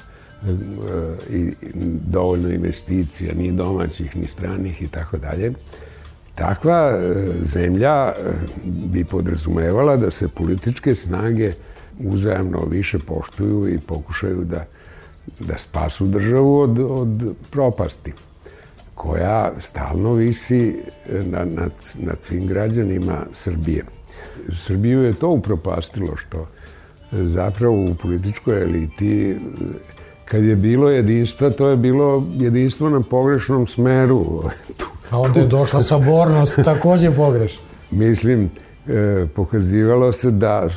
i 1.31 1.53
dovoljno 2.07 2.51
investicija, 2.51 3.35
ni 3.35 3.53
domaćih, 3.53 4.17
ni 4.17 4.29
stranih 4.29 4.83
i 4.83 4.89
tako 4.89 5.17
dalje. 5.17 5.53
Takva 6.35 6.91
e, 6.91 7.15
zemlja 7.43 8.09
e, 8.09 8.13
bi 8.65 9.05
podrazumevala 9.05 9.97
da 9.97 10.11
se 10.11 10.29
političke 10.29 10.95
snage 10.95 11.53
uzajamno 11.99 12.65
više 12.71 12.99
poštuju 12.99 13.69
i 13.69 13.79
pokušaju 13.79 14.45
da 14.45 14.65
da 15.41 15.59
spasu 15.59 16.07
državu 16.07 16.61
od, 16.61 16.79
od 16.79 17.35
propasti 17.51 18.13
koja 18.95 19.53
stalno 19.61 20.13
visi 20.13 20.77
na, 21.09 21.45
nad, 21.45 21.73
nad 21.99 22.23
svim 22.23 22.47
građanima 22.47 23.27
Srbije. 23.33 23.85
Srbiju 24.53 25.03
je 25.03 25.15
to 25.15 25.29
upropastilo 25.29 26.17
što 26.17 26.47
zapravo 27.13 27.91
u 27.91 27.95
političkoj 27.95 28.63
eliti 28.63 29.37
kad 30.25 30.45
je 30.45 30.57
bilo 30.57 30.91
jedinstva, 30.91 31.51
to 31.51 31.69
je 31.69 31.77
bilo 31.77 32.27
jedinstvo 32.37 32.89
na 32.89 33.01
pogrešnom 33.01 33.67
smeru. 33.67 34.43
A 35.11 35.19
onda 35.19 35.41
je 35.41 35.47
došla 35.47 35.83
sabornost, 35.83 36.59
takođe 36.65 37.11
pogrešna. 37.11 37.63
Mislim, 37.91 38.51
e, 38.89 39.27
pokazivalo 39.35 40.13
se 40.13 40.31
da 40.31 40.69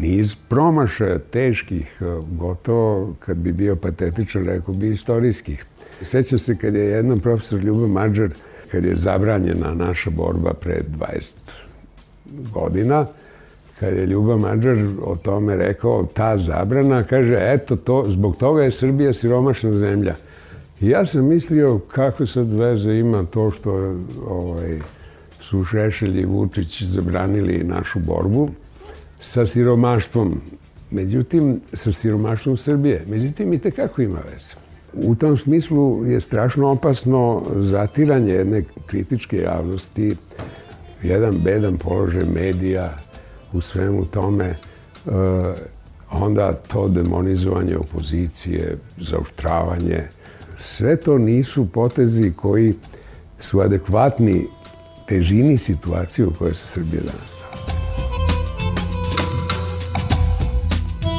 niz 0.00 0.34
promašaja 0.48 1.18
teških, 1.18 1.98
e, 2.00 2.04
gotovo, 2.30 3.14
kad 3.18 3.36
bi 3.36 3.52
bio 3.52 3.76
patetičan, 3.76 4.44
rekao 4.44 4.74
bi 4.74 4.92
istorijskih. 4.92 5.64
Sećam 6.02 6.38
se 6.38 6.56
kad 6.58 6.74
je 6.74 6.84
jednom 6.84 7.20
profesor 7.20 7.60
Ljubav 7.60 7.88
Mađar, 7.88 8.28
kad 8.70 8.84
je 8.84 8.96
zabranjena 8.96 9.74
naša 9.74 10.10
borba 10.10 10.52
pre 10.52 10.80
20 10.98 11.32
godina, 12.54 13.06
kad 13.80 13.96
je 13.96 14.06
Ljubav 14.06 14.38
Mađar 14.38 14.76
o 15.02 15.16
tome 15.16 15.56
rekao, 15.56 16.06
ta 16.14 16.38
zabrana, 16.38 17.04
kaže, 17.04 17.38
eto, 17.40 17.76
to, 17.76 18.04
zbog 18.08 18.36
toga 18.36 18.62
je 18.62 18.72
Srbija 18.72 19.14
siromašna 19.14 19.72
zemlja. 19.72 20.14
I 20.80 20.88
ja 20.88 21.06
sam 21.06 21.28
mislio 21.28 21.78
kako 21.78 22.26
sad 22.26 22.52
veze 22.52 22.94
ima 22.94 23.24
to 23.24 23.50
što 23.50 23.96
ovaj, 24.26 24.78
su 25.40 25.64
Šešelj 25.64 26.20
i 26.20 26.24
Vučić 26.24 26.82
zabranili 26.82 27.64
našu 27.64 27.98
borbu 27.98 28.50
sa 29.22 29.46
siromaštvom. 29.46 30.40
Međutim, 30.90 31.60
sa 31.72 31.92
siromaštvom 31.92 32.56
Srbije. 32.56 33.04
Međutim, 33.08 33.52
i 33.52 33.58
tekako 33.58 34.02
ima 34.02 34.18
veze. 34.32 34.54
U 35.08 35.14
tom 35.14 35.36
smislu 35.36 36.06
je 36.06 36.20
strašno 36.20 36.68
opasno 36.68 37.42
zatiranje 37.54 38.32
jedne 38.32 38.64
kritičke 38.86 39.36
javnosti, 39.36 40.16
jedan 41.02 41.38
bedan 41.38 41.78
položaj 41.78 42.24
medija 42.24 42.98
u 43.52 43.60
svemu 43.60 44.06
tome, 44.06 44.44
e, 44.46 44.56
onda 46.10 46.52
to 46.52 46.88
demonizovanje 46.88 47.76
opozicije, 47.76 48.76
zauštravanje, 48.98 50.02
sve 50.54 50.96
to 50.96 51.18
nisu 51.18 51.72
potezi 51.72 52.32
koji 52.36 52.74
su 53.38 53.60
adekvatni 53.60 54.46
težini 55.08 55.58
situacije 55.58 56.26
u 56.26 56.32
kojoj 56.38 56.54
se 56.54 56.66
Srbija 56.66 57.02
danas 57.02 57.38
nalazi. 57.42 57.91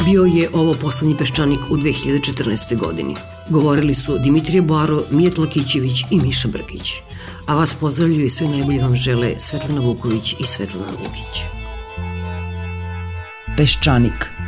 Bio 0.05 0.23
je 0.23 0.49
ovo 0.53 0.73
poslednji 0.81 1.15
peščanik 1.15 1.59
u 1.69 1.77
2014. 1.77 2.77
godini. 2.77 3.15
Govorili 3.49 3.93
su 3.95 4.17
Dimitrije 4.17 4.61
Boaro, 4.61 5.03
Mijet 5.11 5.37
Lakićević 5.37 6.03
i 6.11 6.19
Miša 6.19 6.47
Brkić. 6.47 6.93
A 7.47 7.55
vas 7.55 7.73
pozdravljaju 7.73 8.25
i 8.25 8.29
sve 8.29 8.47
najbolje 8.47 8.81
vam 8.81 8.95
žele 8.95 9.33
Svetlana 9.39 9.81
Vuković 9.81 10.35
i 10.39 10.45
Svetlana 10.45 10.91
Vukić. 10.91 11.43
Peščanik. 13.57 14.42